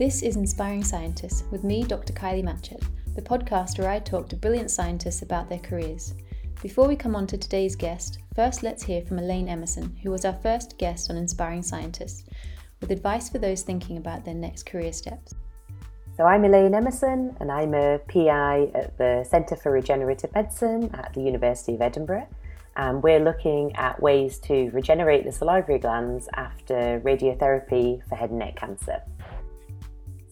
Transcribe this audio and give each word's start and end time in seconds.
This 0.00 0.22
is 0.22 0.36
Inspiring 0.36 0.82
Scientists 0.82 1.44
with 1.50 1.62
me, 1.62 1.82
Dr. 1.82 2.14
Kylie 2.14 2.42
Matchett, 2.42 2.82
the 3.14 3.20
podcast 3.20 3.78
where 3.78 3.90
I 3.90 3.98
talk 3.98 4.30
to 4.30 4.36
brilliant 4.36 4.70
scientists 4.70 5.20
about 5.20 5.50
their 5.50 5.58
careers. 5.58 6.14
Before 6.62 6.88
we 6.88 6.96
come 6.96 7.14
on 7.14 7.26
to 7.26 7.36
today's 7.36 7.76
guest, 7.76 8.20
first 8.34 8.62
let's 8.62 8.82
hear 8.82 9.02
from 9.02 9.18
Elaine 9.18 9.46
Emerson, 9.46 9.94
who 10.02 10.10
was 10.10 10.24
our 10.24 10.32
first 10.32 10.78
guest 10.78 11.10
on 11.10 11.18
Inspiring 11.18 11.62
Scientists, 11.62 12.24
with 12.80 12.90
advice 12.90 13.28
for 13.28 13.36
those 13.36 13.60
thinking 13.60 13.98
about 13.98 14.24
their 14.24 14.32
next 14.32 14.64
career 14.64 14.90
steps. 14.90 15.34
So, 16.16 16.24
I'm 16.24 16.46
Elaine 16.46 16.74
Emerson, 16.74 17.36
and 17.38 17.52
I'm 17.52 17.74
a 17.74 17.98
PI 18.08 18.70
at 18.74 18.96
the 18.96 19.22
Centre 19.28 19.56
for 19.56 19.70
Regenerative 19.70 20.34
Medicine 20.34 20.88
at 20.94 21.12
the 21.12 21.20
University 21.20 21.74
of 21.74 21.82
Edinburgh. 21.82 22.26
And 22.74 23.02
we're 23.02 23.20
looking 23.20 23.76
at 23.76 24.00
ways 24.00 24.38
to 24.44 24.70
regenerate 24.70 25.26
the 25.26 25.32
salivary 25.32 25.78
glands 25.78 26.26
after 26.32 27.02
radiotherapy 27.04 28.02
for 28.08 28.14
head 28.14 28.30
and 28.30 28.38
neck 28.38 28.56
cancer. 28.56 29.02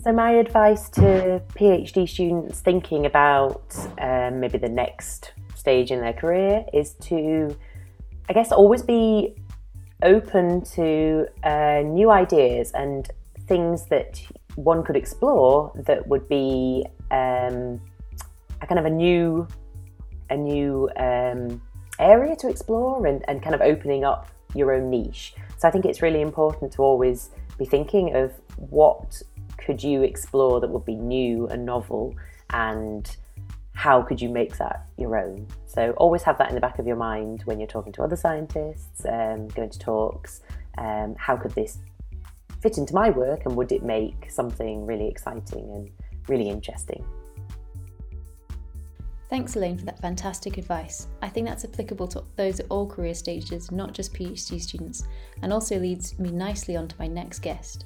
So, 0.08 0.14
my 0.14 0.30
advice 0.30 0.88
to 0.92 1.42
PhD 1.50 2.08
students 2.08 2.60
thinking 2.60 3.04
about 3.04 3.76
um, 4.00 4.40
maybe 4.40 4.56
the 4.56 4.70
next 4.70 5.32
stage 5.54 5.90
in 5.90 6.00
their 6.00 6.14
career 6.14 6.64
is 6.72 6.94
to, 7.08 7.54
I 8.26 8.32
guess, 8.32 8.50
always 8.50 8.80
be 8.80 9.36
open 10.02 10.62
to 10.76 11.26
uh, 11.44 11.82
new 11.84 12.10
ideas 12.10 12.72
and 12.72 13.06
things 13.48 13.84
that 13.90 14.22
one 14.54 14.82
could 14.82 14.96
explore 14.96 15.72
that 15.84 16.06
would 16.06 16.26
be 16.26 16.86
um, 17.10 17.78
a 18.62 18.66
kind 18.66 18.78
of 18.78 18.86
a 18.86 18.90
new, 18.90 19.46
a 20.30 20.36
new 20.38 20.88
um, 20.96 21.60
area 21.98 22.34
to 22.36 22.48
explore 22.48 23.06
and, 23.06 23.22
and 23.28 23.42
kind 23.42 23.54
of 23.54 23.60
opening 23.60 24.04
up 24.04 24.26
your 24.54 24.72
own 24.72 24.88
niche. 24.88 25.34
So 25.58 25.68
I 25.68 25.70
think 25.70 25.84
it's 25.84 26.00
really 26.00 26.22
important 26.22 26.72
to 26.72 26.82
always 26.82 27.28
be 27.58 27.66
thinking 27.66 28.16
of 28.16 28.32
what 28.56 29.22
could 29.58 29.82
you 29.82 30.02
explore 30.02 30.60
that 30.60 30.68
would 30.68 30.84
be 30.84 30.94
new 30.94 31.46
and 31.48 31.66
novel 31.66 32.14
and 32.50 33.16
how 33.74 34.02
could 34.02 34.20
you 34.20 34.28
make 34.28 34.56
that 34.58 34.86
your 34.96 35.16
own? 35.16 35.46
So 35.66 35.92
always 35.98 36.22
have 36.22 36.38
that 36.38 36.48
in 36.48 36.54
the 36.54 36.60
back 36.60 36.78
of 36.78 36.86
your 36.86 36.96
mind 36.96 37.42
when 37.44 37.60
you're 37.60 37.68
talking 37.68 37.92
to 37.92 38.02
other 38.02 38.16
scientists, 38.16 39.04
um, 39.04 39.48
going 39.48 39.70
to 39.70 39.78
talks. 39.78 40.40
Um, 40.78 41.14
how 41.18 41.36
could 41.36 41.52
this 41.52 41.78
fit 42.60 42.78
into 42.78 42.94
my 42.94 43.10
work 43.10 43.44
and 43.44 43.54
would 43.54 43.70
it 43.70 43.82
make 43.82 44.30
something 44.30 44.84
really 44.84 45.06
exciting 45.06 45.70
and 45.70 45.90
really 46.28 46.48
interesting? 46.48 47.04
Thanks, 49.30 49.56
Elaine, 49.56 49.76
for 49.76 49.84
that 49.84 50.00
fantastic 50.00 50.56
advice. 50.56 51.06
I 51.20 51.28
think 51.28 51.46
that's 51.46 51.64
applicable 51.64 52.08
to 52.08 52.24
those 52.36 52.60
at 52.60 52.66
all 52.70 52.86
career 52.86 53.14
stages, 53.14 53.70
not 53.70 53.92
just 53.92 54.14
PhD 54.14 54.58
students, 54.60 55.06
and 55.42 55.52
also 55.52 55.78
leads 55.78 56.18
me 56.18 56.30
nicely 56.30 56.76
on 56.76 56.88
to 56.88 56.96
my 56.98 57.06
next 57.06 57.40
guest. 57.40 57.84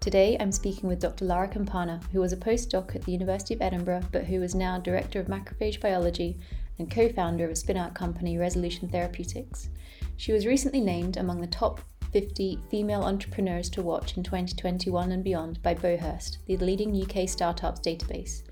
Today, 0.00 0.34
I'm 0.40 0.50
speaking 0.50 0.88
with 0.88 1.02
Dr. 1.02 1.26
Lara 1.26 1.46
Campana, 1.46 2.00
who 2.10 2.20
was 2.20 2.32
a 2.32 2.36
postdoc 2.38 2.96
at 2.96 3.02
the 3.02 3.12
University 3.12 3.52
of 3.52 3.60
Edinburgh, 3.60 4.04
but 4.10 4.24
who 4.24 4.42
is 4.42 4.54
now 4.54 4.78
Director 4.78 5.20
of 5.20 5.26
Macrophage 5.26 5.78
Biology 5.78 6.38
and 6.78 6.90
co 6.90 7.10
founder 7.10 7.44
of 7.44 7.50
a 7.50 7.54
spin 7.54 7.76
out 7.76 7.94
company, 7.94 8.38
Resolution 8.38 8.88
Therapeutics. 8.88 9.68
She 10.16 10.32
was 10.32 10.46
recently 10.46 10.80
named 10.80 11.18
among 11.18 11.42
the 11.42 11.46
top 11.46 11.82
50 12.12 12.60
female 12.70 13.02
entrepreneurs 13.02 13.68
to 13.70 13.82
watch 13.82 14.16
in 14.16 14.22
2021 14.22 15.12
and 15.12 15.22
beyond 15.22 15.62
by 15.62 15.74
Beauhurst, 15.74 16.38
the 16.46 16.56
leading 16.56 16.96
UK 17.02 17.28
startups 17.28 17.80
database. 17.80 18.44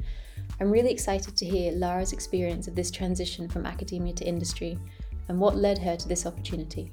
I'm 0.61 0.71
really 0.71 0.93
excited 0.93 1.35
to 1.35 1.47
hear 1.47 1.73
Lara's 1.73 2.13
experience 2.13 2.69
of 2.69 2.75
this 2.75 2.91
transition 2.91 3.49
from 3.49 3.65
academia 3.65 4.13
to 4.13 4.27
industry 4.27 4.79
and 5.29 5.41
what 5.41 5.57
led 5.57 5.79
her 5.79 5.97
to 5.97 6.09
this 6.09 6.27
opportunity. 6.27 6.93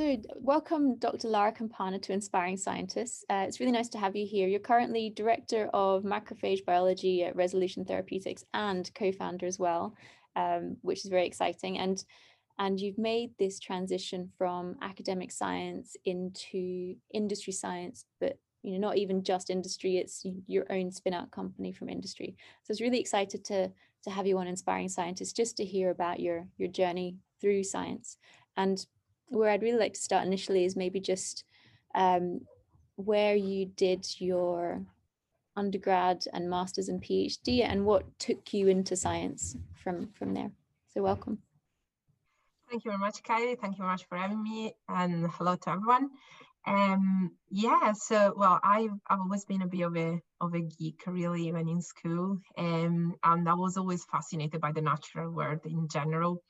So, 0.00 0.16
welcome, 0.36 0.96
Dr. 0.96 1.28
Lara 1.28 1.52
Campana, 1.52 1.98
to 1.98 2.14
Inspiring 2.14 2.56
Scientists. 2.56 3.22
Uh, 3.28 3.44
it's 3.46 3.60
really 3.60 3.70
nice 3.70 3.90
to 3.90 3.98
have 3.98 4.16
you 4.16 4.26
here. 4.26 4.48
You're 4.48 4.58
currently 4.58 5.10
Director 5.10 5.68
of 5.74 6.04
Macrophage 6.04 6.64
Biology 6.64 7.22
at 7.24 7.36
Resolution 7.36 7.84
Therapeutics 7.84 8.42
and 8.54 8.90
co 8.94 9.12
founder 9.12 9.44
as 9.44 9.58
well, 9.58 9.94
um, 10.36 10.78
which 10.80 11.04
is 11.04 11.10
very 11.10 11.26
exciting. 11.26 11.76
And 11.76 12.02
and 12.58 12.80
you've 12.80 12.96
made 12.96 13.32
this 13.38 13.60
transition 13.60 14.30
from 14.38 14.76
academic 14.80 15.32
science 15.32 15.96
into 16.06 16.94
industry 17.12 17.52
science, 17.52 18.06
but 18.20 18.38
you 18.62 18.72
know 18.72 18.88
not 18.88 18.96
even 18.96 19.22
just 19.22 19.50
industry 19.50 19.98
it's 19.98 20.24
your 20.46 20.64
own 20.72 20.90
spin 20.90 21.12
out 21.12 21.30
company 21.30 21.72
from 21.72 21.88
industry 21.88 22.36
so 22.62 22.70
it's 22.70 22.82
really 22.82 23.00
excited 23.00 23.42
to 23.42 23.70
to 24.02 24.10
have 24.10 24.26
you 24.26 24.36
on 24.36 24.46
inspiring 24.46 24.86
scientists 24.86 25.32
just 25.32 25.56
to 25.56 25.64
hear 25.64 25.88
about 25.88 26.20
your 26.20 26.46
your 26.58 26.68
journey 26.68 27.16
through 27.40 27.64
science 27.64 28.18
and 28.58 28.84
where 29.30 29.50
i'd 29.50 29.62
really 29.62 29.78
like 29.78 29.94
to 29.94 30.00
start 30.00 30.26
initially 30.26 30.64
is 30.64 30.76
maybe 30.76 31.00
just 31.00 31.44
um, 31.94 32.40
where 32.96 33.34
you 33.34 33.66
did 33.66 34.06
your 34.18 34.84
undergrad 35.56 36.24
and 36.32 36.48
masters 36.48 36.88
and 36.88 37.02
phd 37.02 37.64
and 37.64 37.84
what 37.84 38.04
took 38.18 38.52
you 38.52 38.68
into 38.68 38.94
science 38.94 39.56
from 39.82 40.08
from 40.14 40.34
there. 40.34 40.50
So 40.88 41.02
welcome. 41.02 41.38
Thank 42.68 42.84
you 42.84 42.90
very 42.92 43.00
much 43.00 43.22
kylie. 43.22 43.58
Thank 43.58 43.74
you 43.74 43.78
very 43.78 43.90
much 43.90 44.06
for 44.08 44.16
having 44.16 44.42
me 44.42 44.74
and 44.88 45.26
hello 45.30 45.56
to 45.56 45.70
everyone. 45.70 46.10
Um, 46.66 47.32
yeah, 47.50 47.92
so 47.92 48.34
well, 48.36 48.60
I've 48.62 48.92
I've 49.08 49.20
always 49.20 49.44
been 49.44 49.62
a 49.62 49.66
bit 49.66 49.82
of 49.82 49.96
a 49.96 50.20
of 50.40 50.54
a 50.54 50.60
geek, 50.60 51.02
really, 51.06 51.48
even 51.48 51.68
in 51.68 51.80
school, 51.80 52.38
um, 52.58 53.14
and 53.24 53.48
I 53.48 53.54
was 53.54 53.76
always 53.76 54.04
fascinated 54.04 54.60
by 54.60 54.72
the 54.72 54.82
natural 54.82 55.30
world 55.30 55.60
in 55.64 55.88
general. 55.88 56.42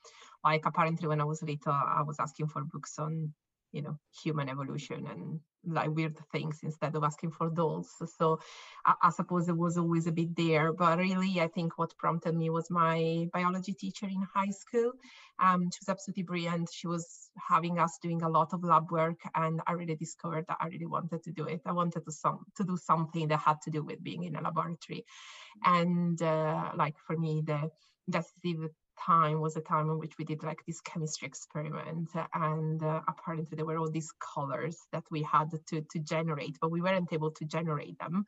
Like 0.43 0.65
apparently, 0.65 1.07
when 1.07 1.21
I 1.21 1.25
was 1.25 1.43
little, 1.43 1.73
I 1.73 2.03
was 2.05 2.19
asking 2.19 2.47
for 2.47 2.63
books 2.63 2.97
on 2.99 3.33
you 3.71 3.81
know 3.81 3.97
human 4.23 4.49
evolution 4.49 5.07
and 5.07 5.39
like 5.63 5.95
weird 5.95 6.17
things 6.31 6.59
instead 6.63 6.95
of 6.95 7.03
asking 7.03 7.31
for 7.31 7.49
dolls. 7.49 7.89
So 8.17 8.39
I, 8.85 8.95
I, 9.03 9.09
suppose 9.11 9.47
it 9.47 9.55
was 9.55 9.77
always 9.77 10.07
a 10.07 10.11
bit 10.11 10.35
there 10.35 10.73
but 10.73 10.97
really 10.97 11.39
i 11.39 11.47
think 11.47 11.77
what 11.77 11.95
prompted 11.99 12.35
me 12.35 12.49
was 12.49 12.71
my 12.71 13.27
biology 13.31 13.73
teacher 13.73 14.07
in 14.07 14.25
high 14.33 14.49
school. 14.49 14.93
Um, 15.39 15.69
she 15.71 15.79
was 15.81 15.89
absolutely 15.89 16.23
brilliant. 16.23 16.69
She 16.71 16.87
was 16.87 17.29
having 17.47 17.79
us 17.79 17.99
doing 18.01 18.23
a 18.23 18.29
lot 18.29 18.53
of 18.53 18.63
lab 18.63 18.91
work 18.91 19.19
and 19.35 19.61
i 19.67 19.71
really 19.73 19.95
discovered 19.95 20.45
that 20.47 20.57
i 20.59 20.67
really 20.67 20.87
wanted 20.87 21.23
to 21.23 21.31
do 21.31 21.45
it. 21.45 21.61
I 21.65 21.71
wanted 21.71 22.05
to 22.05 22.11
some 22.11 22.39
to 22.57 22.63
do 22.63 22.77
something 22.77 23.27
that 23.27 23.39
had 23.39 23.61
to 23.63 23.71
do 23.71 23.83
with 23.83 24.03
being 24.03 24.23
in 24.23 24.35
a 24.35 24.41
laboratory. 24.41 25.05
And 25.63 26.21
uh, 26.21 26.71
like 26.75 26.95
for 27.05 27.17
me 27.17 27.43
the 27.45 27.69
decisive 28.09 28.71
time 29.05 29.41
was 29.41 29.55
a 29.55 29.61
time 29.61 29.89
in 29.89 29.99
which 29.99 30.17
we 30.17 30.25
did 30.25 30.43
like 30.43 30.63
this 30.65 30.81
chemistry 30.81 31.27
experiment 31.27 32.09
and 32.33 32.83
uh, 32.83 33.01
apparently 33.07 33.55
there 33.55 33.65
were 33.65 33.77
all 33.77 33.89
these 33.89 34.11
colors 34.19 34.77
that 34.91 35.03
we 35.09 35.21
had 35.23 35.49
to, 35.67 35.81
to 35.81 35.99
generate 35.99 36.57
but 36.59 36.71
we 36.71 36.81
weren't 36.81 37.11
able 37.11 37.31
to 37.31 37.45
generate 37.45 37.97
them. 37.99 38.25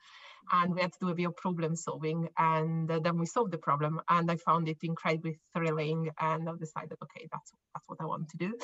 And 0.51 0.75
we 0.75 0.81
had 0.81 0.91
to 0.93 0.99
do 0.99 1.09
a 1.09 1.15
bit 1.15 1.25
of 1.25 1.37
problem 1.37 1.75
solving 1.75 2.27
and 2.37 2.89
uh, 2.91 2.99
then 2.99 3.17
we 3.17 3.25
solved 3.25 3.51
the 3.51 3.57
problem 3.57 4.01
and 4.09 4.29
i 4.29 4.35
found 4.35 4.67
it 4.67 4.77
incredibly 4.83 5.39
thrilling 5.53 6.09
and 6.19 6.49
i 6.49 6.51
decided 6.59 6.97
okay 7.01 7.27
that's 7.31 7.51
that's 7.73 7.87
what 7.87 8.01
i 8.01 8.05
want 8.05 8.29
to 8.29 8.37
do. 8.37 8.57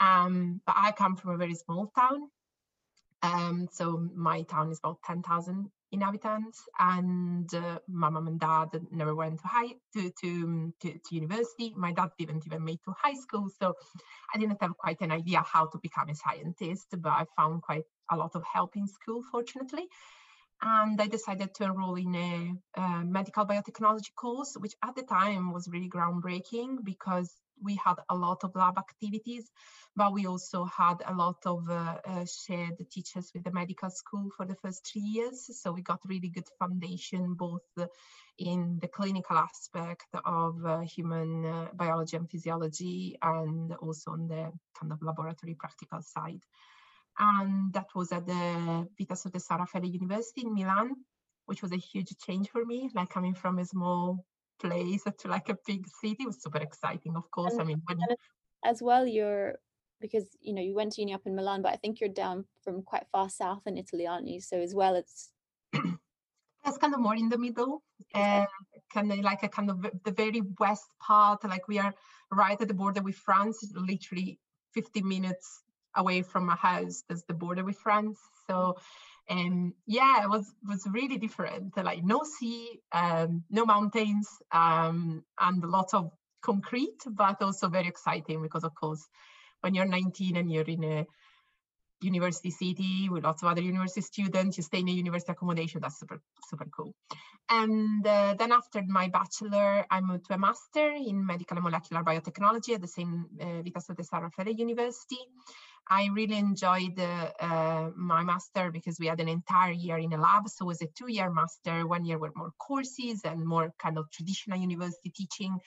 Um, 0.00 0.60
but 0.66 0.74
i 0.78 0.92
come 0.92 1.16
from 1.16 1.32
a 1.32 1.36
very 1.36 1.54
small 1.54 1.92
town. 1.98 2.28
Um, 3.22 3.68
so 3.72 4.06
my 4.14 4.42
town 4.42 4.70
is 4.70 4.80
about 4.80 4.98
10,000 5.06 5.70
inhabitants 5.94 6.58
and 6.78 7.48
uh, 7.54 7.78
my 7.88 8.08
mom 8.10 8.26
and 8.26 8.40
dad 8.40 8.68
never 8.90 9.14
went 9.14 9.40
to 9.40 9.46
high 9.46 9.72
to, 9.94 10.10
to, 10.20 10.72
to, 10.80 10.88
to, 11.04 11.14
university. 11.22 11.72
My 11.76 11.92
dad 11.92 12.10
didn't 12.18 12.44
even 12.46 12.64
make 12.64 12.82
to 12.84 12.92
high 13.04 13.18
school 13.24 13.46
so 13.60 13.74
i 14.34 14.38
didn't 14.38 14.60
have 14.60 14.76
quite 14.84 15.00
an 15.00 15.12
idea 15.20 15.40
how 15.54 15.64
to 15.66 15.78
become 15.86 16.08
a 16.08 16.14
scientist 16.14 16.88
but 17.04 17.14
i 17.20 17.24
found 17.36 17.62
quite 17.62 17.84
a 18.10 18.16
lot 18.16 18.32
of 18.34 18.42
help 18.44 18.76
in 18.76 18.86
school 18.86 19.22
fortunately. 19.30 19.86
And 20.62 21.00
I 21.00 21.08
decided 21.08 21.54
to 21.54 21.64
enroll 21.64 21.96
in 21.96 22.14
a, 22.14 22.80
a 22.80 23.04
medical 23.04 23.44
biotechnology 23.44 24.14
course, 24.16 24.56
which 24.58 24.74
at 24.82 24.94
the 24.94 25.02
time 25.02 25.52
was 25.52 25.68
really 25.68 25.90
groundbreaking 25.90 26.84
because 26.84 27.30
we 27.62 27.76
had 27.76 27.96
a 28.08 28.14
lot 28.14 28.44
of 28.44 28.54
lab 28.54 28.78
activities, 28.78 29.50
but 29.96 30.12
we 30.12 30.26
also 30.26 30.64
had 30.64 31.02
a 31.06 31.14
lot 31.14 31.38
of 31.46 31.68
uh, 31.68 31.96
uh, 32.04 32.24
shared 32.24 32.78
teachers 32.90 33.30
with 33.34 33.44
the 33.44 33.52
medical 33.52 33.90
school 33.90 34.30
for 34.36 34.46
the 34.46 34.56
first 34.56 34.86
three 34.86 35.02
years. 35.02 35.50
So 35.60 35.72
we 35.72 35.82
got 35.82 36.00
really 36.04 36.28
good 36.28 36.48
foundation 36.58 37.34
both 37.34 37.62
in 38.38 38.78
the 38.80 38.88
clinical 38.88 39.36
aspect 39.36 40.06
of 40.24 40.64
uh, 40.64 40.80
human 40.80 41.44
uh, 41.44 41.68
biology 41.74 42.16
and 42.16 42.28
physiology 42.28 43.16
and 43.22 43.72
also 43.74 44.12
on 44.12 44.26
the 44.26 44.50
kind 44.78 44.92
of 44.92 45.02
laboratory 45.02 45.54
practical 45.54 46.02
side. 46.02 46.42
And 47.18 47.72
that 47.74 47.86
was 47.94 48.10
at 48.10 48.26
the 48.26 48.88
Vita 48.98 49.56
Raffaele 49.56 49.84
University 49.84 50.42
in 50.42 50.54
Milan, 50.54 50.90
which 51.46 51.62
was 51.62 51.72
a 51.72 51.76
huge 51.76 52.16
change 52.18 52.48
for 52.48 52.64
me, 52.64 52.90
like 52.94 53.10
coming 53.10 53.34
from 53.34 53.58
a 53.58 53.64
small 53.64 54.24
place 54.60 55.02
to 55.18 55.28
like 55.28 55.48
a 55.48 55.58
big 55.66 55.86
city 55.88 56.16
it 56.20 56.26
was 56.26 56.42
super 56.42 56.58
exciting 56.58 57.16
of 57.16 57.30
course 57.30 57.52
and, 57.54 57.62
i 57.62 57.64
mean 57.64 57.82
when 57.86 57.98
as 58.64 58.82
well 58.82 59.06
you're 59.06 59.54
because 60.00 60.36
you 60.40 60.52
know 60.54 60.62
you 60.62 60.74
went 60.74 60.92
to 60.92 61.00
uni 61.00 61.14
up 61.14 61.26
in 61.26 61.34
milan 61.34 61.62
but 61.62 61.72
i 61.72 61.76
think 61.76 62.00
you're 62.00 62.08
down 62.08 62.44
from 62.62 62.82
quite 62.82 63.06
far 63.12 63.28
south 63.28 63.62
in 63.66 63.76
italy 63.76 64.06
aren't 64.06 64.28
you 64.28 64.40
so 64.40 64.58
as 64.58 64.74
well 64.74 64.94
it's 64.94 65.30
that's 66.64 66.78
kind 66.78 66.94
of 66.94 67.00
more 67.00 67.16
in 67.16 67.28
the 67.28 67.38
middle 67.38 67.82
uh, 68.14 68.46
kind 68.92 69.12
of 69.12 69.18
like 69.20 69.42
a 69.42 69.48
kind 69.48 69.70
of 69.70 69.82
the 70.04 70.12
very 70.12 70.42
west 70.58 70.88
part 71.00 71.42
like 71.44 71.68
we 71.68 71.78
are 71.78 71.94
right 72.32 72.60
at 72.60 72.68
the 72.68 72.74
border 72.74 73.02
with 73.02 73.16
france 73.16 73.58
literally 73.74 74.38
50 74.74 75.02
minutes 75.02 75.62
away 75.96 76.22
from 76.22 76.46
my 76.46 76.56
house. 76.56 77.04
There's 77.08 77.24
the 77.24 77.34
border 77.34 77.64
with 77.64 77.78
France. 77.78 78.18
So 78.48 78.76
and 79.28 79.72
yeah 79.86 80.24
it 80.24 80.28
was 80.28 80.52
was 80.66 80.86
really 80.90 81.18
different. 81.18 81.76
Like 81.76 82.04
no 82.04 82.22
sea 82.24 82.80
um, 82.92 83.44
no 83.50 83.64
mountains 83.64 84.28
um, 84.52 85.24
and 85.40 85.62
lots 85.62 85.94
of 85.94 86.10
concrete 86.42 87.00
but 87.06 87.40
also 87.40 87.68
very 87.68 87.88
exciting 87.88 88.42
because 88.42 88.64
of 88.64 88.74
course 88.74 89.06
when 89.62 89.74
you're 89.74 89.86
19 89.86 90.36
and 90.36 90.52
you're 90.52 90.64
in 90.64 90.84
a 90.84 91.06
university 92.02 92.50
city 92.50 93.08
with 93.08 93.24
lots 93.24 93.42
of 93.42 93.48
other 93.48 93.62
university 93.62 94.02
students 94.02 94.58
you 94.58 94.62
stay 94.62 94.80
in 94.80 94.88
a 94.88 94.92
university 94.92 95.32
accommodation 95.32 95.80
that's 95.80 95.98
super 95.98 96.20
super 96.48 96.66
cool. 96.76 96.94
And 97.48 98.06
uh, 98.06 98.34
then 98.38 98.52
after 98.52 98.82
my 98.86 99.08
bachelor 99.08 99.86
i 99.90 100.00
moved 100.00 100.26
to 100.26 100.34
a 100.34 100.38
master 100.38 100.90
in 100.90 101.24
medical 101.24 101.56
and 101.56 101.64
molecular 101.64 102.02
biotechnology 102.02 102.74
at 102.74 102.82
the 102.82 102.88
same 102.88 103.26
uh, 103.40 103.62
Vita-Salute 103.62 104.04
San 104.04 104.22
Raffaele 104.22 104.52
University 104.52 105.18
I 105.88 106.08
really 106.12 106.38
enjoyed 106.38 106.98
uh, 106.98 107.90
my 107.96 108.22
master 108.22 108.70
because 108.70 108.98
we 108.98 109.06
had 109.06 109.20
an 109.20 109.28
entire 109.28 109.72
year 109.72 109.98
in 109.98 110.12
a 110.12 110.20
lab. 110.20 110.48
So 110.48 110.64
it 110.64 110.68
was 110.68 110.82
a 110.82 110.86
two 110.86 111.10
year 111.10 111.30
master, 111.30 111.86
one 111.86 112.04
year 112.04 112.18
were 112.18 112.32
more 112.34 112.52
courses 112.58 113.20
and 113.24 113.46
more 113.46 113.72
kind 113.78 113.98
of 113.98 114.10
traditional 114.10 114.58
university 114.58 115.10
teaching. 115.10 115.58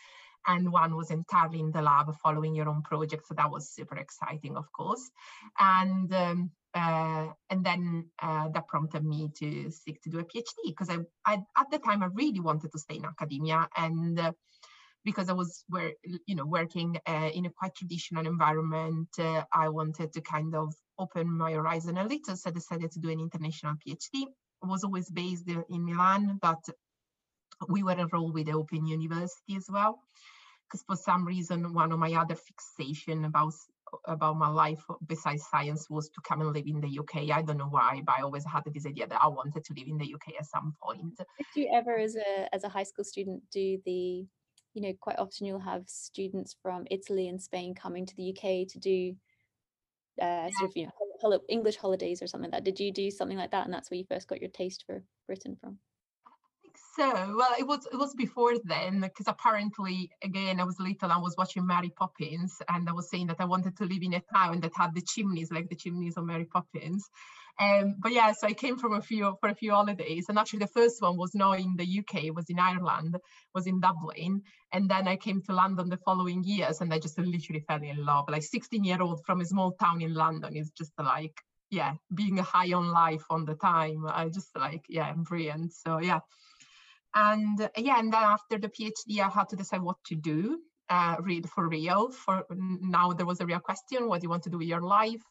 And 0.48 0.72
one 0.72 0.96
was 0.96 1.12
entirely 1.12 1.60
in 1.60 1.72
the 1.72 1.82
lab 1.82 2.14
following 2.24 2.56
your 2.56 2.70
own 2.70 2.82
project. 2.82 3.28
So 3.28 3.34
that 3.36 3.52
was 3.52 3.70
super 3.70 3.98
exciting, 3.98 4.56
of 4.56 4.72
course. 4.72 5.10
And 5.60 6.14
um, 6.14 6.52
uh, 6.74 7.28
and 7.50 7.66
then 7.66 8.06
uh, 8.22 8.50
that 8.50 8.68
prompted 8.68 9.04
me 9.04 9.30
to 9.40 9.72
seek 9.72 10.02
to 10.04 10.10
do 10.10 10.20
a 10.20 10.24
PhD 10.24 10.68
because 10.68 10.90
I, 10.90 10.98
I, 11.26 11.34
at 11.58 11.72
the 11.72 11.80
time 11.80 12.04
I 12.04 12.08
really 12.14 12.40
wanted 12.40 12.72
to 12.72 12.80
stay 12.80 12.96
in 12.96 13.06
academia 13.06 13.68
and 13.76 14.20
uh, 14.20 14.32
because 15.08 15.30
I 15.30 15.34
was 15.34 15.64
where 15.70 15.94
you 16.26 16.36
know 16.36 16.46
working 16.46 16.98
uh, 17.08 17.30
in 17.34 17.46
a 17.46 17.50
quite 17.50 17.74
traditional 17.76 18.28
environment. 18.28 19.08
Uh, 19.18 19.44
I 19.54 19.70
wanted 19.70 20.12
to 20.12 20.22
kind 20.22 20.54
of 20.54 20.74
open 21.00 21.26
my 21.44 21.54
horizon 21.54 21.98
a 21.98 22.04
little, 22.04 22.36
so 22.36 22.50
I 22.50 22.52
decided 22.52 22.92
to 22.92 23.00
do 23.00 23.10
an 23.10 23.22
international 23.22 23.76
PhD. 23.82 24.26
I 24.62 24.68
was 24.68 24.84
always 24.84 25.10
based 25.10 25.48
in 25.48 25.86
Milan, 25.86 26.40
but 26.42 26.62
we 27.70 27.84
were 27.84 27.98
enrolled 28.04 28.34
with 28.34 28.48
the 28.48 28.60
Open 28.62 28.86
University 28.86 29.56
as 29.56 29.68
well. 29.70 29.94
Because 30.66 30.84
for 30.86 30.98
some 30.98 31.24
reason, 31.26 31.74
one 31.74 31.94
of 31.94 32.00
my 32.00 32.14
other 32.14 32.36
fixation 32.36 33.24
about 33.24 33.54
about 34.04 34.36
my 34.36 34.50
life 34.50 34.84
besides 35.08 35.48
science 35.50 35.90
was 35.90 36.10
to 36.10 36.20
come 36.28 36.42
and 36.42 36.52
live 36.52 36.68
in 36.68 36.82
the 36.82 37.00
UK. 37.00 37.32
I 37.32 37.42
don't 37.44 37.60
know 37.64 37.70
why, 37.78 38.02
but 38.06 38.16
I 38.20 38.24
always 38.24 38.44
had 38.44 38.64
this 38.66 38.86
idea 38.86 39.08
that 39.08 39.22
I 39.24 39.28
wanted 39.30 39.64
to 39.64 39.74
live 39.78 39.88
in 39.88 39.98
the 39.98 40.14
UK 40.16 40.34
at 40.38 40.48
some 40.48 40.76
point. 40.84 41.16
Did 41.18 41.56
you 41.56 41.70
ever, 41.74 41.98
as 41.98 42.18
a 42.18 42.54
as 42.54 42.66
a 42.66 42.70
high 42.76 42.88
school 42.92 43.06
student, 43.06 43.44
do 43.50 43.80
the 43.86 44.28
you 44.78 44.84
know, 44.84 44.94
quite 45.02 45.18
often 45.18 45.48
you'll 45.48 45.60
have 45.60 45.82
students 45.88 46.56
from 46.62 46.86
Italy 46.92 47.28
and 47.28 47.42
Spain 47.42 47.74
coming 47.74 48.06
to 48.06 48.16
the 48.16 48.30
UK 48.30 48.68
to 48.68 48.78
do 48.80 49.16
uh, 50.22 50.52
sort 50.60 50.70
of, 50.70 50.78
you 50.78 50.86
know, 50.86 51.40
English 51.50 51.78
holidays 51.78 52.22
or 52.22 52.28
something 52.28 52.52
like 52.52 52.64
that. 52.64 52.64
Did 52.64 52.80
you 52.80 52.94
do 52.94 53.10
something 53.10 53.40
like 53.40 53.50
that? 53.50 53.66
And 53.66 53.74
that's 53.74 53.90
where 53.90 53.98
you 53.98 54.06
first 54.08 54.28
got 54.28 54.40
your 54.40 54.52
taste 54.52 54.84
for 54.86 55.02
Britain 55.26 55.58
from? 55.60 55.80
I 56.28 56.32
think 56.62 56.76
so 56.96 57.36
well 57.36 57.56
it 57.58 57.66
was 57.66 57.88
it 57.92 57.98
was 57.98 58.14
before 58.14 58.54
then 58.66 59.02
because 59.02 59.28
apparently 59.28 60.12
again 60.24 60.60
i 60.60 60.64
was 60.64 60.80
little 60.80 61.12
i 61.12 61.18
was 61.18 61.36
watching 61.38 61.66
mary 61.66 61.92
poppins 61.98 62.58
and 62.70 62.90
i 62.90 62.92
was 62.92 63.10
saying 63.10 63.28
that 63.28 63.40
i 63.40 63.46
wanted 63.46 63.76
to 63.78 63.86
live 63.86 64.02
in 64.02 64.14
a 64.14 64.24
town 64.34 64.60
that 64.60 64.72
had 64.76 64.94
the 64.94 65.02
chimneys 65.02 65.52
like 65.52 65.70
the 65.70 65.76
chimneys 65.76 66.18
of 66.18 66.26
mary 66.26 66.46
poppins 66.46 67.10
um, 67.60 67.96
but 68.00 68.12
yeah 68.12 68.32
so 68.32 68.48
i 68.48 68.54
came 68.54 68.78
from 68.78 68.94
a 68.94 69.02
few 69.02 69.36
for 69.40 69.50
a 69.50 69.56
few 69.56 69.72
holidays 69.72 70.26
and 70.30 70.38
actually 70.38 70.60
the 70.60 70.68
first 70.68 71.02
one 71.02 71.18
was 71.18 71.32
not 71.34 71.60
in 71.60 71.76
the 71.78 72.00
uk 72.00 72.36
was 72.36 72.46
in 72.50 72.60
ireland 72.60 73.18
was 73.54 73.68
in 73.68 73.80
dublin 73.80 74.42
and 74.74 74.90
then 74.90 75.08
i 75.08 75.16
came 75.16 75.42
to 75.42 75.54
london 75.54 75.90
the 75.90 76.00
following 76.06 76.44
years 76.44 76.82
and 76.82 76.94
i 76.94 77.00
just 77.00 77.18
literally 77.18 77.64
fell 77.68 77.82
in 77.82 78.06
love 78.06 78.26
like 78.30 78.44
16 78.44 78.84
year 78.84 79.02
old 79.02 79.20
from 79.26 79.42
a 79.42 79.46
small 79.46 79.72
town 79.74 80.02
in 80.02 80.14
london 80.14 80.56
is 80.56 80.72
just 80.78 80.92
like 81.00 81.34
yeah 81.70 81.94
being 82.16 82.38
high 82.38 82.72
on 82.74 82.90
life 82.92 83.24
on 83.30 83.44
the 83.46 83.56
time 83.56 84.06
i 84.10 84.30
just 84.30 84.56
like 84.56 84.84
yeah 84.88 85.06
I'm 85.06 85.24
brilliant 85.24 85.74
so 85.74 86.00
yeah 86.00 86.20
and 87.16 87.70
yeah, 87.78 88.00
and 88.00 88.14
then 88.14 88.24
after 88.24 88.58
the 88.58 88.70
PhD, 88.70 89.20
I 89.20 89.30
had 89.30 89.50
to 89.50 89.56
decide 89.56 89.82
what 89.82 89.96
to 90.06 90.16
do, 90.16 90.60
uh, 90.90 91.16
read 91.20 91.50
for 91.50 91.68
real. 91.68 92.12
For 92.12 92.44
now, 92.50 93.12
there 93.12 93.26
was 93.26 93.42
a 93.42 93.46
real 93.46 93.60
question: 93.60 94.08
what 94.08 94.22
do 94.22 94.26
you 94.26 94.30
want 94.30 94.44
to 94.44 94.50
do 94.50 94.60
with 94.60 94.68
your 94.68 94.82
life? 94.82 95.24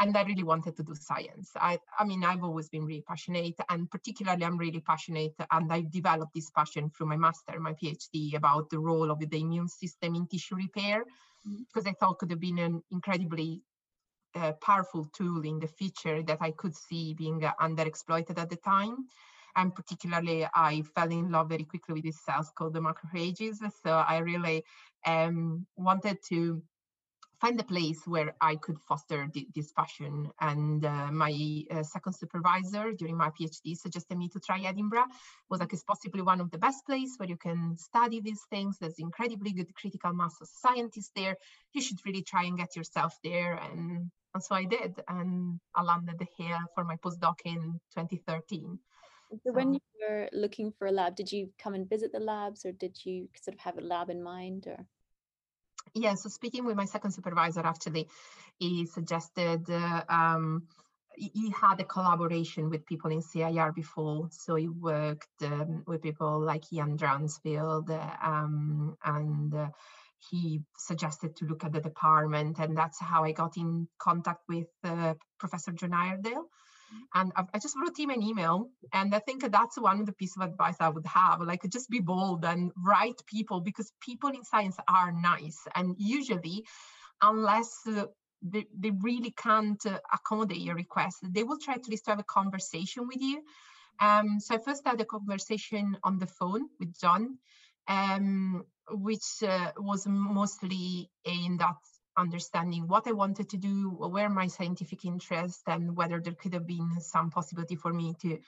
And 0.00 0.16
I 0.16 0.22
really 0.22 0.44
wanted 0.44 0.76
to 0.76 0.82
do 0.82 0.94
science. 0.94 1.50
I, 1.56 1.78
I 1.98 2.04
mean, 2.04 2.24
I've 2.24 2.44
always 2.44 2.68
been 2.68 2.84
really 2.84 3.04
passionate, 3.06 3.56
and 3.68 3.90
particularly, 3.90 4.44
I'm 4.44 4.56
really 4.56 4.80
passionate, 4.80 5.34
and 5.50 5.72
I 5.72 5.84
developed 5.90 6.34
this 6.34 6.50
passion 6.50 6.90
through 6.90 7.08
my 7.08 7.16
master, 7.16 7.58
my 7.58 7.74
PhD, 7.74 8.36
about 8.36 8.70
the 8.70 8.78
role 8.78 9.10
of 9.10 9.18
the 9.18 9.40
immune 9.40 9.68
system 9.68 10.14
in 10.14 10.26
tissue 10.28 10.54
repair, 10.54 11.00
mm-hmm. 11.00 11.62
because 11.66 11.86
I 11.88 11.92
thought 11.92 12.18
could 12.18 12.30
have 12.30 12.40
been 12.40 12.58
an 12.58 12.82
incredibly 12.92 13.62
uh, 14.34 14.52
powerful 14.62 15.06
tool 15.16 15.42
in 15.42 15.58
the 15.58 15.66
future 15.66 16.22
that 16.22 16.38
I 16.40 16.52
could 16.52 16.76
see 16.76 17.14
being 17.14 17.44
uh, 17.44 17.52
underexploited 17.60 18.38
at 18.38 18.50
the 18.50 18.56
time 18.56 19.08
and 19.58 19.74
particularly 19.74 20.46
I 20.54 20.82
fell 20.94 21.10
in 21.10 21.30
love 21.30 21.48
very 21.48 21.64
quickly 21.64 21.94
with 21.94 22.04
these 22.04 22.20
cells 22.20 22.50
called 22.56 22.74
the 22.74 22.80
macrophages. 22.80 23.56
So 23.82 23.90
I 23.90 24.18
really 24.18 24.64
um, 25.04 25.66
wanted 25.76 26.18
to 26.28 26.62
find 27.40 27.58
a 27.60 27.64
place 27.64 28.06
where 28.06 28.34
I 28.40 28.56
could 28.56 28.78
foster 28.80 29.28
this 29.54 29.72
passion. 29.72 30.30
And 30.40 30.84
uh, 30.84 31.10
my 31.12 31.32
uh, 31.70 31.82
second 31.82 32.14
supervisor 32.14 32.92
during 32.92 33.16
my 33.16 33.30
PhD 33.30 33.76
suggested 33.76 34.18
me 34.18 34.28
to 34.30 34.40
try 34.40 34.60
Edinburgh. 34.60 35.06
Was 35.48 35.60
like 35.60 35.72
it's 35.72 35.84
possibly 35.84 36.22
one 36.22 36.40
of 36.40 36.50
the 36.50 36.58
best 36.58 36.84
places 36.84 37.14
where 37.18 37.28
you 37.28 37.36
can 37.36 37.76
study 37.78 38.20
these 38.20 38.42
things. 38.50 38.78
There's 38.78 38.98
incredibly 38.98 39.52
good 39.52 39.72
critical 39.74 40.12
mass 40.12 40.34
of 40.40 40.48
scientists 40.48 41.12
there. 41.14 41.36
You 41.72 41.80
should 41.80 41.98
really 42.04 42.22
try 42.22 42.44
and 42.44 42.58
get 42.58 42.74
yourself 42.74 43.16
there. 43.22 43.54
And, 43.54 44.10
and 44.34 44.42
so 44.42 44.54
I 44.54 44.64
did, 44.64 45.00
and 45.08 45.60
I 45.74 45.82
landed 45.82 46.20
here 46.36 46.58
for 46.74 46.84
my 46.84 46.96
postdoc 46.96 47.36
in 47.44 47.80
2013. 47.94 48.78
So 49.44 49.52
when 49.52 49.74
you 49.74 49.80
were 50.00 50.28
looking 50.32 50.72
for 50.72 50.86
a 50.86 50.92
lab, 50.92 51.14
did 51.14 51.30
you 51.30 51.50
come 51.58 51.74
and 51.74 51.88
visit 51.88 52.12
the 52.12 52.18
labs 52.18 52.64
or 52.64 52.72
did 52.72 52.96
you 53.04 53.28
sort 53.40 53.54
of 53.54 53.60
have 53.60 53.76
a 53.76 53.82
lab 53.82 54.08
in 54.10 54.22
mind 54.22 54.66
or? 54.66 54.86
Yeah, 55.94 56.14
so 56.14 56.28
speaking 56.28 56.64
with 56.64 56.76
my 56.76 56.84
second 56.84 57.12
supervisor, 57.12 57.60
actually, 57.64 58.08
he 58.58 58.86
suggested 58.86 59.68
uh, 59.70 60.04
um, 60.08 60.64
he 61.16 61.50
had 61.50 61.80
a 61.80 61.84
collaboration 61.84 62.70
with 62.70 62.86
people 62.86 63.10
in 63.10 63.22
CIR 63.22 63.72
before. 63.72 64.28
So 64.30 64.54
he 64.54 64.68
worked 64.68 65.42
um, 65.42 65.82
with 65.86 66.02
people 66.02 66.40
like 66.40 66.72
Ian 66.72 66.96
Dransfield 66.96 67.90
um, 68.22 68.96
and 69.04 69.54
uh, 69.54 69.68
he 70.30 70.60
suggested 70.76 71.36
to 71.36 71.46
look 71.46 71.64
at 71.64 71.72
the 71.72 71.80
department. 71.80 72.58
And 72.58 72.76
that's 72.76 73.00
how 73.00 73.24
I 73.24 73.32
got 73.32 73.56
in 73.56 73.88
contact 73.98 74.42
with 74.48 74.68
uh, 74.84 75.14
Professor 75.38 75.72
John 75.72 75.92
Iredale 75.92 76.48
and 77.14 77.32
I, 77.36 77.44
I, 77.54 77.58
just 77.58 77.76
wrote 77.80 77.98
him 77.98 78.10
an 78.10 78.22
email 78.22 78.70
and 78.92 79.14
i 79.14 79.18
think 79.18 79.50
that's 79.50 79.78
one 79.78 80.00
of 80.00 80.06
the 80.06 80.12
piece 80.12 80.36
of 80.36 80.42
advice 80.42 80.76
i 80.80 80.88
would 80.88 81.06
have 81.06 81.40
like 81.40 81.62
just 81.70 81.90
be 81.90 82.00
bold 82.00 82.44
and 82.44 82.70
write 82.84 83.20
people 83.26 83.60
because 83.60 83.92
people 84.00 84.30
in 84.30 84.44
science 84.44 84.76
are 84.88 85.12
nice. 85.12 85.58
And 85.74 85.94
usually 85.98 86.64
unless 87.22 87.80
uh, 87.86 88.04
they, 88.42 88.66
they 88.78 88.92
really 89.02 89.32
can't 89.32 89.84
uh, 89.86 89.98
accommodate 90.12 90.58
your 90.58 90.76
request 90.76 91.16
they 91.22 91.42
will 91.42 91.58
try 91.58 91.74
to 91.74 91.90
least 91.90 92.04
to 92.04 92.12
have 92.12 92.20
a 92.20 92.24
conversation 92.24 93.06
with 93.08 93.20
you. 93.20 93.42
Um, 94.00 94.38
so 94.38 94.54
i 94.54 94.58
first 94.58 94.82
had 94.86 95.00
a 95.00 95.04
conversation 95.04 95.96
on 96.04 96.18
the 96.18 96.26
phone 96.26 96.68
with 96.78 96.98
john 97.00 97.38
um, 97.88 98.64
which 98.90 99.42
uh, 99.42 99.72
was 99.78 100.06
mostly 100.06 101.10
aimed 101.26 101.62
at 101.62 101.76
understanding 102.18 102.88
what 102.88 103.06
I 103.06 103.12
wanted 103.12 103.48
to 103.50 103.56
do, 103.56 103.90
where 103.90 104.28
my 104.28 104.48
scientific 104.48 105.04
interest, 105.04 105.62
and 105.66 105.96
whether 105.96 106.20
there 106.20 106.34
could 106.34 106.54
have 106.54 106.66
been 106.66 107.00
some 107.00 107.30
possibility 107.30 107.76
for 107.76 107.92
me 107.92 108.14
to 108.22 108.38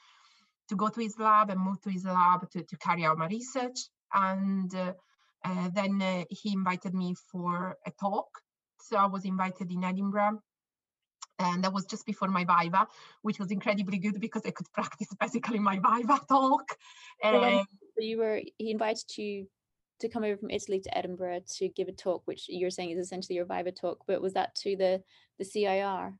to 0.69 0.77
go 0.77 0.89
to 0.89 1.01
his 1.01 1.19
lab 1.19 1.51
and 1.51 1.61
move 1.61 1.81
to 1.83 1.91
his 1.91 2.05
lab 2.05 2.49
to, 2.51 2.63
to 2.63 2.77
carry 2.77 3.05
out 3.05 3.19
my 3.19 3.27
research. 3.27 3.79
And 4.15 4.73
uh, 4.73 4.93
uh, 5.45 5.69
then 5.75 6.01
uh, 6.01 6.25
he 6.31 6.53
invited 6.53 6.95
me 6.95 7.15
for 7.31 7.77
a 7.85 7.91
talk. 7.99 8.29
So 8.81 8.97
I 8.97 9.07
was 9.07 9.25
invited 9.25 9.71
in 9.71 9.83
Edinburgh. 9.83 10.41
And 11.41 11.65
that 11.65 11.73
was 11.73 11.87
just 11.87 12.07
before 12.07 12.29
my 12.29 12.45
Viva, 12.45 12.87
which 13.23 13.41
was 13.41 13.51
incredibly 13.51 13.99
good 13.99 14.21
because 14.21 14.43
I 14.47 14.51
could 14.51 14.71
practice 14.73 15.09
basically 15.19 15.59
my 15.59 15.77
Viva 15.77 16.21
talk. 16.29 16.77
Um, 17.25 17.67
so 17.97 18.05
you 18.05 18.19
were, 18.19 18.41
he 18.59 18.71
invited 18.71 19.19
you 19.19 19.49
to 20.01 20.09
come 20.09 20.25
over 20.25 20.37
from 20.37 20.51
Italy 20.51 20.81
to 20.81 20.97
Edinburgh 20.97 21.43
to 21.57 21.69
give 21.69 21.89
a 21.89 21.93
talk, 21.93 22.23
which 22.27 22.47
you're 22.49 22.71
saying 22.71 22.91
is 22.91 22.99
essentially 22.99 23.37
your 23.37 23.45
Viva 23.45 23.73
talk, 23.73 24.05
but 24.07 24.21
was 24.21 24.33
that 24.35 24.55
to 24.57 24.77
the 24.77 25.03
the 25.39 25.45
CIR? 25.45 26.15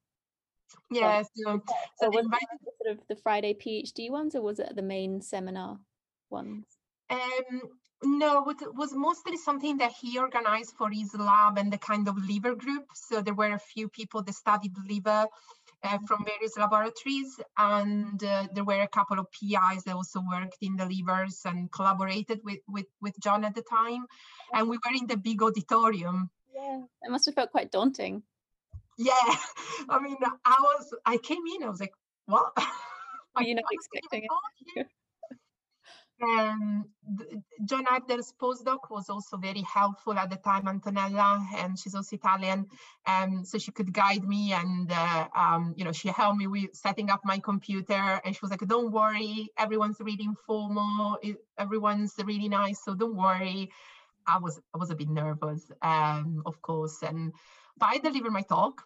Yes. 0.91 1.29
So, 1.35 1.63
so 2.01 2.09
was 2.09 2.27
it 2.27 2.75
sort 2.83 2.97
of 2.97 3.07
the 3.09 3.17
Friday 3.17 3.55
PhD 3.55 4.11
ones, 4.11 4.35
or 4.35 4.43
was 4.43 4.59
it 4.59 4.75
the 4.77 4.83
main 4.83 5.21
seminar 5.21 5.79
ones? 6.31 6.65
Um, 7.11 7.63
no, 8.03 8.49
it 8.49 8.75
was 8.75 8.95
mostly 8.95 9.37
something 9.37 9.79
that 9.79 9.93
he 10.01 10.19
organized 10.19 10.75
for 10.79 10.89
his 10.91 11.15
lab 11.15 11.59
and 11.59 11.73
the 11.73 11.79
kind 11.79 12.09
of 12.09 12.17
liver 12.17 12.55
group. 12.55 12.87
So 12.95 13.21
there 13.21 13.35
were 13.35 13.53
a 13.53 13.59
few 13.59 13.89
people 13.89 14.23
that 14.23 14.35
studied 14.35 14.73
liver 14.89 15.27
uh, 15.83 15.99
from 16.07 16.25
various 16.25 16.57
laboratories. 16.57 17.41
And 17.57 18.23
uh, 18.23 18.49
there 18.55 18.65
were 18.65 18.81
a 18.81 18.89
couple 18.89 19.19
of 19.19 19.27
PIs 19.33 19.85
that 19.85 19.95
also 19.95 20.23
worked 20.31 20.57
in 20.61 20.77
the 20.77 20.87
livers 20.87 21.41
and 21.45 21.71
collaborated 21.71 22.41
with, 22.45 22.61
with, 22.69 22.87
with 23.01 23.19
John 23.21 23.45
at 23.45 23.55
the 23.55 23.63
time. 23.63 24.07
And 24.53 24.69
we 24.69 24.77
were 24.77 24.97
in 24.97 25.07
the 25.07 25.17
big 25.17 25.43
auditorium. 25.43 26.31
Yeah, 26.55 26.83
it 27.03 27.11
must 27.11 27.27
have 27.27 27.35
felt 27.35 27.51
quite 27.51 27.71
daunting. 27.71 28.23
yeah, 28.99 29.37
I 29.89 29.99
mean, 30.01 30.17
I 30.45 30.57
was, 30.61 30.95
I 31.07 31.17
came 31.17 31.43
in, 31.57 31.65
I 31.65 31.71
was 31.71 31.81
like, 31.81 31.95
what? 32.27 32.53
Were 33.37 33.43
you 33.43 33.55
not 33.55 33.65
expecting 33.73 34.25
it? 34.77 34.87
Um, 36.23 36.85
John 37.65 37.87
Iredale's 37.87 38.33
postdoc 38.41 38.91
was 38.91 39.09
also 39.09 39.39
very 39.39 39.63
helpful 39.63 40.13
at 40.19 40.29
the 40.29 40.37
time, 40.37 40.65
Antonella, 40.67 41.41
and 41.57 41.79
she's 41.79 41.95
also 41.95 42.17
Italian, 42.17 42.67
um, 43.07 43.45
so 43.45 43.57
she 43.59 43.73
could 43.73 43.93
guide 43.93 44.25
me 44.25 44.53
and 44.53 44.91
uh, 44.93 45.29
um, 45.35 45.75
you 45.77 45.85
know 45.85 45.93
she 45.93 46.09
helped 46.09 46.37
me 46.39 46.47
with 46.47 46.75
setting 46.75 47.09
up 47.11 47.21
my 47.25 47.39
computer, 47.39 48.21
and 48.25 48.35
she 48.35 48.41
was 48.43 48.51
like, 48.51 48.61
"Don't 48.67 48.93
worry, 48.93 49.49
everyone's 49.57 49.99
really 50.01 50.29
formal, 50.47 51.19
everyone's 51.59 52.15
really 52.25 52.49
nice, 52.49 52.85
so 52.85 52.95
don't 52.95 53.17
worry." 53.17 53.71
I 54.27 54.39
was 54.39 54.61
I 54.75 54.79
was 54.79 54.91
a 54.91 54.95
bit 54.97 55.09
nervous, 55.09 55.71
um, 55.83 56.43
of 56.47 56.61
course, 56.63 57.03
and 57.03 57.33
but 57.79 57.89
I 57.93 57.99
delivered 57.99 58.33
my 58.33 58.43
talk. 58.43 58.83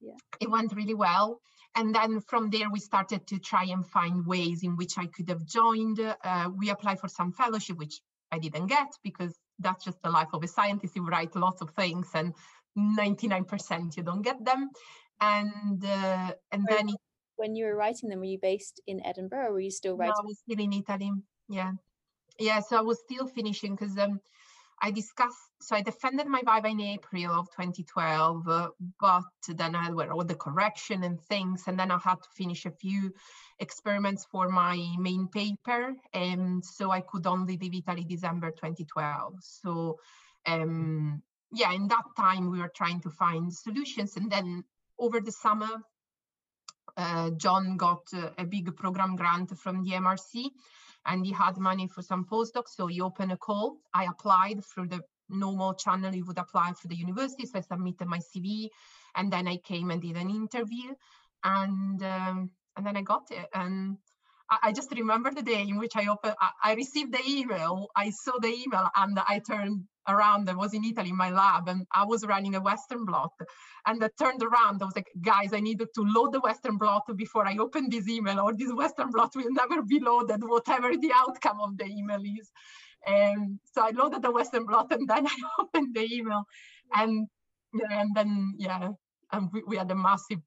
Yeah. 0.00 0.12
It 0.40 0.50
went 0.50 0.72
really 0.74 0.94
well 0.94 1.40
and 1.76 1.94
then 1.94 2.20
from 2.20 2.50
there 2.50 2.70
we 2.70 2.80
started 2.80 3.26
to 3.26 3.38
try 3.38 3.64
and 3.64 3.86
find 3.86 4.26
ways 4.26 4.62
in 4.62 4.76
which 4.76 4.98
I 4.98 5.06
could 5.06 5.28
have 5.28 5.44
joined. 5.46 6.00
Uh, 6.00 6.50
we 6.56 6.70
applied 6.70 6.98
for 6.98 7.08
some 7.08 7.32
fellowship, 7.32 7.76
which 7.76 8.00
I 8.32 8.38
didn't 8.38 8.66
get 8.66 8.88
because 9.04 9.38
that's 9.58 9.84
just 9.84 10.02
the 10.02 10.10
life 10.10 10.28
of 10.32 10.42
a 10.42 10.48
scientist. 10.48 10.96
You 10.96 11.06
write 11.06 11.36
lots 11.36 11.60
of 11.60 11.70
things 11.70 12.08
and 12.14 12.32
99% 12.76 13.96
you 13.96 14.02
don't 14.02 14.22
get 14.22 14.42
them. 14.44 14.70
And 15.20 15.84
uh, 15.84 16.32
and 16.50 16.66
then 16.68 16.88
it, 16.88 16.96
when 17.36 17.54
you 17.54 17.66
were 17.66 17.76
writing 17.76 18.08
them, 18.08 18.20
were 18.20 18.24
you 18.24 18.38
based 18.40 18.80
in 18.86 19.04
Edinburgh 19.04 19.48
or 19.48 19.52
were 19.52 19.60
you 19.60 19.70
still 19.70 19.96
writing? 19.96 20.14
No, 20.16 20.22
I 20.22 20.26
was 20.26 20.38
still 20.38 20.64
in 20.64 20.72
Italy. 20.72 21.12
Yeah, 21.48 21.72
yeah. 22.38 22.60
So 22.60 22.76
I 22.76 22.82
was 22.82 23.00
still 23.00 23.26
finishing 23.26 23.76
because 23.76 23.96
um, 23.98 24.20
I 24.82 24.90
discussed, 24.90 25.50
so 25.60 25.74
I 25.74 25.82
defended 25.82 26.26
my 26.26 26.40
Viva 26.40 26.68
in 26.68 26.80
April 26.80 27.32
of 27.32 27.50
2012, 27.50 28.46
uh, 28.46 28.68
but 29.00 29.24
then 29.48 29.74
I 29.74 29.84
had 29.84 30.10
all 30.10 30.24
the 30.24 30.34
correction 30.34 31.02
and 31.02 31.20
things, 31.20 31.64
and 31.66 31.78
then 31.78 31.90
I 31.90 31.98
had 31.98 32.22
to 32.22 32.28
finish 32.36 32.66
a 32.66 32.70
few 32.70 33.12
experiments 33.58 34.26
for 34.30 34.48
my 34.48 34.76
main 34.98 35.28
paper, 35.28 35.94
and 36.12 36.64
so 36.64 36.90
I 36.90 37.00
could 37.00 37.26
only 37.26 37.56
leave 37.56 37.74
Italy 37.74 38.04
December 38.04 38.50
2012. 38.50 39.36
So, 39.40 39.98
um, 40.46 41.22
yeah, 41.52 41.72
in 41.72 41.88
that 41.88 42.04
time 42.16 42.50
we 42.50 42.58
were 42.58 42.72
trying 42.74 43.00
to 43.00 43.10
find 43.10 43.52
solutions, 43.52 44.16
and 44.16 44.30
then 44.30 44.62
over 44.98 45.20
the 45.20 45.32
summer, 45.32 45.82
uh, 46.98 47.30
John 47.30 47.76
got 47.76 48.02
uh, 48.14 48.30
a 48.38 48.44
big 48.44 48.74
program 48.76 49.16
grant 49.16 49.56
from 49.58 49.84
the 49.84 49.92
MRC 49.92 50.50
and 51.06 51.24
he 51.24 51.32
had 51.32 51.56
money 51.56 51.88
for 51.88 52.02
some 52.02 52.24
postdocs. 52.24 52.70
So 52.76 52.86
he 52.86 53.00
opened 53.00 53.32
a 53.32 53.36
call. 53.36 53.78
I 53.94 54.04
applied 54.04 54.64
through 54.64 54.88
the 54.88 55.00
normal 55.28 55.74
channel 55.74 56.14
you 56.14 56.24
would 56.26 56.38
apply 56.38 56.72
for 56.80 56.88
the 56.88 56.96
university. 56.96 57.46
So 57.46 57.58
I 57.58 57.62
submitted 57.62 58.06
my 58.06 58.18
CV 58.18 58.68
and 59.14 59.32
then 59.32 59.48
I 59.48 59.56
came 59.56 59.90
and 59.90 60.00
did 60.00 60.16
an 60.16 60.30
interview 60.30 60.94
and 61.44 62.02
um, 62.02 62.50
and 62.76 62.86
then 62.86 62.96
I 62.96 63.02
got 63.02 63.30
it. 63.30 63.46
And 63.54 63.98
I, 64.50 64.58
I, 64.64 64.72
just 64.72 64.92
remember 64.92 65.30
the 65.30 65.42
day 65.42 65.62
in 65.62 65.78
which 65.78 65.96
I 65.96 66.06
opened, 66.06 66.34
I, 66.40 66.50
I 66.62 66.74
received 66.74 67.12
the 67.12 67.22
email, 67.26 67.88
I 67.96 68.10
saw 68.10 68.38
the 68.40 68.48
email 68.48 68.88
and 68.94 69.18
I 69.18 69.40
turned 69.40 69.84
around. 70.08 70.48
I 70.48 70.54
was 70.54 70.74
in 70.74 70.84
Italy 70.84 71.10
in 71.10 71.16
my 71.16 71.30
lab 71.30 71.68
and 71.68 71.86
I 71.94 72.04
was 72.04 72.24
running 72.24 72.54
a 72.54 72.60
Western 72.60 73.04
blot. 73.04 73.32
And 73.86 74.02
I 74.02 74.10
turned 74.18 74.42
around. 74.42 74.82
I 74.82 74.86
was 74.86 74.96
like, 74.96 75.10
guys, 75.20 75.52
I 75.52 75.60
needed 75.60 75.88
to 75.94 76.02
load 76.02 76.32
the 76.32 76.40
Western 76.40 76.76
blot 76.76 77.04
before 77.16 77.46
I 77.46 77.56
open 77.56 77.88
this 77.90 78.08
email, 78.08 78.40
or 78.40 78.54
this 78.54 78.72
Western 78.72 79.10
blot 79.10 79.34
will 79.36 79.50
never 79.50 79.82
be 79.82 80.00
loaded, 80.00 80.42
whatever 80.42 80.96
the 80.96 81.12
outcome 81.14 81.60
of 81.60 81.76
the 81.78 81.86
email 81.86 82.20
is. 82.20 82.50
And 83.06 83.58
so 83.72 83.82
I 83.82 83.90
loaded 83.90 84.22
the 84.22 84.32
Western 84.32 84.66
blot 84.66 84.92
and 84.92 85.08
then 85.08 85.26
I 85.26 85.36
opened 85.60 85.94
the 85.94 86.12
email. 86.12 86.44
And 86.94 87.28
and 87.90 88.14
then 88.14 88.54
yeah, 88.58 88.90
and 89.32 89.48
we, 89.52 89.62
we 89.66 89.76
had 89.76 89.90
a 89.90 89.94
massive 89.94 90.40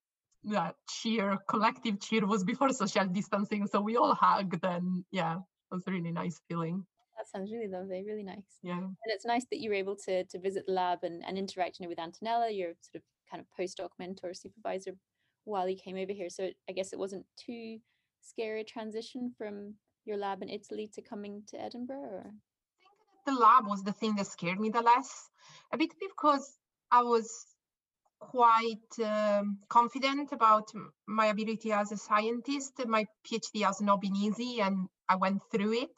yeah, 0.44 0.72
cheer, 0.90 1.38
collective 1.50 2.00
cheer 2.00 2.26
was 2.26 2.44
before 2.44 2.70
social 2.70 3.06
distancing. 3.06 3.68
So 3.68 3.82
we 3.82 3.98
all 3.98 4.16
hugged 4.16 4.64
and 4.64 5.04
yeah, 5.12 5.36
it 5.36 5.76
was 5.76 5.84
a 5.88 5.92
really 5.92 6.12
nice 6.12 6.40
feeling 6.48 6.86
that 7.20 7.30
sounds 7.30 7.52
really 7.52 7.68
lovely, 7.68 8.04
really 8.08 8.24
nice. 8.24 8.58
Yeah. 8.64 8.78
And 8.78 8.96
it's 9.08 9.26
nice 9.26 9.46
that 9.52 9.60
you 9.60 9.70
were 9.70 9.76
able 9.76 9.98
to 10.08 10.24
to 10.24 10.40
visit 10.40 10.66
the 10.66 10.74
lab 10.74 11.00
and, 11.04 11.24
and 11.28 11.38
interact 11.38 11.80
you 11.80 11.86
know, 11.86 11.90
with 11.90 12.00
Antonella, 12.00 12.56
your 12.56 12.70
sort 12.82 12.96
of 12.96 13.02
kind 13.30 13.44
of 13.44 13.48
postdoc 13.60 13.90
mentor, 14.00 14.34
supervisor, 14.34 14.94
while 15.44 15.68
you 15.68 15.76
came 15.76 15.98
over 15.98 16.14
here. 16.14 16.30
So 16.30 16.50
I 16.70 16.72
guess 16.72 16.94
it 16.94 17.00
wasn't 17.00 17.26
too 17.38 17.80
scary 18.22 18.62
a 18.62 18.64
transition 18.64 19.34
from 19.38 19.76
your 20.06 20.18
lab 20.18 20.42
in 20.42 20.50
Italy 20.50 20.90
to 20.96 21.02
coming 21.02 21.44
to 21.50 21.62
Edinburgh 21.62 22.10
or? 22.12 22.24
I 22.26 23.26
think 23.26 23.38
the 23.38 23.44
lab 23.44 23.68
was 23.68 23.84
the 23.84 23.92
thing 23.92 24.16
that 24.16 24.28
scared 24.28 24.60
me 24.60 24.70
the 24.70 24.82
less, 24.82 25.30
a 25.74 25.78
bit 25.78 25.92
because 26.00 26.58
I 26.92 27.04
was 27.04 27.46
quite 28.20 28.92
um, 29.04 29.60
confident 29.70 30.32
about 30.32 30.72
my 31.08 31.28
ability 31.28 31.72
as 31.72 31.92
a 31.92 31.98
scientist. 31.98 32.74
My 32.86 33.06
PhD 33.26 33.66
has 33.66 33.82
not 33.82 34.02
been 34.02 34.16
easy 34.16 34.62
and 34.62 34.88
I 35.10 35.16
went 35.16 35.42
through 35.52 35.74
it. 35.74 35.96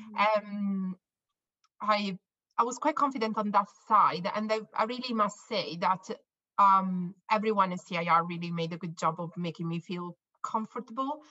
Mm-hmm. 0.00 0.46
Um, 0.46 0.96
I 1.80 2.18
I 2.58 2.62
was 2.62 2.78
quite 2.78 2.94
confident 2.94 3.36
on 3.36 3.50
that 3.50 3.66
side, 3.88 4.30
and 4.34 4.52
I, 4.52 4.60
I 4.76 4.84
really 4.84 5.12
must 5.12 5.36
say 5.48 5.76
that 5.80 6.08
um, 6.58 7.14
everyone 7.30 7.72
in 7.72 7.78
CIR 7.78 8.24
really 8.24 8.50
made 8.50 8.72
a 8.72 8.78
good 8.78 8.96
job 8.96 9.16
of 9.18 9.30
making 9.36 9.68
me 9.68 9.80
feel 9.80 10.16
comfortable. 10.42 11.22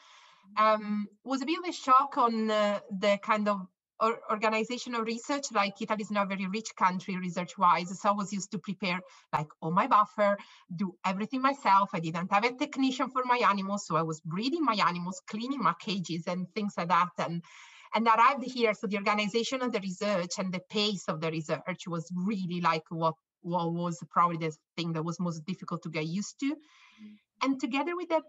Mm-hmm. 0.57 0.63
Um, 0.63 1.07
was 1.23 1.41
a 1.41 1.45
bit 1.45 1.59
of 1.59 1.69
a 1.69 1.71
shock 1.71 2.17
on 2.17 2.51
uh, 2.51 2.79
the 2.91 3.17
kind 3.23 3.47
of 3.47 3.61
or 4.03 4.19
organizational 4.29 5.03
research, 5.03 5.45
like 5.53 5.81
Italy 5.81 6.01
is 6.01 6.11
not 6.11 6.25
a 6.25 6.35
very 6.35 6.47
rich 6.47 6.71
country 6.75 7.15
research-wise, 7.17 7.97
so 7.99 8.09
I 8.09 8.11
was 8.11 8.33
used 8.33 8.51
to 8.51 8.59
prepare 8.59 8.99
like 9.31 9.47
all 9.61 9.71
my 9.71 9.87
buffer, 9.87 10.37
do 10.75 10.93
everything 11.05 11.41
myself. 11.41 11.89
I 11.93 12.01
didn't 12.01 12.31
have 12.31 12.43
a 12.43 12.53
technician 12.53 13.09
for 13.09 13.23
my 13.25 13.39
animals, 13.49 13.87
so 13.87 13.95
I 13.95 14.01
was 14.01 14.19
breeding 14.21 14.65
my 14.65 14.77
animals, 14.85 15.21
cleaning 15.27 15.63
my 15.63 15.73
cages 15.79 16.23
and 16.27 16.47
things 16.53 16.73
like 16.77 16.89
that. 16.89 17.11
And 17.17 17.41
and 17.95 18.07
arrived 18.07 18.43
here, 18.43 18.73
so 18.73 18.87
the 18.87 18.97
organization 18.97 19.61
of 19.61 19.71
the 19.71 19.79
research 19.79 20.39
and 20.39 20.51
the 20.51 20.61
pace 20.69 21.05
of 21.07 21.21
the 21.21 21.29
research 21.29 21.83
was 21.87 22.11
really 22.15 22.59
like 22.59 22.83
what 22.89 23.15
what 23.41 23.71
was 23.71 24.03
probably 24.09 24.37
the 24.37 24.51
thing 24.75 24.93
that 24.93 25.05
was 25.05 25.19
most 25.19 25.45
difficult 25.45 25.83
to 25.83 25.89
get 25.89 26.07
used 26.07 26.39
to. 26.39 26.47
Mm. 26.47 27.15
And 27.43 27.59
together 27.59 27.95
with 27.95 28.09
that 28.09 28.23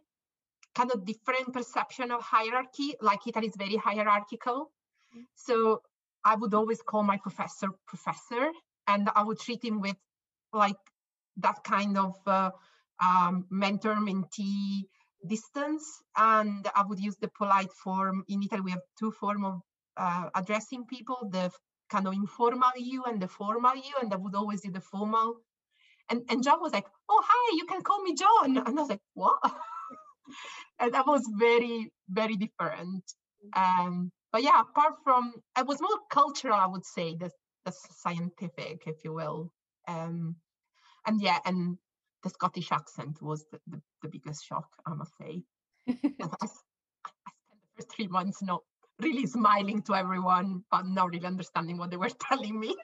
kind 0.74 0.90
of 0.92 1.06
different 1.06 1.52
perception 1.52 2.10
of 2.10 2.20
hierarchy, 2.20 2.94
like 3.00 3.26
Italy 3.26 3.46
is 3.46 3.56
very 3.56 3.76
hierarchical. 3.76 4.70
So 5.34 5.82
I 6.24 6.34
would 6.36 6.54
always 6.54 6.80
call 6.82 7.02
my 7.02 7.18
professor 7.18 7.68
professor, 7.86 8.50
and 8.86 9.10
I 9.14 9.22
would 9.22 9.38
treat 9.38 9.64
him 9.64 9.80
with 9.80 9.96
like 10.52 10.82
that 11.38 11.62
kind 11.64 11.98
of 11.98 12.14
uh, 12.26 12.50
um, 13.04 13.46
mentor 13.50 13.96
mentee 13.96 14.84
distance. 15.26 16.02
And 16.16 16.66
I 16.74 16.82
would 16.84 16.98
use 17.00 17.16
the 17.16 17.30
polite 17.38 17.72
form. 17.72 18.24
In 18.28 18.42
Italy, 18.42 18.60
we 18.62 18.70
have 18.72 18.82
two 18.98 19.10
forms 19.12 19.44
of 19.46 19.60
uh, 19.96 20.28
addressing 20.34 20.86
people: 20.86 21.28
the 21.30 21.50
kind 21.90 22.06
of 22.06 22.14
informal 22.14 22.72
you 22.76 23.04
and 23.04 23.20
the 23.20 23.28
formal 23.28 23.76
you. 23.76 23.94
And 24.00 24.12
I 24.12 24.16
would 24.16 24.34
always 24.34 24.62
do 24.62 24.70
the 24.70 24.80
formal. 24.80 25.36
And 26.10 26.22
and 26.30 26.42
John 26.42 26.60
was 26.60 26.72
like, 26.72 26.86
"Oh 27.08 27.22
hi, 27.24 27.56
you 27.56 27.66
can 27.66 27.82
call 27.82 28.02
me 28.02 28.14
John." 28.14 28.56
And 28.66 28.78
I 28.78 28.82
was 28.82 28.90
like, 28.90 29.02
"What?" 29.14 29.38
and 30.80 30.94
that 30.94 31.06
was 31.06 31.22
very 31.38 31.92
very 32.08 32.36
different. 32.36 33.04
Um, 33.54 34.10
but 34.34 34.42
yeah, 34.42 34.60
apart 34.60 34.94
from 35.04 35.32
it 35.56 35.64
was 35.64 35.80
more 35.80 36.00
cultural, 36.10 36.56
I 36.56 36.66
would 36.66 36.84
say, 36.84 37.14
the, 37.14 37.30
the 37.64 37.70
scientific, 37.70 38.82
if 38.84 38.96
you 39.04 39.12
will. 39.12 39.52
Um, 39.86 40.34
and 41.06 41.22
yeah, 41.22 41.38
and 41.44 41.78
the 42.24 42.30
Scottish 42.30 42.72
accent 42.72 43.22
was 43.22 43.44
the, 43.52 43.60
the, 43.68 43.80
the 44.02 44.08
biggest 44.08 44.44
shock, 44.44 44.66
I 44.84 44.94
must 44.94 45.12
say. 45.20 45.44
I, 45.88 45.92
I, 46.02 46.46
spent 46.46 46.58
the 47.22 47.76
first 47.76 47.92
three 47.94 48.08
months 48.08 48.42
not 48.42 48.62
really 49.00 49.24
smiling 49.28 49.82
to 49.82 49.94
everyone, 49.94 50.64
but 50.68 50.84
not 50.84 51.10
really 51.10 51.26
understanding 51.26 51.78
what 51.78 51.92
they 51.92 51.96
were 51.96 52.10
telling 52.28 52.58
me. 52.58 52.74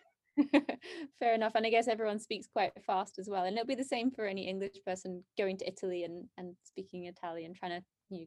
Fair 1.19 1.35
enough. 1.35 1.57
And 1.57 1.67
I 1.67 1.71
guess 1.71 1.89
everyone 1.89 2.21
speaks 2.21 2.47
quite 2.47 2.71
fast 2.87 3.19
as 3.19 3.29
well. 3.29 3.43
And 3.43 3.57
it'll 3.57 3.67
be 3.67 3.75
the 3.75 3.83
same 3.83 4.13
for 4.13 4.25
any 4.25 4.47
English 4.47 4.77
person 4.87 5.25
going 5.37 5.59
to 5.59 5.67
Italy 5.67 6.05
and, 6.05 6.29
and 6.39 6.55
speaking 6.63 7.07
Italian, 7.07 7.55
trying 7.55 7.81
to 7.81 7.85
you 8.09 8.27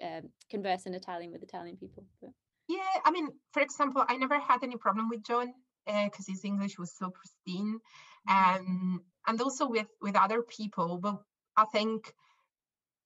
know, 0.00 0.08
um, 0.08 0.22
converse 0.50 0.86
in 0.86 0.94
Italian 0.94 1.30
with 1.30 1.44
Italian 1.44 1.76
people. 1.76 2.02
But 2.20 2.30
yeah, 2.68 3.00
I 3.04 3.10
mean, 3.10 3.28
for 3.52 3.62
example, 3.62 4.04
I 4.08 4.16
never 4.16 4.38
had 4.38 4.62
any 4.62 4.76
problem 4.76 5.08
with 5.08 5.24
John 5.24 5.52
because 5.86 6.28
uh, 6.28 6.32
his 6.32 6.44
English 6.44 6.78
was 6.78 6.96
so 6.96 7.10
pristine, 7.10 7.78
mm-hmm. 8.28 8.56
um, 8.56 9.02
and 9.26 9.40
also 9.40 9.68
with 9.68 9.88
with 10.00 10.16
other 10.16 10.42
people. 10.42 10.98
But 10.98 11.20
I 11.56 11.64
think, 11.66 12.12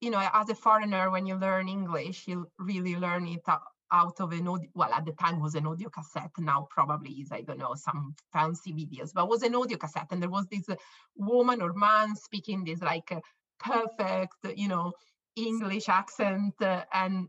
you 0.00 0.11
know, 0.11 0.27
as 0.33 0.49
a 0.49 0.55
foreigner, 0.55 1.11
when 1.11 1.27
you 1.27 1.35
learn 1.37 1.69
English, 1.69 2.29
you 2.29 2.49
really 2.59 2.97
learn 2.97 3.27
it 3.27 3.43
out 3.91 4.21
of 4.21 4.33
an 4.33 4.47
audio. 4.47 4.69
Well, 4.75 4.93
at 4.93 5.07
the 5.07 5.12
time 5.12 5.41
was 5.41 5.55
an 5.55 5.67
audio 5.67 5.88
cassette. 5.88 6.31
Now 6.38 6.69
probably 6.71 7.11
is 7.11 7.33
I 7.33 7.43
don't 7.43 7.59
know 7.59 7.75
some 7.75 8.15
fancy 8.33 8.73
videos, 8.73 9.12
but 9.12 9.29
was 9.29 9.43
an 9.43 9.57
audio 9.57 9.77
cassette, 9.77 10.09
and 10.12 10.23
there 10.23 10.31
was 10.31 10.47
this 10.47 10.69
uh, 10.69 10.77
woman 11.17 11.62
or 11.62 11.73
man 11.73 12.15
speaking 12.15 12.65
this 12.65 12.81
like 12.81 13.11
uh, 13.11 13.21
perfect, 13.59 14.37
you 14.57 14.69
know, 14.69 14.93
English 15.35 15.88
accent, 15.88 16.55
uh, 16.61 16.85
and 16.93 17.29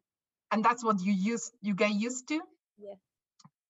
and 0.51 0.63
that's 0.63 0.83
what 0.83 1.01
you 1.01 1.13
use 1.13 1.51
you 1.61 1.73
get 1.73 1.91
used 1.91 2.27
to 2.27 2.39
yeah 2.77 2.95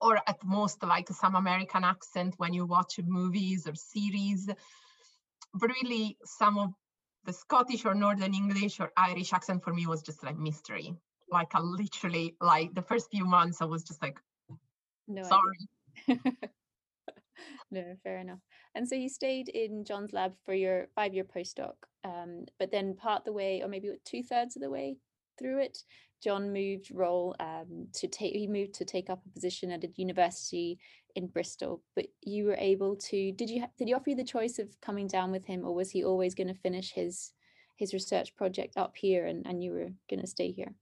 or 0.01 0.17
at 0.27 0.37
most 0.43 0.81
like 0.83 1.09
some 1.09 1.35
american 1.35 1.83
accent 1.83 2.33
when 2.37 2.53
you 2.53 2.65
watch 2.65 2.99
movies 3.03 3.67
or 3.67 3.75
series 3.75 4.49
but 5.53 5.69
really 5.81 6.17
some 6.25 6.57
of 6.57 6.69
the 7.25 7.33
Scottish 7.33 7.85
or 7.85 7.93
Northern 7.93 8.33
English 8.33 8.79
or 8.79 8.91
Irish 8.95 9.33
accent 9.33 9.63
for 9.63 9.73
me 9.73 9.85
was 9.87 10.01
just 10.01 10.23
like 10.23 10.37
mystery. 10.37 10.95
Like 11.31 11.53
I 11.53 11.59
literally 11.59 12.35
like 12.41 12.73
the 12.73 12.81
first 12.81 13.09
few 13.11 13.25
months 13.25 13.61
I 13.61 13.65
was 13.65 13.83
just 13.83 14.01
like 14.01 14.19
no 15.07 15.23
sorry. 15.23 15.67
no, 17.71 17.83
fair 18.03 18.17
enough. 18.17 18.39
And 18.73 18.87
so 18.87 18.95
you 18.95 19.09
stayed 19.09 19.49
in 19.49 19.85
John's 19.85 20.13
lab 20.13 20.33
for 20.45 20.53
your 20.53 20.87
five-year 20.95 21.25
postdoc, 21.25 21.73
um, 22.03 22.45
but 22.57 22.71
then 22.71 22.95
part 22.95 23.25
the 23.25 23.33
way, 23.33 23.61
or 23.61 23.67
maybe 23.67 23.91
two 24.05 24.23
thirds 24.23 24.55
of 24.55 24.61
the 24.61 24.69
way 24.69 24.97
through 25.37 25.61
it, 25.61 25.79
John 26.21 26.51
moved 26.51 26.91
role 26.91 27.35
um, 27.39 27.87
to 27.93 28.07
take. 28.07 28.33
He 28.33 28.47
moved 28.47 28.73
to 28.75 28.85
take 28.85 29.09
up 29.09 29.21
a 29.25 29.29
position 29.29 29.71
at 29.71 29.83
a 29.83 29.89
university 29.95 30.79
in 31.15 31.27
Bristol. 31.27 31.81
But 31.95 32.07
you 32.21 32.45
were 32.45 32.57
able 32.57 32.95
to. 32.95 33.31
Did 33.31 33.49
you 33.49 33.65
did 33.77 33.87
he 33.87 33.93
offer 33.93 34.11
you 34.11 34.15
the 34.15 34.23
choice 34.23 34.59
of 34.59 34.79
coming 34.81 35.07
down 35.07 35.31
with 35.31 35.45
him, 35.45 35.65
or 35.65 35.73
was 35.73 35.91
he 35.91 36.03
always 36.03 36.35
going 36.35 36.47
to 36.47 36.53
finish 36.53 36.91
his 36.93 37.31
his 37.75 37.93
research 37.93 38.35
project 38.35 38.77
up 38.77 38.97
here, 38.97 39.25
and 39.25 39.45
and 39.45 39.63
you 39.63 39.71
were 39.71 39.89
going 40.09 40.21
to 40.21 40.27
stay 40.27 40.51
here? 40.51 40.73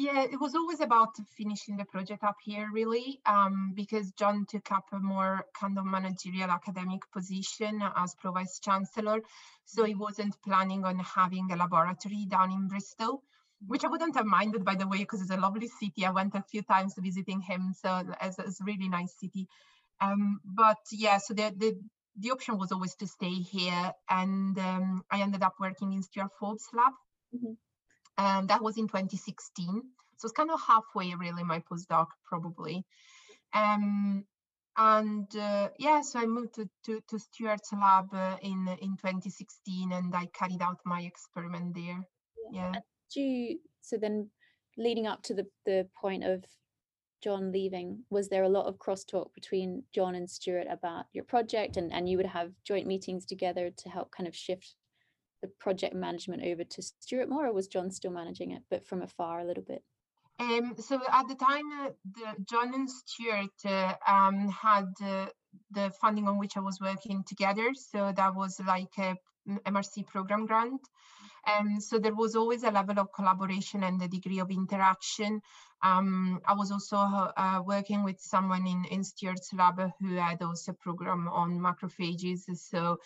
Yeah, 0.00 0.22
it 0.22 0.40
was 0.40 0.54
always 0.54 0.78
about 0.80 1.16
finishing 1.36 1.76
the 1.76 1.84
project 1.84 2.22
up 2.22 2.36
here, 2.44 2.70
really, 2.72 3.18
um, 3.26 3.72
because 3.74 4.12
John 4.12 4.46
took 4.48 4.70
up 4.70 4.84
a 4.92 5.00
more 5.00 5.44
kind 5.60 5.76
of 5.76 5.86
managerial 5.86 6.50
academic 6.50 7.00
position 7.12 7.82
as 7.96 8.14
pro 8.14 8.30
vice 8.30 8.60
chancellor. 8.60 9.18
So 9.64 9.82
he 9.82 9.96
wasn't 9.96 10.40
planning 10.44 10.84
on 10.84 11.00
having 11.00 11.50
a 11.50 11.56
laboratory 11.56 12.26
down 12.30 12.52
in 12.52 12.68
Bristol, 12.68 13.24
which 13.66 13.84
I 13.84 13.88
wouldn't 13.88 14.16
have 14.16 14.26
minded, 14.26 14.64
by 14.64 14.74
the 14.74 14.86
way, 14.86 14.98
because 14.98 15.20
it's 15.20 15.30
a 15.30 15.36
lovely 15.36 15.68
city. 15.68 16.04
I 16.06 16.10
went 16.10 16.34
a 16.34 16.44
few 16.50 16.62
times 16.62 16.94
visiting 16.98 17.40
him, 17.40 17.72
so 17.72 18.02
it's, 18.22 18.38
it's 18.38 18.60
a 18.60 18.64
really 18.64 18.88
nice 18.88 19.14
city. 19.18 19.48
Um, 20.00 20.40
but 20.44 20.78
yeah, 20.92 21.18
so 21.18 21.34
the, 21.34 21.52
the 21.56 21.78
the 22.20 22.30
option 22.32 22.58
was 22.58 22.72
always 22.72 22.96
to 22.96 23.06
stay 23.06 23.34
here, 23.34 23.92
and 24.10 24.58
um, 24.58 25.04
I 25.10 25.20
ended 25.20 25.42
up 25.42 25.54
working 25.60 25.92
in 25.92 26.02
Stuart 26.02 26.30
Forbes' 26.38 26.68
lab. 26.72 26.92
Mm-hmm 27.34 27.52
and 28.18 28.48
that 28.48 28.62
was 28.62 28.76
in 28.76 28.88
2016. 28.88 29.82
So 30.16 30.26
it's 30.26 30.32
kind 30.32 30.50
of 30.50 30.60
halfway, 30.60 31.14
really, 31.14 31.44
my 31.44 31.60
postdoc 31.60 32.08
probably. 32.26 32.84
Um, 33.54 34.24
and 34.76 35.34
uh, 35.36 35.68
yeah, 35.78 36.02
so 36.02 36.18
I 36.18 36.26
moved 36.26 36.54
to, 36.56 36.68
to, 36.86 37.00
to 37.08 37.18
Stuart's 37.18 37.72
lab 37.72 38.12
uh, 38.12 38.36
in 38.42 38.68
in 38.80 38.96
2016, 38.96 39.92
and 39.92 40.14
I 40.14 40.26
carried 40.26 40.62
out 40.62 40.78
my 40.84 41.00
experiment 41.02 41.74
there. 41.74 42.00
Yeah. 42.52 42.72
Do 43.12 43.20
you, 43.20 43.58
so 43.80 43.96
then, 43.96 44.30
leading 44.76 45.06
up 45.06 45.22
to 45.24 45.34
the 45.34 45.46
the 45.66 45.88
point 46.00 46.24
of 46.24 46.44
John 47.22 47.52
leaving, 47.52 48.04
was 48.10 48.28
there 48.28 48.44
a 48.44 48.48
lot 48.48 48.66
of 48.66 48.78
crosstalk 48.78 49.34
between 49.34 49.82
John 49.94 50.14
and 50.14 50.30
Stuart 50.30 50.66
about 50.70 51.06
your 51.12 51.24
project, 51.24 51.76
and 51.76 51.92
and 51.92 52.08
you 52.08 52.16
would 52.16 52.26
have 52.26 52.52
joint 52.64 52.86
meetings 52.86 53.24
together 53.24 53.70
to 53.70 53.88
help 53.88 54.10
kind 54.10 54.28
of 54.28 54.36
shift 54.36 54.74
the 55.42 55.48
project 55.60 55.94
management 55.94 56.42
over 56.44 56.64
to 56.64 56.82
Stuart 56.82 57.28
more, 57.28 57.46
or 57.46 57.52
was 57.52 57.68
John 57.68 57.90
still 57.90 58.10
managing 58.10 58.52
it, 58.52 58.62
but 58.70 58.86
from 58.86 59.02
afar 59.02 59.40
a 59.40 59.44
little 59.44 59.62
bit? 59.62 59.82
Um, 60.40 60.74
so 60.78 61.00
at 61.12 61.26
the 61.28 61.34
time, 61.34 61.64
uh, 61.80 61.90
the, 62.14 62.44
John 62.48 62.72
and 62.74 62.88
Stuart 62.88 63.50
uh, 63.64 63.94
um, 64.06 64.48
had 64.48 64.86
uh, 65.02 65.26
the 65.72 65.90
funding 66.00 66.28
on 66.28 66.38
which 66.38 66.56
I 66.56 66.60
was 66.60 66.80
working 66.80 67.24
together. 67.26 67.72
So 67.74 68.12
that 68.16 68.34
was 68.34 68.60
like 68.64 68.92
a 68.98 69.16
MRC 69.66 70.06
program 70.06 70.46
grant. 70.46 70.80
Um, 71.48 71.80
so 71.80 71.98
there 71.98 72.14
was 72.14 72.36
always 72.36 72.62
a 72.62 72.70
level 72.70 72.98
of 72.98 73.12
collaboration 73.12 73.82
and 73.84 74.00
a 74.02 74.08
degree 74.08 74.40
of 74.40 74.50
interaction. 74.50 75.40
Um, 75.82 76.40
I 76.44 76.54
was 76.54 76.70
also 76.72 76.96
uh, 76.96 77.62
working 77.64 78.02
with 78.02 78.20
someone 78.20 78.66
in, 78.66 78.84
in 78.90 79.04
Stuart's 79.04 79.52
lab 79.52 79.80
who 80.00 80.16
had 80.16 80.42
also 80.42 80.72
a 80.72 80.74
program 80.74 81.28
on 81.28 81.58
macrophages. 81.58 82.40
So 82.56 82.98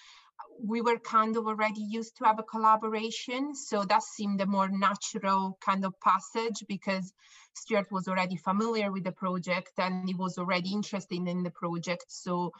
we 0.59 0.81
were 0.81 0.99
kind 0.99 1.37
of 1.37 1.47
already 1.47 1.83
used 1.83 2.17
to 2.17 2.25
have 2.25 2.39
a 2.39 2.43
collaboration. 2.43 3.55
So 3.55 3.85
that 3.85 4.03
seemed 4.03 4.41
a 4.41 4.47
more 4.47 4.69
natural 4.69 5.59
kind 5.61 5.85
of 5.85 5.95
passage 6.01 6.65
because 6.69 7.13
Stuart 7.55 7.91
was 7.91 8.09
already 8.09 8.37
familiar 8.37 8.91
with 8.91 9.05
the 9.05 9.13
project 9.13 9.73
and 9.79 10.09
he 10.09 10.15
was 10.15 10.39
already 10.39 10.73
interested 10.73 11.29
in 11.29 11.43
the 11.43 11.51
project. 11.51 12.07
So 12.09 12.53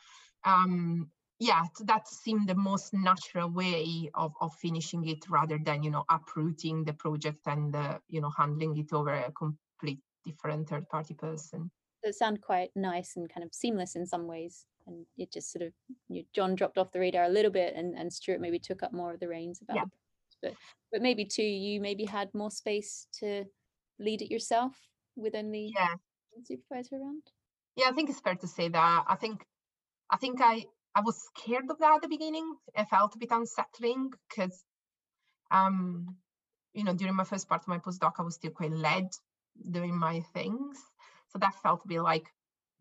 um, 0.45 1.11
yeah, 1.43 1.65
that 1.87 2.07
seemed 2.07 2.49
the 2.49 2.55
most 2.55 2.95
natural 2.95 3.51
way 3.51 4.09
of, 4.15 4.33
of 4.41 4.55
finishing 4.55 5.09
it 5.09 5.29
rather 5.29 5.59
than, 5.59 5.83
you 5.83 5.91
know, 5.91 6.05
uprooting 6.09 6.85
the 6.85 6.93
project 6.93 7.41
and, 7.47 7.75
uh, 7.75 7.99
you 8.09 8.21
know, 8.21 8.31
handling 8.37 8.77
it 8.77 8.93
over 8.93 9.13
a 9.13 9.33
complete 9.33 9.99
different 10.25 10.69
third 10.69 10.89
party 10.89 11.15
person. 11.15 11.69
It 12.05 12.15
sounded 12.15 12.43
quite 12.43 12.71
nice 12.77 13.17
and 13.17 13.29
kind 13.29 13.45
of 13.45 13.53
seamless 13.53 13.97
in 13.97 14.07
some 14.07 14.29
ways 14.29 14.67
and 14.87 15.05
it 15.17 15.33
just 15.33 15.53
sort 15.53 15.65
of 15.65 15.73
you 16.09 16.21
know, 16.21 16.27
John 16.33 16.55
dropped 16.55 16.79
off 16.79 16.93
the 16.93 17.01
radar 17.01 17.25
a 17.25 17.29
little 17.29 17.51
bit 17.51 17.75
and, 17.77 17.97
and 17.97 18.13
Stuart 18.13 18.41
maybe 18.41 18.61
took 18.61 18.85
up 18.85 18.93
more 18.93 19.13
of 19.13 19.21
the 19.21 19.29
reins 19.29 19.61
about 19.63 19.77
yeah. 19.77 19.85
but 20.43 20.55
but 20.91 21.03
maybe 21.03 21.25
too 21.25 21.45
you 21.45 21.81
maybe 21.81 22.05
had 22.05 22.29
more 22.35 22.51
space 22.51 23.07
to 23.21 23.45
lead 24.01 24.23
it 24.23 24.33
yourself 24.33 24.73
with 25.15 25.37
only 25.37 25.73
yeah. 25.77 25.95
supervisor 26.45 26.97
around 26.97 27.23
yeah 27.77 27.87
I 27.89 27.93
think 27.93 28.11
it's 28.11 28.19
fair 28.19 28.35
to 28.35 28.49
say 28.49 28.69
that 28.69 29.05
I 29.07 29.15
think 29.15 29.45
I 30.11 30.17
think 30.17 30.41
I 30.41 30.65
I 30.95 31.01
was 31.01 31.23
scared 31.35 31.71
of 31.71 31.79
that 31.79 31.97
at 31.97 32.03
the 32.03 32.09
beginning 32.09 32.55
it 32.75 32.89
felt 32.89 33.15
a 33.15 33.19
bit 33.19 33.31
unsettling 33.31 34.11
because 34.29 34.65
um 35.51 36.17
you 36.75 36.85
know 36.85 36.95
during 36.95 37.15
my 37.15 37.25
first 37.25 37.49
part 37.49 37.63
of 37.63 37.69
my 37.69 37.79
postdoc 37.79 38.13
I 38.19 38.23
was 38.23 38.35
still 38.37 38.51
quite 38.51 38.73
led 38.73 39.09
doing 39.71 39.99
my 39.99 40.21
things 40.35 40.79
so 41.29 41.39
that 41.39 41.55
felt 41.63 41.85
a 41.85 41.89
bit 41.89 42.03
like 42.03 42.27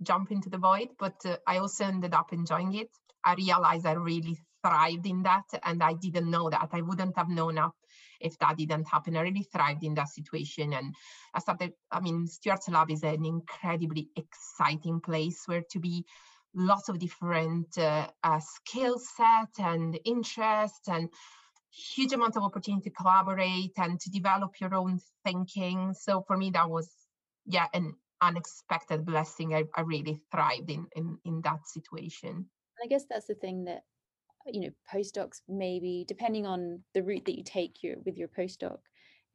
jump 0.04 0.32
into 0.32 0.50
the 0.50 0.58
void, 0.58 0.90
but 1.00 1.16
uh, 1.26 1.38
I 1.48 1.58
also 1.58 1.86
ended 1.86 2.14
up 2.14 2.34
enjoying 2.34 2.74
it. 2.76 2.90
I 3.24 3.36
realized 3.36 3.86
I 3.86 3.94
really 3.94 4.38
thrived 4.64 5.06
in 5.06 5.24
that, 5.24 5.46
and 5.64 5.84
I 5.84 5.94
didn't 5.94 6.30
know 6.30 6.50
that. 6.50 6.70
I 6.72 6.82
wouldn't 6.82 7.18
have 7.18 7.30
known 7.30 7.58
up 7.58 7.76
if 8.20 8.38
that 8.40 8.58
didn't 8.58 8.88
happen. 8.88 9.16
I 9.16 9.22
really 9.22 9.48
thrived 9.54 9.84
in 9.84 9.94
that 9.96 10.10
situation, 10.10 10.74
and 10.74 10.94
I 11.34 11.40
started. 11.40 11.74
I 11.92 12.00
mean, 12.00 12.28
Stuart's 12.28 12.70
Lab 12.70 12.90
is 12.92 13.04
an 13.04 13.26
incredibly 13.26 14.10
exciting 14.16 15.02
place 15.02 15.44
where 15.46 15.64
to 15.72 15.80
be. 15.80 16.06
Lots 16.54 16.90
of 16.90 17.00
different 17.00 17.78
uh, 17.78 18.08
uh, 18.24 18.40
skill 18.40 19.00
set 19.00 19.66
and 19.66 19.98
interest 20.04 20.88
and 20.88 21.10
huge 21.72 22.12
amount 22.12 22.36
of 22.36 22.44
opportunity 22.44 22.90
to 22.90 22.96
collaborate 22.96 23.72
and 23.78 24.00
to 24.02 24.10
develop 24.10 24.60
your 24.60 24.74
own 24.76 25.00
thinking. 25.24 25.94
So 25.94 26.24
for 26.28 26.36
me, 26.36 26.52
that 26.52 26.70
was 26.70 26.90
yeah, 27.46 27.68
an 27.74 27.96
unexpected 28.22 29.06
blessing. 29.06 29.54
I, 29.54 29.64
I 29.76 29.82
really 29.82 30.22
thrived 30.32 30.70
in, 30.70 30.88
in 30.96 31.18
in 31.26 31.42
that 31.42 31.68
situation. 31.68 32.48
I 32.84 32.88
guess 32.88 33.06
that's 33.10 33.28
the 33.28 33.36
thing 33.36 33.66
that 33.66 33.84
you 34.46 34.62
know 34.62 34.70
postdocs 34.92 35.42
maybe 35.48 36.06
depending 36.08 36.46
on 36.46 36.82
the 36.94 37.04
route 37.04 37.26
that 37.26 37.38
you 37.38 37.44
take 37.44 37.84
your 37.84 37.98
with 38.06 38.18
your 38.18 38.28
postdoc 38.28 38.80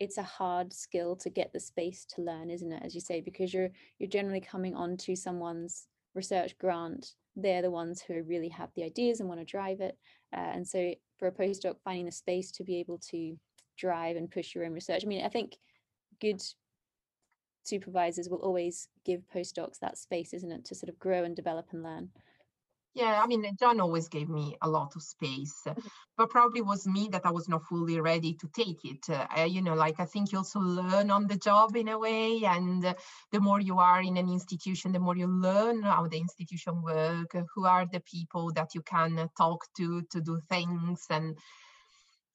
it's 0.00 0.18
a 0.18 0.22
hard 0.22 0.72
skill 0.72 1.16
to 1.16 1.30
get 1.30 1.52
the 1.52 1.60
space 1.60 2.04
to 2.04 2.22
learn 2.22 2.50
isn't 2.50 2.72
it 2.72 2.82
as 2.84 2.94
you 2.94 3.00
say 3.00 3.20
because 3.20 3.54
you're 3.54 3.70
you're 3.98 4.10
generally 4.10 4.40
coming 4.40 4.74
onto 4.74 5.14
someone's 5.14 5.86
research 6.16 6.56
grant 6.58 7.12
they're 7.36 7.62
the 7.62 7.70
ones 7.70 8.00
who 8.00 8.22
really 8.22 8.48
have 8.48 8.70
the 8.74 8.82
ideas 8.82 9.20
and 9.20 9.28
want 9.28 9.40
to 9.40 9.46
drive 9.46 9.80
it 9.80 9.96
uh, 10.36 10.50
and 10.54 10.66
so 10.66 10.92
for 11.18 11.28
a 11.28 11.32
postdoc 11.32 11.76
finding 11.84 12.06
the 12.06 12.12
space 12.12 12.50
to 12.50 12.64
be 12.64 12.80
able 12.80 12.98
to 12.98 13.36
drive 13.78 14.16
and 14.16 14.30
push 14.30 14.54
your 14.54 14.64
own 14.64 14.72
research 14.72 15.02
i 15.04 15.06
mean 15.06 15.24
i 15.24 15.28
think 15.28 15.56
good 16.20 16.42
supervisors 17.66 18.28
will 18.28 18.38
always 18.38 18.88
give 19.04 19.22
postdocs 19.34 19.78
that 19.80 19.98
space, 19.98 20.32
isn't 20.32 20.52
it, 20.52 20.64
to 20.66 20.74
sort 20.74 20.88
of 20.88 20.98
grow 20.98 21.24
and 21.24 21.34
develop 21.34 21.66
and 21.72 21.82
learn? 21.82 22.10
Yeah, 22.96 23.20
I 23.22 23.26
mean, 23.26 23.44
John 23.60 23.78
always 23.78 24.08
gave 24.08 24.30
me 24.30 24.56
a 24.62 24.68
lot 24.70 24.96
of 24.96 25.02
space, 25.02 25.60
mm-hmm. 25.66 25.86
but 26.16 26.30
probably 26.30 26.62
was 26.62 26.86
me 26.86 27.10
that 27.12 27.26
I 27.26 27.30
was 27.30 27.46
not 27.46 27.62
fully 27.64 28.00
ready 28.00 28.32
to 28.32 28.48
take 28.48 28.86
it. 28.86 29.04
Uh, 29.10 29.42
you 29.42 29.60
know, 29.60 29.74
like 29.74 30.00
I 30.00 30.06
think 30.06 30.32
you 30.32 30.38
also 30.38 30.60
learn 30.60 31.10
on 31.10 31.26
the 31.26 31.36
job 31.36 31.76
in 31.76 31.88
a 31.88 31.98
way, 31.98 32.40
and 32.46 32.82
uh, 32.82 32.94
the 33.32 33.40
more 33.40 33.60
you 33.60 33.78
are 33.80 34.00
in 34.00 34.16
an 34.16 34.30
institution, 34.30 34.92
the 34.92 34.98
more 34.98 35.14
you 35.14 35.26
learn 35.26 35.82
how 35.82 36.06
the 36.06 36.16
institution 36.16 36.80
work, 36.80 37.36
who 37.54 37.66
are 37.66 37.84
the 37.84 38.00
people 38.00 38.50
that 38.52 38.74
you 38.74 38.80
can 38.80 39.28
talk 39.36 39.66
to 39.76 40.00
to 40.10 40.22
do 40.22 40.40
things, 40.48 41.04
and 41.10 41.36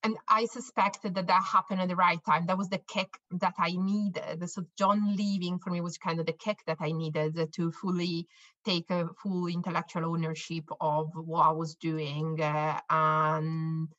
and 0.04 0.18
I 0.28 0.46
suspected 0.46 1.16
that 1.16 1.28
that 1.28 1.44
happened 1.44 1.82
at 1.82 1.88
the 1.88 1.96
right 1.96 2.20
time. 2.26 2.48
That 2.48 2.58
was 2.58 2.70
the 2.70 2.80
kick 2.80 3.10
that 3.40 3.54
I 3.60 3.72
needed. 3.72 4.50
So 4.50 4.64
John 4.78 5.16
leaving 5.16 5.60
for 5.60 5.70
me 5.70 5.82
was 5.82 5.98
kind 5.98 6.20
of 6.20 6.26
the 6.26 6.34
kick 6.34 6.58
that 6.66 6.78
I 6.80 6.92
needed 6.92 7.54
to 7.54 7.72
fully 7.72 8.28
take 8.66 8.90
a 8.90 9.10
full 9.22 9.48
intellectual 9.48 10.06
ownership 10.06 10.66
of 10.80 11.12
what 11.14 11.48
I 11.48 11.52
was 11.52 11.76
doing, 11.76 12.42
uh, 12.42 12.80
and 12.90 13.90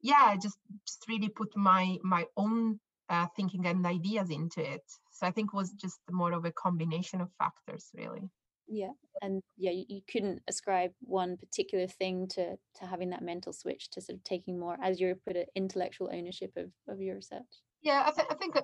yeah, 0.00 0.36
just 0.42 0.58
just 0.86 1.04
really 1.08 1.28
put 1.28 1.56
my 1.56 1.98
my 2.02 2.26
own 2.36 2.80
uh, 3.08 3.26
thinking 3.36 3.66
and 3.66 3.84
ideas 3.86 4.30
into 4.30 4.60
it. 4.60 4.82
So 5.10 5.26
I 5.26 5.30
think 5.30 5.50
it 5.52 5.56
was 5.56 5.72
just 5.72 6.00
more 6.10 6.32
of 6.32 6.44
a 6.44 6.52
combination 6.52 7.20
of 7.20 7.28
factors, 7.38 7.90
really 7.94 8.30
yeah 8.70 8.92
and 9.20 9.42
yeah 9.56 9.72
you, 9.72 9.84
you, 9.88 10.00
couldn't 10.10 10.40
ascribe 10.48 10.92
one 11.00 11.36
particular 11.36 11.86
thing 11.86 12.28
to 12.28 12.56
to 12.78 12.86
having 12.86 13.10
that 13.10 13.22
mental 13.22 13.52
switch 13.52 13.90
to 13.90 14.00
sort 14.00 14.16
of 14.16 14.24
taking 14.24 14.58
more 14.58 14.76
as 14.82 15.00
you 15.00 15.14
put 15.26 15.36
it 15.36 15.50
intellectual 15.54 16.08
ownership 16.12 16.52
of 16.56 16.70
of 16.88 17.00
your 17.00 17.16
research 17.16 17.42
yeah 17.82 18.04
i, 18.06 18.10
th- 18.10 18.28
I 18.30 18.34
think 18.34 18.56
uh, 18.56 18.62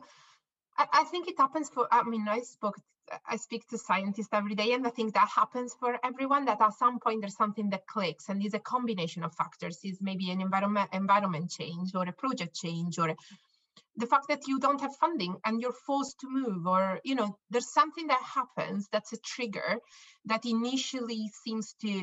I, 0.79 0.87
I 0.92 1.05
think 1.05 1.29
it 1.29 1.38
happens 1.38 1.71
for. 1.71 1.88
I 1.90 2.03
mean, 2.05 2.27
I 2.29 2.40
spoke. 2.40 2.77
I 3.29 3.37
speak 3.37 3.69
to 3.69 3.79
scientists 3.79 4.31
every 4.33 4.57
day, 4.57 4.73
and 4.73 4.85
I 4.87 4.90
think 4.90 5.14
that 5.14 5.29
happens 5.29 5.75
for 5.79 5.97
everyone. 6.05 6.45
That 6.47 6.61
at 6.61 6.75
some 6.75 6.99
point 6.99 7.21
there's 7.21 7.37
something 7.37 7.71
that 7.71 7.87
clicks, 7.87 8.29
and 8.29 8.45
it's 8.45 8.55
a 8.55 8.59
combination 8.59 9.23
of 9.23 9.35
factors. 9.35 9.79
Is 9.85 9.99
maybe 10.01 10.31
an 10.31 10.40
environment 10.40 10.90
environment 10.92 11.51
change, 11.51 11.95
or 11.95 12.03
a 12.03 12.12
project 12.12 12.55
change, 12.55 12.99
or 12.99 13.14
the 13.96 14.06
fact 14.06 14.28
that 14.28 14.46
you 14.46 14.59
don't 14.59 14.80
have 14.80 14.94
funding 14.96 15.37
and 15.44 15.61
you're 15.61 15.72
forced 15.87 16.18
to 16.20 16.28
move 16.28 16.66
or 16.66 17.00
you 17.04 17.14
know 17.14 17.37
there's 17.50 17.72
something 17.72 18.06
that 18.09 18.22
happens 18.22 18.88
that's 18.92 19.12
a 19.12 19.18
trigger 19.18 19.78
that 20.26 20.44
initially 20.44 21.30
seems 21.44 21.74
to 21.80 22.02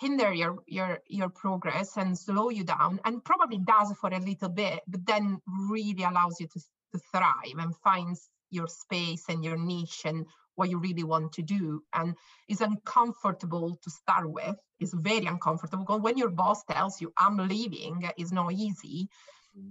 hinder 0.00 0.32
your 0.32 0.56
your 0.66 0.98
your 1.08 1.28
progress 1.28 1.96
and 1.96 2.18
slow 2.18 2.50
you 2.50 2.64
down 2.64 3.00
and 3.04 3.24
probably 3.24 3.58
does 3.58 3.92
for 4.00 4.10
a 4.10 4.20
little 4.20 4.48
bit 4.48 4.80
but 4.86 5.04
then 5.06 5.38
really 5.70 6.02
allows 6.02 6.40
you 6.40 6.46
to, 6.46 6.60
to 6.92 7.00
thrive 7.12 7.58
and 7.58 7.76
finds 7.76 8.28
your 8.50 8.66
space 8.66 9.24
and 9.28 9.44
your 9.44 9.56
niche 9.56 10.02
and 10.04 10.26
what 10.54 10.70
you 10.70 10.78
really 10.78 11.04
want 11.04 11.32
to 11.32 11.42
do 11.42 11.80
and 11.94 12.14
is 12.48 12.60
uncomfortable 12.60 13.78
to 13.82 13.90
start 13.90 14.30
with 14.30 14.56
is 14.80 14.92
very 14.92 15.26
uncomfortable 15.26 16.00
when 16.00 16.16
your 16.16 16.30
boss 16.30 16.64
tells 16.64 17.00
you 17.00 17.12
i'm 17.16 17.36
leaving 17.36 18.08
is 18.16 18.32
not 18.32 18.52
easy. 18.52 19.08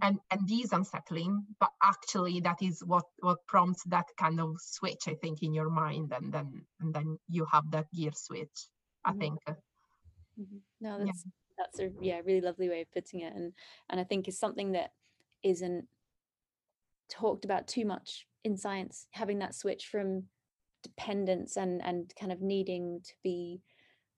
And 0.02 0.20
and 0.32 0.48
these 0.48 0.72
unsettling 0.74 1.46
but 1.60 1.70
actually 1.84 2.40
that 2.40 2.62
is 2.62 2.84
what 2.86 3.06
what 3.20 3.38
prompts 3.48 3.84
that 3.86 4.06
kind 4.18 4.40
of 4.40 4.56
switch 4.60 5.08
i 5.08 5.16
think 5.22 5.42
in 5.42 5.54
your 5.54 5.70
mind 5.70 6.12
and 6.16 6.32
then 6.34 6.66
and 6.82 6.94
then 6.94 7.18
you 7.30 7.46
have 7.52 7.70
that 7.72 7.86
gear 7.94 8.12
switch 8.14 8.68
i 9.06 9.12
mm-hmm. 9.12 9.20
think 9.20 9.40
Mm-hmm. 10.40 10.58
No, 10.82 11.06
that's 11.06 11.26
yeah. 11.26 11.32
that's 11.58 11.80
a 11.80 11.90
yeah 12.02 12.22
really 12.26 12.42
lovely 12.42 12.70
way 12.70 12.82
of 12.82 12.92
putting 12.92 13.22
it, 13.22 13.34
and 13.36 13.54
and 13.90 14.00
I 14.00 14.04
think 14.04 14.28
is 14.28 14.40
something 14.40 14.74
that 14.74 14.92
isn't 15.44 15.88
talked 17.10 17.46
about 17.46 17.68
too 17.68 17.86
much 17.86 18.28
in 18.44 18.58
science. 18.58 19.08
Having 19.12 19.40
that 19.40 19.56
switch 19.56 19.88
from 19.88 20.24
dependence 20.84 21.58
and 21.58 21.82
and 21.84 22.14
kind 22.20 22.32
of 22.32 22.42
needing 22.42 23.02
to 23.04 23.14
be 23.24 23.62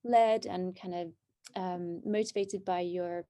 led 0.04 0.46
and 0.46 0.78
kind 0.78 0.94
of 0.94 1.08
um, 1.56 2.00
motivated 2.04 2.64
by 2.64 2.80
your 2.80 3.24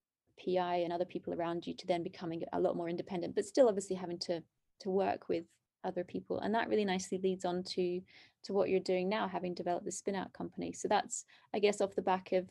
PI 0.44 0.76
and 0.76 0.92
other 0.92 1.04
people 1.04 1.34
around 1.34 1.66
you 1.66 1.74
to 1.74 1.86
then 1.86 2.02
becoming 2.02 2.42
a 2.52 2.60
lot 2.60 2.76
more 2.76 2.88
independent, 2.88 3.34
but 3.34 3.44
still 3.44 3.68
obviously 3.68 3.96
having 3.96 4.18
to 4.20 4.42
to 4.80 4.90
work 4.90 5.28
with 5.28 5.44
other 5.82 6.04
people 6.04 6.40
and 6.40 6.54
that 6.54 6.68
really 6.68 6.84
nicely 6.84 7.18
leads 7.22 7.46
on 7.46 7.62
to 7.62 8.02
to 8.42 8.52
what 8.52 8.68
you're 8.68 8.80
doing 8.80 9.08
now 9.08 9.26
having 9.26 9.54
developed 9.54 9.86
the 9.86 9.90
spin 9.90 10.14
out 10.14 10.30
company 10.34 10.74
so 10.74 10.86
that's 10.88 11.24
i 11.54 11.58
guess 11.58 11.80
off 11.80 11.94
the 11.94 12.02
back 12.02 12.32
of 12.32 12.50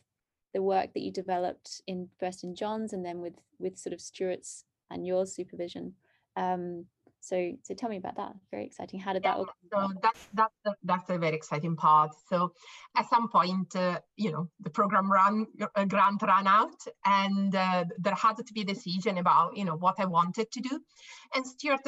the 0.52 0.62
work 0.62 0.92
that 0.94 1.00
you 1.00 1.12
developed 1.12 1.82
in 1.86 2.08
first 2.18 2.44
in 2.44 2.54
John's 2.54 2.92
and 2.92 3.04
then 3.04 3.20
with 3.20 3.34
with 3.58 3.78
sort 3.78 3.92
of 3.92 4.00
Stuart's 4.00 4.64
and 4.90 5.06
your 5.06 5.26
supervision. 5.26 5.94
Um, 6.36 6.86
so 7.20 7.52
so 7.62 7.74
tell 7.74 7.90
me 7.90 7.96
about 7.96 8.16
that. 8.16 8.34
Very 8.50 8.64
exciting. 8.64 9.00
How 9.00 9.12
did 9.12 9.22
yeah, 9.24 9.32
that 9.32 9.38
all? 9.38 9.46
So 9.72 9.92
that's 10.02 10.28
that's 10.34 10.76
that's 10.82 11.10
a 11.10 11.18
very 11.18 11.36
exciting 11.36 11.76
part. 11.76 12.12
So 12.28 12.52
at 12.96 13.08
some 13.08 13.28
point, 13.28 13.74
uh, 13.76 14.00
you 14.16 14.32
know, 14.32 14.48
the 14.60 14.70
program 14.70 15.10
ran 15.10 15.46
uh, 15.74 15.84
grant 15.84 16.22
ran 16.22 16.46
out, 16.46 16.80
and 17.04 17.54
uh, 17.54 17.84
there 17.98 18.14
had 18.14 18.36
to 18.36 18.52
be 18.52 18.62
a 18.62 18.64
decision 18.64 19.18
about 19.18 19.56
you 19.56 19.64
know 19.64 19.76
what 19.76 19.96
I 19.98 20.06
wanted 20.06 20.50
to 20.52 20.60
do. 20.60 20.80
And 21.34 21.46
Stuart 21.46 21.82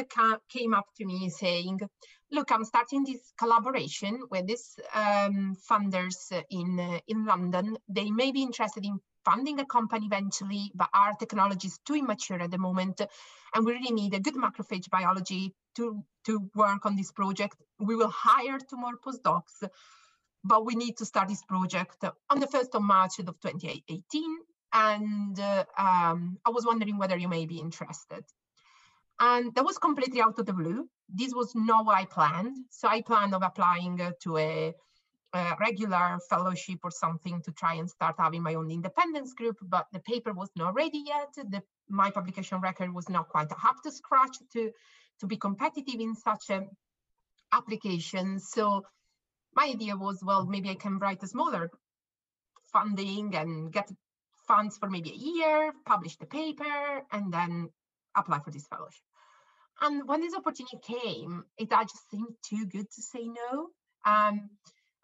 came 0.49 0.75
up 0.75 0.87
to 0.97 1.05
me 1.05 1.29
saying, 1.29 1.81
look, 2.33 2.51
I'm 2.51 2.65
starting 2.65 3.05
this 3.05 3.33
collaboration 3.39 4.21
with 4.31 4.47
these 4.47 4.79
um, 4.95 5.57
funders 5.71 6.33
in, 6.51 6.81
uh, 6.81 6.99
in 7.07 7.27
London. 7.27 7.77
They 7.89 8.11
may 8.11 8.33
be 8.33 8.43
interested 8.43 8.85
in 8.85 8.99
funding 9.25 9.61
a 9.61 9.65
company 9.65 10.07
eventually, 10.07 10.73
but 10.75 10.89
our 10.95 11.15
technology 11.15 11.69
is 11.69 11.79
too 11.87 11.95
immature 11.95 12.41
at 12.41 12.51
the 12.51 12.59
moment. 12.59 13.01
And 13.55 13.65
we 13.65 13.73
really 13.73 13.93
need 13.93 14.15
a 14.15 14.21
good 14.21 14.35
macrophage 14.35 14.91
biology 14.91 15.55
to, 15.77 16.05
to 16.27 16.51
work 16.55 16.87
on 16.87 16.97
this 16.97 17.13
project. 17.13 17.57
We 17.79 17.97
will 17.97 18.13
hire 18.15 18.59
two 18.59 18.77
more 18.77 18.97
postdocs, 18.97 19.69
but 20.45 20.65
we 20.67 20.75
need 20.75 20.97
to 20.99 21.05
start 21.05 21.29
this 21.29 21.43
project 21.43 22.05
on 22.31 22.41
the 22.41 22.47
1st 22.47 22.75
of 22.75 22.83
March 22.83 23.19
of 23.19 23.27
2018. 23.27 24.39
And 24.75 25.39
uh, 25.39 25.65
um, 25.77 26.39
I 26.47 26.51
was 26.51 26.65
wondering 26.65 26.99
whether 26.99 27.17
you 27.17 27.29
may 27.29 27.47
be 27.47 27.59
interested. 27.59 28.25
And 29.21 29.55
that 29.55 29.65
was 29.65 29.79
completely 29.79 30.21
out 30.21 30.39
of 30.39 30.47
the 30.47 30.53
blue. 30.53 30.89
This 31.09 31.33
was 31.35 31.53
not 31.55 31.87
what 31.87 31.97
I 31.97 32.07
planned. 32.07 32.57
So 32.71 32.89
I 32.89 33.03
planned 33.03 33.35
of 33.35 33.43
applying 33.43 34.01
to 34.23 34.37
a, 34.39 34.75
a, 35.33 35.57
regular 35.61 36.19
fellowship 36.29 36.81
or 36.83 36.91
something 36.91 37.43
to 37.43 37.53
try 37.53 37.75
and 37.75 37.89
start 37.89 38.17
having 38.19 38.43
my 38.43 38.55
own 38.55 38.71
independence 38.71 39.33
group, 39.35 39.57
but 39.63 39.87
the 39.93 40.01
paper 40.01 40.33
was 40.33 40.51
not 40.57 40.75
ready 40.75 41.03
yet. 41.07 41.33
The, 41.35 41.63
my 41.89 42.11
publication 42.11 42.61
record 42.61 42.95
was 42.95 43.09
not 43.09 43.29
quite 43.29 43.51
up 43.51 43.77
to 43.85 43.91
scratch 43.91 44.37
to, 44.53 44.71
to 45.21 45.27
be 45.27 45.37
competitive 45.37 46.01
in 46.01 46.15
such 46.15 46.51
a 46.51 46.67
application. 47.53 48.41
So 48.41 48.83
my 49.55 49.71
idea 49.75 49.97
was, 49.97 50.23
well, 50.23 50.47
maybe 50.47 50.71
I 50.71 50.75
can 50.75 50.99
write 50.99 51.23
a 51.23 51.27
smaller 51.27 51.71
funding 52.73 53.35
and 53.35 53.73
get 53.73 53.91
funds 54.49 54.79
for 54.79 54.89
maybe 54.89 55.11
a 55.11 55.15
year, 55.15 55.73
publish 55.87 56.17
the 56.17 56.27
paper, 56.27 57.03
and 57.13 57.33
then 57.33 57.69
apply 58.17 58.41
for 58.41 58.51
this 58.51 58.67
fellowship. 58.67 59.03
And 59.81 60.07
when 60.09 60.21
this 60.21 60.35
opportunity 60.35 60.79
came, 60.83 61.45
it 61.59 61.71
just 61.71 62.11
seemed 62.11 62.35
too 62.49 62.67
good 62.67 62.91
to 62.91 63.03
say 63.03 63.25
no. 63.25 63.69
Um, 64.05 64.51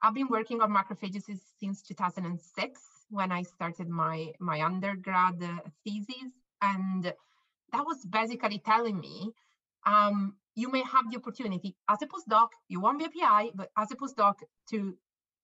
I've 0.02 0.14
been 0.14 0.28
working 0.28 0.60
on 0.60 0.70
macrophages 0.70 1.24
since 1.60 1.82
2006 1.82 2.80
when 3.10 3.32
I 3.32 3.42
started 3.42 3.88
my, 3.88 4.32
my 4.38 4.62
undergrad 4.62 5.42
uh, 5.42 5.58
thesis. 5.84 6.32
And 6.62 7.04
that 7.04 7.84
was 7.84 8.04
basically 8.04 8.60
telling 8.64 8.98
me 8.98 9.32
um, 9.86 10.34
you 10.54 10.70
may 10.70 10.82
have 10.82 11.10
the 11.10 11.16
opportunity 11.16 11.74
as 11.88 12.02
a 12.02 12.06
postdoc, 12.06 12.48
you 12.68 12.80
won't 12.80 12.98
be 12.98 13.06
a 13.06 13.10
PI, 13.10 13.50
but 13.54 13.70
as 13.76 13.90
a 13.90 13.96
postdoc 13.96 14.34
to 14.70 14.94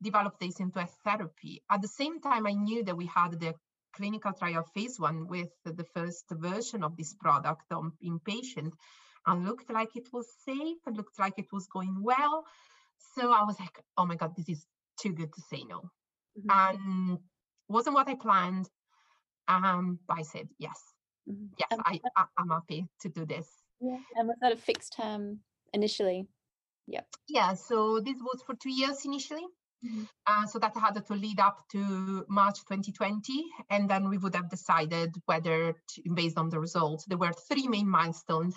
develop 0.02 0.38
this 0.38 0.60
into 0.60 0.78
a 0.78 0.88
therapy. 1.04 1.62
At 1.70 1.82
the 1.82 1.88
same 1.88 2.20
time, 2.20 2.46
I 2.46 2.52
knew 2.52 2.84
that 2.84 2.96
we 2.96 3.06
had 3.06 3.40
the 3.40 3.54
clinical 3.96 4.32
trial 4.32 4.64
phase 4.74 4.98
one 4.98 5.26
with 5.28 5.50
the 5.64 5.86
first 5.94 6.24
version 6.30 6.82
of 6.82 6.96
this 6.96 7.14
product 7.14 7.72
on 7.72 7.92
in 8.02 8.18
patient 8.18 8.74
and 9.26 9.46
looked 9.46 9.70
like 9.70 9.96
it 9.96 10.08
was 10.12 10.26
safe 10.44 10.78
and 10.86 10.96
looked 10.96 11.18
like 11.18 11.38
it 11.38 11.52
was 11.52 11.66
going 11.68 11.96
well. 12.02 12.44
So 13.14 13.32
I 13.32 13.44
was 13.44 13.58
like, 13.60 13.82
oh 13.96 14.06
my 14.06 14.16
God, 14.16 14.34
this 14.36 14.48
is 14.48 14.66
too 15.00 15.12
good 15.12 15.32
to 15.32 15.40
say 15.50 15.62
no. 15.68 15.90
Mm-hmm. 16.38 16.50
And 16.50 17.18
wasn't 17.68 17.94
what 17.94 18.08
I 18.08 18.14
planned. 18.14 18.68
Um, 19.48 19.98
but 20.08 20.18
I 20.18 20.22
said 20.22 20.48
yes. 20.58 20.80
Mm-hmm. 21.30 21.46
Yes, 21.58 21.68
um, 21.72 21.82
I, 21.84 22.00
I 22.16 22.24
I'm 22.38 22.48
happy 22.48 22.86
to 23.00 23.08
do 23.08 23.26
this. 23.26 23.48
Yeah. 23.80 23.98
And 24.16 24.28
was 24.28 24.36
that 24.40 24.52
a 24.52 24.56
fixed 24.56 24.94
term 24.96 25.40
initially? 25.72 26.26
Yep. 26.86 27.06
Yeah, 27.28 27.54
so 27.54 28.00
this 28.00 28.16
was 28.20 28.42
for 28.46 28.54
two 28.54 28.70
years 28.70 29.04
initially. 29.04 29.44
Uh, 30.26 30.46
so 30.46 30.58
that 30.58 30.76
had 30.76 31.04
to 31.06 31.14
lead 31.14 31.40
up 31.40 31.64
to 31.70 32.24
March 32.28 32.58
2020, 32.60 33.44
and 33.70 33.88
then 33.88 34.08
we 34.08 34.18
would 34.18 34.34
have 34.34 34.48
decided 34.48 35.14
whether, 35.26 35.74
to, 35.88 36.02
based 36.14 36.38
on 36.38 36.48
the 36.48 36.58
results, 36.58 37.04
there 37.04 37.18
were 37.18 37.32
three 37.32 37.68
main 37.68 37.88
milestones, 37.88 38.56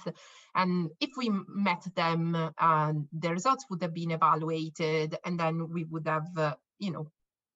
and 0.56 0.90
if 1.00 1.12
we 1.18 1.30
met 1.48 1.84
them, 1.96 2.36
uh, 2.58 2.94
the 3.12 3.32
results 3.32 3.66
would 3.70 3.82
have 3.82 3.94
been 3.94 4.12
evaluated, 4.12 5.18
and 5.26 5.40
then 5.40 5.70
we 5.70 5.84
would 5.86 6.08
have, 6.08 6.28
uh, 6.38 6.56
you 6.80 6.92
know, 6.92 7.08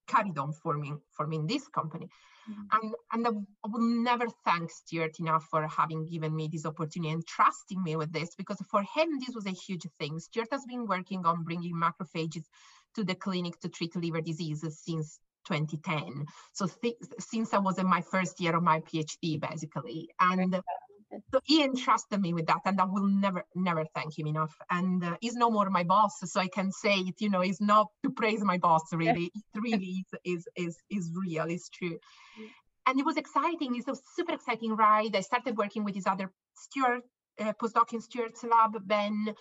carried 0.08 0.38
on 0.38 0.52
forming 0.52 1.00
forming 1.12 1.48
this 1.48 1.68
company. 1.68 2.10
Mm-hmm. 2.50 2.62
And, 2.72 2.94
and 3.14 3.28
I 3.64 3.68
will 3.68 4.04
never 4.04 4.26
thank 4.44 4.72
Stuart 4.72 5.20
enough 5.20 5.46
for 5.50 5.68
having 5.68 6.08
given 6.08 6.36
me 6.36 6.50
this 6.52 6.66
opportunity 6.66 7.14
and 7.14 7.26
trusting 7.26 7.82
me 7.82 7.96
with 7.96 8.12
this 8.12 8.36
because 8.36 8.58
for 8.70 8.82
him, 8.82 9.20
this 9.20 9.36
was 9.36 9.46
a 9.46 9.52
huge 9.52 9.86
thing. 10.00 10.20
Stuart 10.20 10.48
has 10.52 10.66
been 10.66 10.88
working 10.88 11.26
on 11.26 11.44
bringing 11.44 11.76
macrophages 11.76 12.46
to 12.96 13.04
the 13.04 13.16
clinic 13.16 13.60
to 13.62 13.70
treat 13.70 13.96
liver 13.96 14.22
diseases 14.22 14.82
since 14.84 15.20
2010. 15.48 16.26
So 16.54 16.68
th- 16.68 16.96
since 17.20 17.54
I 17.54 17.60
was 17.60 17.78
in 17.80 17.88
my 17.88 18.02
first 18.02 18.40
year 18.40 18.56
of 18.56 18.64
my 18.64 18.80
PhD, 18.82 19.40
basically, 19.40 20.10
and 20.20 20.62
so 21.32 21.40
he 21.44 21.64
entrusted 21.64 22.22
me 22.22 22.34
with 22.34 22.48
that, 22.48 22.62
and 22.66 22.80
I 22.80 22.86
will 22.86 23.08
never, 23.08 23.44
never 23.56 23.86
thank 23.94 24.18
him 24.18 24.28
enough. 24.28 24.56
And 24.70 25.04
uh, 25.04 25.18
he's 25.20 25.36
no 25.36 25.50
more 25.50 25.70
my 25.70 25.84
boss, 25.84 26.20
so 26.24 26.40
I 26.40 26.48
can 26.48 26.72
say 26.72 26.96
it. 26.96 27.16
You 27.20 27.30
know, 27.30 27.42
it's 27.42 27.62
not 27.62 27.88
to 28.04 28.12
praise 28.12 28.42
my 28.44 28.58
boss. 28.58 28.82
Really, 28.94 29.32
it 29.54 29.62
really 29.62 30.06
is, 30.14 30.20
is 30.24 30.48
is 30.56 30.78
is 30.90 31.12
real. 31.16 31.46
It's 31.46 31.70
true. 31.70 31.98
And 32.88 33.00
it 33.00 33.06
was 33.06 33.18
exciting. 33.18 33.76
It's 33.76 33.88
a 33.88 33.96
super 34.16 34.34
exciting 34.34 34.76
ride. 34.76 35.16
I 35.16 35.22
started 35.22 35.58
working 35.58 35.84
with 35.84 35.96
his 35.96 36.08
other 36.08 36.32
Stuart 36.56 37.04
uh, 37.40 37.54
postdoc 37.54 37.94
in 37.94 38.02
Stuart's 38.02 38.44
lab, 38.44 38.76
Ben 38.88 39.34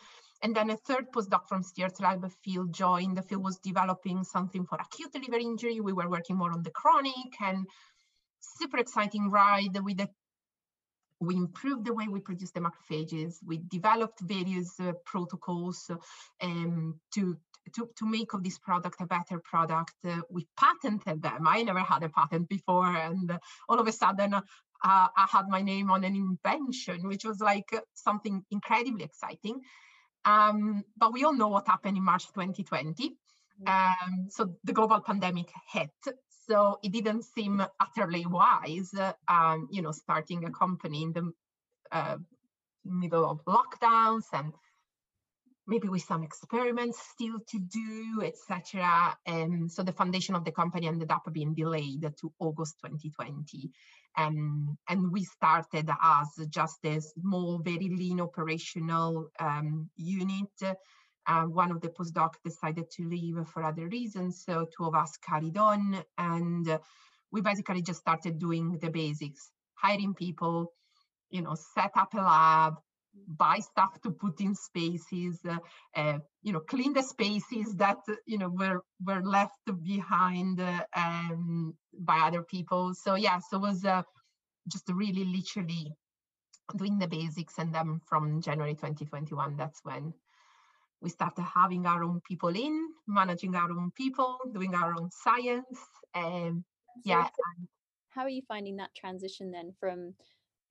and 0.43 0.55
then 0.57 0.71
a 0.71 0.77
third 0.77 1.13
postdoc 1.13 1.49
from 1.49 1.63
Stuart's 1.63 2.01
lab, 2.01 2.27
Phil, 2.45 2.67
joined. 2.67 3.17
The 3.17 3.23
field 3.23 3.45
was 3.45 3.59
developing 3.59 4.25
something 4.25 4.65
for 4.65 4.79
acute 4.81 5.15
liver 5.15 5.39
injury. 5.39 5.81
We 5.81 5.93
were 5.93 6.09
working 6.09 6.37
more 6.37 6.53
on 6.53 6.63
the 6.63 6.71
chronic 6.71 7.33
and 7.41 7.67
super 8.41 8.79
exciting 8.79 9.31
ride 9.31 9.79
with 9.83 9.99
the 9.99 10.09
we 11.21 11.37
improved 11.37 11.85
the 11.85 11.93
way 11.93 12.09
we 12.09 12.21
produce 12.21 12.51
the 12.51 12.61
macrophages. 12.61 13.37
We 13.47 13.59
developed 13.69 14.21
various 14.21 14.81
uh, 14.81 14.93
protocols 15.05 15.91
um, 16.41 16.99
to, 17.15 17.37
to, 17.75 17.91
to 17.99 18.07
make 18.07 18.33
of 18.33 18.43
this 18.43 18.59
product 18.59 19.03
a 19.03 19.07
better 19.07 19.39
product. 19.45 19.93
Uh, 20.03 20.23
we 20.31 20.47
patented 20.59 21.23
them. 21.23 21.47
I 21.47 21.63
never 21.63 21.81
had 21.81 22.03
a 22.03 22.09
patent 22.09 22.49
before. 22.49 22.87
And 22.87 23.39
all 23.69 23.79
of 23.79 23.87
a 23.87 23.93
sudden, 23.93 24.33
uh, 24.33 24.43
I 24.83 25.29
had 25.31 25.49
my 25.49 25.61
name 25.61 25.91
on 25.91 26.05
an 26.05 26.17
invention, 26.17 27.07
which 27.07 27.27
was 27.27 27.41
like 27.41 27.69
something 27.93 28.43
incredibly 28.51 29.05
exciting. 29.05 29.61
Um, 30.25 30.85
but 30.97 31.13
we 31.13 31.25
all 31.25 31.33
know 31.33 31.49
what 31.49 31.67
happened 31.67 31.97
in 31.97 32.05
March 32.05 32.27
2020. 32.29 33.11
Mm-hmm. 33.11 33.67
Um, 33.67 34.27
so 34.31 34.55
the 34.65 34.73
global 34.73 35.01
pandemic 35.01 35.51
hit. 35.73 35.91
So 36.49 36.79
it 36.83 36.93
didn't 36.93 37.25
seem 37.25 37.63
utterly 37.79 38.27
wise, 38.27 38.93
um, 39.29 39.69
you 39.71 39.83
know, 39.83 39.93
starting 39.93 40.45
a 40.45 40.51
company 40.51 41.03
in 41.03 41.13
the 41.13 41.33
uh, 41.93 42.17
middle 42.85 43.29
of 43.29 43.45
lockdowns 43.45 44.25
and 44.33 44.53
maybe 45.67 45.89
with 45.89 46.03
some 46.03 46.25
experiments 46.25 47.01
still 47.13 47.39
to 47.49 47.59
do, 47.59 48.23
etc. 48.25 49.17
And 49.27 49.71
so 49.71 49.83
the 49.85 49.93
foundation 49.93 50.35
of 50.35 50.45
the 50.45 50.51
company 50.51 50.89
ended 50.89 51.13
up 51.13 51.23
being 51.33 51.55
delayed 51.55 52.03
to 52.03 52.33
August 52.41 52.77
2020. 52.85 53.71
And 54.17 54.77
we 55.11 55.25
started 55.25 55.91
as 56.03 56.29
just 56.49 56.85
a 56.85 57.01
small, 57.01 57.59
very 57.59 57.89
lean 57.89 58.21
operational 58.21 59.31
um, 59.39 59.91
unit. 59.97 60.77
Uh, 61.27 61.45
one 61.45 61.71
of 61.71 61.81
the 61.81 61.89
postdocs 61.89 62.37
decided 62.45 62.91
to 62.91 63.09
leave 63.09 63.37
for 63.49 63.63
other 63.63 63.87
reasons, 63.89 64.43
so 64.45 64.67
two 64.77 64.85
of 64.85 64.95
us 64.95 65.17
carried 65.19 65.57
on, 65.59 66.03
and 66.19 66.79
we 67.31 67.41
basically 67.41 67.83
just 67.83 68.01
started 68.01 68.39
doing 68.39 68.79
the 68.79 68.91
basics, 68.91 69.51
hiring 69.75 70.15
people, 70.15 70.73
you 71.31 71.43
know, 71.43 71.55
set 71.55 71.93
up 71.95 72.15
a 72.15 72.17
lab, 72.17 72.75
buy 73.27 73.59
stuff 73.59 74.01
to 74.03 74.11
put 74.11 74.41
in 74.41 74.55
spaces, 74.55 75.41
uh, 75.49 75.59
uh, 75.97 76.19
you 76.43 76.53
know, 76.53 76.61
clean 76.61 76.93
the 76.93 77.03
spaces 77.03 77.75
that 77.77 77.99
you 78.27 78.39
know 78.39 78.49
were 78.49 78.83
were 79.05 79.23
left 79.23 79.61
behind 79.83 80.61
uh, 80.61 80.85
um, 80.97 81.75
by 81.99 82.19
other 82.21 82.43
people. 82.43 82.95
So 82.95 83.15
yeah, 83.15 83.39
so 83.39 83.57
it 83.59 83.61
was 83.61 83.85
uh, 83.85 84.03
just 84.69 84.89
really 84.89 85.25
literally 85.25 85.93
doing 86.77 86.99
the 86.99 87.09
basics, 87.09 87.59
and 87.59 87.75
then 87.75 88.01
from 88.07 88.41
January 88.41 88.75
2021, 88.75 89.57
that's 89.57 89.81
when 89.83 90.15
we 91.01 91.09
started 91.09 91.43
having 91.43 91.87
our 91.87 92.05
own 92.05 92.21
people 92.29 92.51
in, 92.51 92.89
managing 93.07 93.55
our 93.55 93.71
own 93.71 93.91
people, 93.97 94.39
doing 94.53 94.75
our 94.75 94.95
own 94.95 95.11
science. 95.11 95.79
Um, 96.15 96.65
yeah. 97.05 97.29
How 98.11 98.23
are 98.23 98.29
you 98.29 98.43
finding 98.47 98.77
that 98.77 98.95
transition 98.95 99.51
then 99.51 99.73
from 99.79 100.15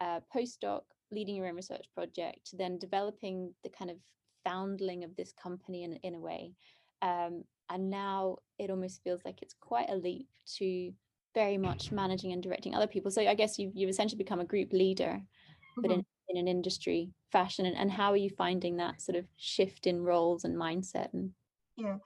uh, 0.02 0.20
postdoc 0.36 0.82
leading 1.12 1.36
your 1.36 1.48
own 1.48 1.56
research 1.56 1.86
project 1.94 2.50
then 2.58 2.78
developing 2.78 3.54
the 3.64 3.70
kind 3.70 3.90
of 3.90 3.98
foundling 4.44 5.04
of 5.04 5.16
this 5.16 5.34
company 5.34 5.84
in, 5.84 5.94
in 5.98 6.16
a 6.16 6.20
way. 6.20 6.54
Um, 7.02 7.44
and 7.70 7.90
now 7.90 8.38
it 8.58 8.70
almost 8.70 9.04
feels 9.04 9.22
like 9.26 9.42
it's 9.42 9.56
quite 9.60 9.90
a 9.90 9.96
leap 9.96 10.28
to 10.58 10.92
very 11.36 11.58
much 11.58 11.92
managing 11.92 12.32
and 12.34 12.42
directing 12.42 12.74
other 12.74 12.88
people. 12.88 13.12
So 13.12 13.22
I 13.22 13.36
guess 13.36 13.60
you've, 13.60 13.76
you've 13.76 13.90
essentially 13.90 14.18
become 14.18 14.40
a 14.40 14.46
group 14.46 14.74
leader, 14.74 15.22
mm-hmm. 15.22 15.82
but 15.82 15.92
in, 15.92 16.06
in 16.30 16.38
an 16.38 16.48
industry 16.48 17.12
fashion. 17.32 17.66
And, 17.66 17.78
and 17.78 17.92
how 17.92 18.12
are 18.12 18.18
you 18.18 18.30
finding 18.30 18.78
that 18.78 19.02
sort 19.02 19.18
of 19.18 19.26
shift 19.38 19.88
in 19.88 20.02
roles 20.02 20.44
and 20.44 20.56
mindset? 20.56 21.14
And 21.14 21.32
yeah, 21.78 21.98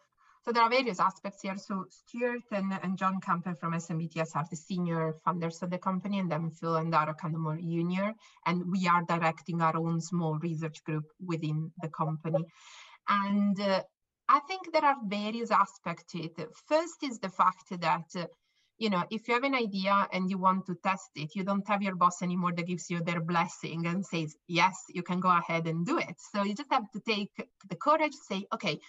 so 0.44 0.52
there 0.52 0.64
are 0.64 0.70
various 0.70 1.00
aspects 1.00 1.42
here. 1.42 1.58
So 1.58 1.86
Stuart 1.90 2.44
and, 2.52 2.78
and 2.84 2.98
John 2.98 3.22
Campbell 3.22 3.56
from 3.56 3.74
SNBTS 3.74 4.36
are 4.36 4.46
the 4.50 4.58
senior 4.58 5.16
funders 5.26 5.62
of 5.62 5.70
the 5.70 5.78
company, 5.78 6.20
and 6.20 6.30
then 6.30 6.52
Phil 6.52 6.76
and 6.76 6.92
Dara 6.92 7.14
kind 7.14 7.34
of 7.34 7.42
more 7.42 7.58
junior. 7.58 8.14
And 8.46 8.70
we 8.70 8.88
are 8.88 9.04
directing 9.08 9.62
our 9.62 9.78
own 9.78 10.02
small 10.02 10.38
research 10.40 10.84
group 10.84 11.06
within 11.26 11.72
the 11.82 11.88
company. 11.88 12.44
And 13.08 13.60
uh, 13.60 13.84
I 14.28 14.40
think 14.48 14.74
there 14.74 14.84
are 14.84 14.98
various 15.06 15.52
aspects 15.52 16.12
to 16.12 16.24
it. 16.24 16.34
First 16.68 17.04
is 17.04 17.20
the 17.20 17.30
fact 17.30 17.80
that 17.80 18.06
uh, 18.16 18.26
you 18.80 18.90
know, 18.90 19.04
if 19.12 19.28
you 19.28 19.34
have 19.36 19.44
an 19.44 19.56
idea 19.56 20.08
and 20.12 20.30
you 20.30 20.38
want 20.38 20.66
to 20.66 20.76
test 20.84 21.10
it, 21.16 21.36
you 21.36 21.44
don't 21.44 21.68
have 21.70 21.82
your 21.82 21.96
boss 21.96 22.22
anymore 22.22 22.52
that 22.54 22.68
gives 22.68 22.90
you 22.90 23.02
their 23.02 23.22
blessing 23.22 23.86
and 23.86 24.06
says, 24.06 24.36
yes, 24.48 24.76
you 24.90 25.04
can 25.04 25.20
go 25.20 25.30
ahead 25.30 25.68
and 25.68 25.86
do 25.86 26.00
it. 26.00 26.16
So 26.34 26.44
you 26.44 26.56
just 26.56 26.72
have 26.72 26.90
to 26.92 27.00
take 27.08 27.32
the 27.70 27.76
courage 27.76 28.14
say, 28.28 28.46
okay, 28.54 28.80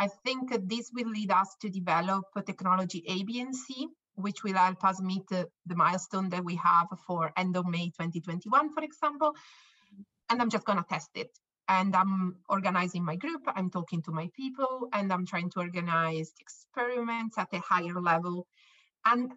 I 0.00 0.08
think 0.24 0.50
this 0.66 0.90
will 0.94 1.10
lead 1.10 1.30
us 1.30 1.54
to 1.60 1.68
develop 1.68 2.24
a 2.34 2.40
technology 2.40 3.04
A, 3.06 3.22
B, 3.22 3.38
and 3.42 3.54
C, 3.54 3.86
which 4.14 4.42
will 4.42 4.54
help 4.54 4.82
us 4.82 4.98
meet 5.02 5.28
the, 5.28 5.46
the 5.66 5.76
milestone 5.76 6.30
that 6.30 6.42
we 6.42 6.56
have 6.56 6.88
for 7.06 7.30
end 7.36 7.54
of 7.58 7.66
May 7.66 7.88
2021, 7.88 8.72
for 8.72 8.82
example. 8.82 9.34
And 10.30 10.40
I'm 10.40 10.48
just 10.48 10.64
going 10.64 10.78
to 10.78 10.86
test 10.88 11.10
it. 11.16 11.28
And 11.68 11.94
I'm 11.94 12.36
organizing 12.48 13.04
my 13.04 13.16
group, 13.16 13.42
I'm 13.46 13.68
talking 13.70 14.00
to 14.04 14.10
my 14.10 14.30
people, 14.34 14.88
and 14.94 15.12
I'm 15.12 15.26
trying 15.26 15.50
to 15.50 15.60
organize 15.60 16.32
experiments 16.40 17.36
at 17.36 17.52
a 17.52 17.58
higher 17.58 18.00
level. 18.00 18.46
And 19.04 19.30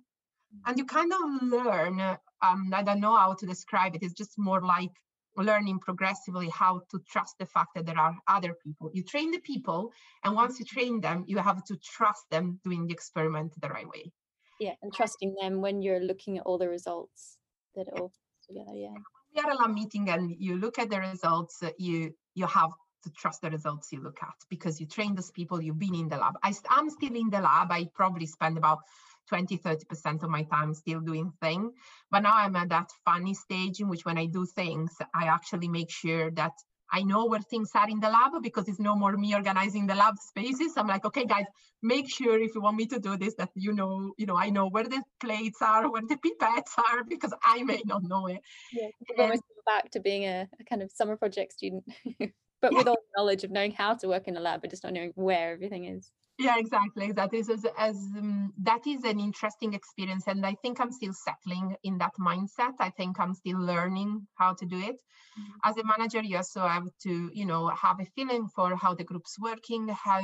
and 0.66 0.78
you 0.78 0.86
kind 0.86 1.12
of 1.12 1.20
learn, 1.42 2.00
um, 2.42 2.72
I 2.74 2.84
don't 2.84 3.02
know 3.02 3.18
how 3.18 3.34
to 3.34 3.46
describe 3.46 3.96
it, 3.96 4.04
it's 4.04 4.14
just 4.14 4.38
more 4.38 4.62
like 4.62 4.92
learning 5.38 5.80
progressively 5.80 6.50
how 6.50 6.82
to 6.92 7.00
trust 7.10 7.36
the 7.40 7.46
fact 7.46 7.70
that 7.76 7.86
there 7.86 7.98
are 7.98 8.16
other 8.28 8.56
people. 8.64 8.92
You 8.94 9.04
train 9.04 9.32
the 9.32 9.40
people, 9.40 9.92
and 10.24 10.36
once 10.36 10.60
you 10.60 10.66
train 10.66 11.02
them, 11.02 11.24
you 11.28 11.38
have 11.38 11.64
to 11.66 11.78
trust 11.78 12.24
them 12.30 12.60
doing 12.64 12.88
the 12.88 12.94
experiment 12.94 13.54
the 13.60 13.70
right 13.70 13.88
way. 13.88 14.12
Yeah, 14.60 14.74
and 14.82 14.94
trusting 14.94 15.36
them 15.42 15.62
when 15.62 15.82
you're 15.82 16.00
looking 16.00 16.38
at 16.38 16.46
all 16.46 16.58
the 16.58 16.70
results 16.70 17.38
that 17.76 17.88
all 17.98 18.12
together. 18.48 18.74
Yeah. 18.76 18.94
We 19.36 19.42
are 19.42 19.52
a 19.52 19.56
lab 19.56 19.74
meeting, 19.74 20.10
and 20.10 20.36
you 20.38 20.58
look 20.58 20.78
at 20.78 20.90
the 20.90 21.00
results. 21.00 21.64
You 21.78 22.14
you 22.36 22.46
have 22.46 22.72
to 23.04 23.12
trust 23.12 23.42
the 23.42 23.50
results 23.50 23.92
you 23.92 24.02
look 24.02 24.20
at 24.22 24.36
because 24.50 24.80
you 24.80 24.88
train 24.88 25.16
those 25.16 25.32
people. 25.32 25.62
You've 25.62 25.80
been 25.80 25.96
in 25.96 26.10
the 26.10 26.18
lab. 26.18 26.36
I, 26.44 26.54
I'm 26.70 26.90
still 26.90 27.16
in 27.16 27.30
the 27.30 27.42
lab. 27.42 27.72
I 27.72 27.90
probably 27.94 28.26
spend 28.26 28.58
about 28.58 28.80
20 29.30 29.58
30% 29.58 30.24
of 30.24 30.30
my 30.30 30.44
time 30.44 30.74
still 30.74 31.00
doing 31.00 31.32
things 31.42 31.72
but 32.12 32.22
now 32.22 32.34
i'm 32.34 32.56
at 32.56 32.70
that 32.70 32.90
funny 33.06 33.34
stage 33.34 33.80
in 33.80 33.88
which 33.88 34.06
when 34.06 34.18
i 34.18 34.26
do 34.26 34.46
things 34.46 34.92
i 35.14 35.26
actually 35.26 35.68
make 35.68 35.90
sure 35.90 36.32
that 36.32 36.54
I 36.94 37.02
know 37.02 37.26
where 37.26 37.40
things 37.40 37.72
are 37.74 37.90
in 37.90 38.00
the 38.00 38.10
lab 38.10 38.44
because 38.44 38.68
it's 38.68 38.80
no 38.80 38.96
more 38.96 39.18
me 39.18 39.34
organizing 39.34 39.88
the 39.88 39.96
lab 39.96 40.20
spaces. 40.20 40.74
I'm 40.78 40.88
like, 40.88 41.04
okay, 41.06 41.26
guys, 41.26 41.46
make 41.82 42.08
sure 42.08 42.40
if 42.40 42.54
you 42.54 42.62
want 42.62 42.78
me 42.78 42.86
to 42.86 43.00
do 43.00 43.18
this 43.18 43.34
that 43.40 43.50
you 43.56 43.74
know, 43.74 44.14
you 44.16 44.28
know, 44.28 44.38
I 44.38 44.52
know 44.52 44.68
where 44.68 44.84
the 44.84 45.02
plates 45.20 45.60
are, 45.64 45.92
where 45.92 46.04
the 46.08 46.18
pipettes 46.18 46.78
are, 46.78 47.04
because 47.04 47.34
I 47.44 47.64
may 47.64 47.82
not 47.86 48.04
know 48.04 48.28
it. 48.28 48.42
Yeah, 48.72 48.90
almost 49.18 49.42
back 49.66 49.90
to 49.92 50.02
being 50.02 50.26
a, 50.26 50.48
a, 50.60 50.64
kind 50.66 50.84
of 50.84 50.92
summer 50.92 51.18
project 51.18 51.54
student, 51.54 51.84
but 52.62 52.72
yeah. 52.72 52.78
with 52.78 52.88
all 52.88 52.96
the 52.96 53.20
knowledge 53.20 53.44
of 53.44 53.50
knowing 53.50 53.72
how 53.72 53.96
to 53.96 54.08
work 54.08 54.28
in 54.28 54.38
a 54.38 54.40
lab, 54.40 54.62
but 54.62 54.70
just 54.70 54.84
not 54.84 54.94
knowing 54.94 55.14
where 55.16 55.54
everything 55.54 55.86
is 55.86 56.12
yeah 56.40 56.56
exactly. 56.58 57.12
That 57.12 57.34
is 57.34 57.50
as, 57.50 57.66
as 57.78 57.96
um, 58.18 58.54
that 58.64 58.86
is 58.88 59.04
an 59.04 59.20
interesting 59.20 59.74
experience 59.74 60.26
and 60.28 60.46
i 60.46 60.56
think 60.62 60.80
i'm 60.80 60.92
still 60.92 61.14
settling 61.14 61.76
in 61.84 61.98
that 62.00 62.14
mindset. 62.20 62.74
I 62.80 62.90
think 62.90 63.20
i'm 63.20 63.34
still 63.34 63.60
learning 63.60 64.28
how 64.36 64.54
to 64.56 64.66
do 64.66 64.80
it. 64.80 65.00
Mm-hmm. 65.40 65.70
as 65.70 65.78
a 65.78 65.84
manager 65.84 66.22
you 66.22 66.38
also 66.38 66.62
have 66.62 66.88
to 67.02 67.32
you 67.34 67.46
know 67.46 67.68
have 67.70 68.00
a 68.00 68.06
feeling 68.16 68.48
for 68.56 68.76
how 68.76 68.94
the 68.94 69.04
group's 69.04 69.36
working 69.40 69.88
how 69.88 70.22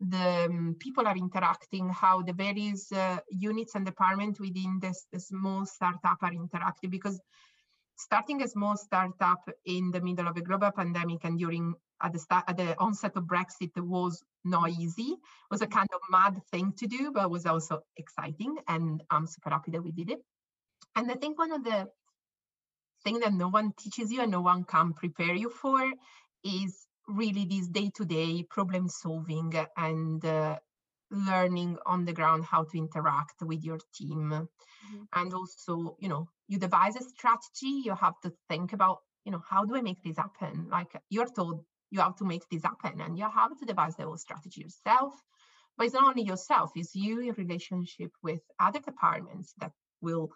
the 0.00 0.46
um, 0.48 0.76
people 0.80 1.06
are 1.06 1.16
interacting 1.16 1.88
how 1.90 2.22
the 2.22 2.32
various 2.32 2.90
uh, 2.90 3.18
units 3.28 3.74
and 3.74 3.84
departments 3.84 4.40
within 4.40 4.78
this, 4.80 5.06
this 5.12 5.28
small 5.28 5.66
startup 5.66 6.16
are 6.22 6.32
interacting 6.32 6.90
because 6.90 7.20
starting 7.96 8.42
a 8.42 8.48
small 8.48 8.76
startup 8.76 9.42
in 9.66 9.90
the 9.90 10.00
middle 10.00 10.26
of 10.26 10.36
a 10.36 10.40
global 10.40 10.70
pandemic 10.70 11.22
and 11.24 11.38
during 11.38 11.74
at 12.02 12.12
the 12.12 12.18
start 12.18 12.44
at 12.48 12.56
the 12.56 12.78
onset 12.78 13.12
of 13.16 13.24
Brexit 13.24 13.70
it 13.76 13.84
was 13.84 14.22
not 14.44 14.70
easy. 14.70 15.12
It 15.12 15.50
was 15.50 15.62
a 15.62 15.66
kind 15.66 15.88
of 15.92 16.00
mad 16.10 16.40
thing 16.50 16.72
to 16.78 16.86
do, 16.86 17.12
but 17.12 17.30
was 17.30 17.46
also 17.46 17.80
exciting, 17.96 18.56
and 18.68 19.02
I'm 19.10 19.26
super 19.26 19.50
happy 19.50 19.70
that 19.72 19.82
we 19.82 19.92
did 19.92 20.10
it. 20.10 20.18
And 20.96 21.10
I 21.10 21.14
think 21.14 21.38
one 21.38 21.52
of 21.52 21.64
the 21.64 21.88
things 23.04 23.20
that 23.20 23.32
no 23.32 23.48
one 23.48 23.72
teaches 23.78 24.10
you 24.10 24.22
and 24.22 24.30
no 24.30 24.40
one 24.40 24.64
can 24.64 24.92
prepare 24.92 25.34
you 25.34 25.50
for 25.50 25.80
is 26.44 26.86
really 27.08 27.44
this 27.44 27.68
day-to-day 27.68 28.44
problem 28.50 28.88
solving 28.88 29.52
and 29.76 30.24
uh, 30.24 30.56
learning 31.10 31.76
on 31.86 32.04
the 32.04 32.12
ground 32.12 32.44
how 32.44 32.64
to 32.64 32.78
interact 32.78 33.42
with 33.42 33.64
your 33.64 33.78
team 33.94 34.30
mm-hmm. 34.30 35.02
and 35.14 35.34
also 35.34 35.96
you 35.98 36.08
know 36.08 36.28
you 36.46 36.58
devise 36.58 36.96
a 36.96 37.02
strategy 37.02 37.82
you 37.84 37.94
have 37.94 38.14
to 38.22 38.32
think 38.48 38.72
about 38.72 38.98
you 39.24 39.32
know 39.32 39.42
how 39.48 39.64
do 39.64 39.76
i 39.76 39.80
make 39.80 40.02
this 40.04 40.16
happen 40.16 40.68
like 40.70 40.92
you're 41.08 41.28
told 41.28 41.64
you 41.90 42.00
have 42.00 42.16
to 42.16 42.24
make 42.24 42.48
this 42.48 42.62
happen 42.62 43.00
and 43.00 43.18
you 43.18 43.28
have 43.28 43.58
to 43.58 43.66
devise 43.66 43.96
the 43.96 44.04
whole 44.04 44.16
strategy 44.16 44.62
yourself. 44.62 45.14
But 45.76 45.86
it's 45.86 45.94
not 45.94 46.08
only 46.10 46.22
yourself 46.22 46.72
it's 46.76 46.94
you 46.94 47.20
in 47.20 47.34
relationship 47.34 48.12
with 48.22 48.40
other 48.58 48.80
departments 48.80 49.54
that 49.58 49.72
will 50.00 50.30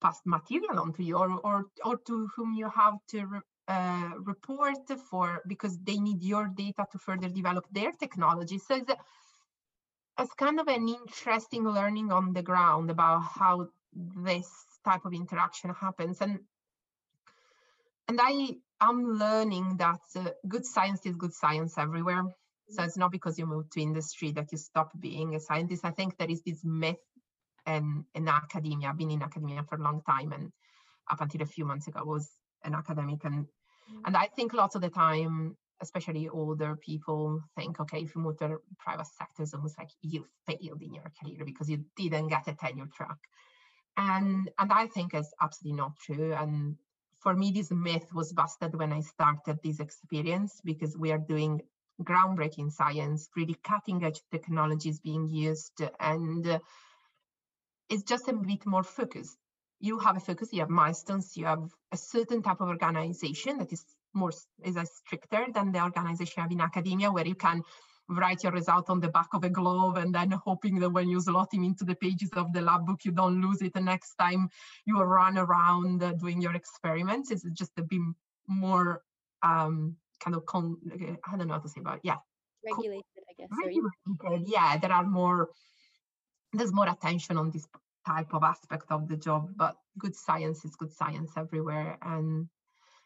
pass 0.00 0.20
material 0.24 0.80
on 0.80 0.92
to 0.94 1.02
you 1.02 1.16
or 1.16 1.30
or, 1.44 1.64
or 1.84 1.96
to 2.06 2.28
whom 2.34 2.54
you 2.54 2.68
have 2.68 2.94
to 3.08 3.26
re, 3.26 3.40
uh, 3.68 4.10
report 4.18 4.76
for 5.10 5.40
because 5.46 5.78
they 5.78 5.96
need 5.96 6.22
your 6.22 6.48
data 6.48 6.86
to 6.92 6.98
further 6.98 7.28
develop 7.28 7.64
their 7.72 7.92
technology. 7.92 8.58
So 8.58 8.76
it's, 8.76 8.90
a, 8.90 8.96
it's 10.18 10.34
kind 10.34 10.60
of 10.60 10.68
an 10.68 10.88
interesting 10.88 11.64
learning 11.64 12.12
on 12.12 12.32
the 12.32 12.42
ground 12.42 12.90
about 12.90 13.20
how 13.20 13.68
this 13.94 14.48
type 14.84 15.04
of 15.04 15.14
interaction 15.14 15.70
happens. 15.70 16.20
And 16.20 16.40
and 18.08 18.18
i 18.20 18.56
I'm 18.80 19.18
learning 19.18 19.76
that 19.78 20.00
uh, 20.16 20.30
good 20.48 20.66
science 20.66 21.06
is 21.06 21.16
good 21.16 21.32
science 21.32 21.78
everywhere. 21.78 22.24
So 22.70 22.82
it's 22.82 22.96
not 22.96 23.12
because 23.12 23.38
you 23.38 23.46
move 23.46 23.68
to 23.70 23.80
industry 23.80 24.32
that 24.32 24.50
you 24.50 24.58
stop 24.58 24.90
being 24.98 25.34
a 25.34 25.40
scientist. 25.40 25.84
I 25.84 25.90
think 25.90 26.16
there 26.16 26.30
is 26.30 26.42
this 26.42 26.64
myth 26.64 26.96
and 27.66 28.04
in 28.14 28.26
academia. 28.28 28.88
I've 28.88 28.98
been 28.98 29.10
in 29.10 29.22
academia 29.22 29.64
for 29.68 29.76
a 29.76 29.82
long 29.82 30.02
time, 30.06 30.32
and 30.32 30.50
up 31.10 31.20
until 31.20 31.42
a 31.42 31.46
few 31.46 31.66
months 31.66 31.88
ago, 31.88 32.00
I 32.00 32.04
was 32.04 32.30
an 32.64 32.74
academic, 32.74 33.24
and 33.24 33.44
mm. 33.44 34.00
and 34.06 34.16
I 34.16 34.28
think 34.34 34.54
lots 34.54 34.74
of 34.74 34.82
the 34.82 34.88
time 34.88 35.56
especially 35.80 36.28
older 36.28 36.76
people 36.76 37.40
think, 37.56 37.80
okay, 37.80 38.00
if 38.00 38.14
you 38.14 38.20
move 38.20 38.38
to 38.38 38.48
the 38.48 38.58
private 38.78 39.06
sector, 39.06 39.42
it's 39.42 39.54
almost 39.54 39.78
like 39.78 39.90
you 40.02 40.26
failed 40.46 40.82
in 40.82 40.94
your 40.94 41.12
career 41.22 41.44
because 41.44 41.68
you 41.68 41.84
didn't 41.96 42.28
get 42.28 42.48
a 42.48 42.54
tenure 42.54 42.88
track. 42.94 43.18
And, 43.96 44.50
and 44.58 44.72
I 44.72 44.86
think 44.86 45.14
it's 45.14 45.32
absolutely 45.40 45.76
not 45.76 45.92
true. 45.98 46.32
And 46.32 46.76
for 47.24 47.34
me, 47.34 47.50
this 47.50 47.72
myth 47.72 48.06
was 48.12 48.32
busted 48.32 48.78
when 48.78 48.92
I 48.92 49.00
started 49.00 49.58
this 49.64 49.80
experience 49.80 50.60
because 50.62 50.96
we 50.96 51.10
are 51.10 51.18
doing 51.18 51.60
groundbreaking 52.02 52.70
science, 52.70 53.28
really 53.34 53.56
cutting 53.64 54.04
edge 54.04 54.20
technologies 54.30 55.00
being 55.00 55.26
used, 55.26 55.82
and 55.98 56.46
uh, 56.46 56.58
it's 57.88 58.02
just 58.02 58.28
a 58.28 58.34
bit 58.34 58.66
more 58.66 58.82
focused. 58.82 59.38
You 59.80 59.98
have 60.00 60.16
a 60.16 60.20
focus, 60.20 60.50
you 60.52 60.60
have 60.60 60.68
milestones, 60.68 61.32
you 61.34 61.46
have 61.46 61.64
a 61.92 61.96
certain 61.96 62.42
type 62.42 62.60
of 62.60 62.68
organization 62.68 63.56
that 63.58 63.72
is 63.72 63.84
more 64.12 64.32
is 64.62 64.76
a 64.76 64.84
stricter 64.84 65.46
than 65.52 65.72
the 65.72 65.82
organization 65.82 66.34
you 66.36 66.42
have 66.42 66.52
in 66.52 66.60
academia, 66.60 67.10
where 67.10 67.26
you 67.26 67.34
can 67.34 67.62
write 68.08 68.42
your 68.42 68.52
result 68.52 68.90
on 68.90 69.00
the 69.00 69.08
back 69.08 69.28
of 69.32 69.44
a 69.44 69.50
glove 69.50 69.96
and 69.96 70.14
then 70.14 70.30
hoping 70.30 70.78
that 70.80 70.90
when 70.90 71.08
you 71.08 71.20
slot 71.20 71.52
him 71.52 71.64
into 71.64 71.84
the 71.84 71.94
pages 71.94 72.30
of 72.34 72.52
the 72.52 72.60
lab 72.60 72.86
book, 72.86 73.04
you 73.04 73.12
don't 73.12 73.40
lose 73.40 73.62
it 73.62 73.72
the 73.72 73.80
next 73.80 74.14
time 74.16 74.48
you 74.86 75.00
run 75.00 75.38
around 75.38 76.02
uh, 76.02 76.12
doing 76.12 76.40
your 76.40 76.54
experiments. 76.54 77.30
It's 77.30 77.44
just 77.52 77.72
a 77.78 77.82
bit 77.82 78.00
more 78.46 79.02
um, 79.42 79.96
kind 80.20 80.36
of, 80.36 80.44
con- 80.46 80.78
I 81.26 81.36
don't 81.36 81.48
know 81.48 81.54
how 81.54 81.60
to 81.60 81.68
say 81.68 81.80
about 81.80 81.96
it. 81.96 82.02
Yeah. 82.04 82.16
Regulated, 82.64 83.04
I 83.28 83.32
guess. 83.38 83.48
Regulated, 83.64 84.48
yeah, 84.48 84.78
there 84.78 84.92
are 84.92 85.04
more, 85.04 85.50
there's 86.52 86.72
more 86.72 86.88
attention 86.88 87.36
on 87.38 87.50
this 87.50 87.66
type 88.06 88.34
of 88.34 88.42
aspect 88.42 88.86
of 88.90 89.08
the 89.08 89.16
job, 89.16 89.50
but 89.56 89.76
good 89.98 90.14
science 90.14 90.64
is 90.64 90.76
good 90.76 90.92
science 90.92 91.32
everywhere. 91.36 91.98
And 92.02 92.48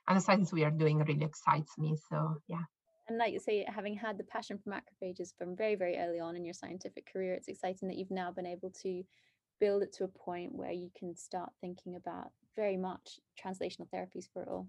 and 0.06 0.16
the 0.16 0.22
science 0.22 0.52
we 0.52 0.64
are 0.64 0.70
doing 0.70 0.98
really 0.98 1.24
excites 1.24 1.76
me. 1.76 1.96
So 2.08 2.40
yeah 2.48 2.64
and 3.08 3.18
like 3.18 3.32
you 3.32 3.40
say, 3.40 3.64
having 3.66 3.94
had 3.94 4.18
the 4.18 4.24
passion 4.24 4.58
for 4.58 4.70
macrophages 4.70 5.36
from 5.36 5.56
very, 5.56 5.74
very 5.74 5.96
early 5.96 6.20
on 6.20 6.36
in 6.36 6.44
your 6.44 6.54
scientific 6.54 7.10
career, 7.10 7.34
it's 7.34 7.48
exciting 7.48 7.88
that 7.88 7.96
you've 7.96 8.10
now 8.10 8.30
been 8.30 8.46
able 8.46 8.70
to 8.82 9.02
build 9.60 9.82
it 9.82 9.92
to 9.94 10.04
a 10.04 10.08
point 10.08 10.54
where 10.54 10.72
you 10.72 10.90
can 10.96 11.16
start 11.16 11.50
thinking 11.60 11.96
about 11.96 12.30
very 12.54 12.76
much 12.76 13.18
translational 13.42 13.88
therapies 13.94 14.28
for 14.32 14.42
it 14.42 14.48
all. 14.48 14.68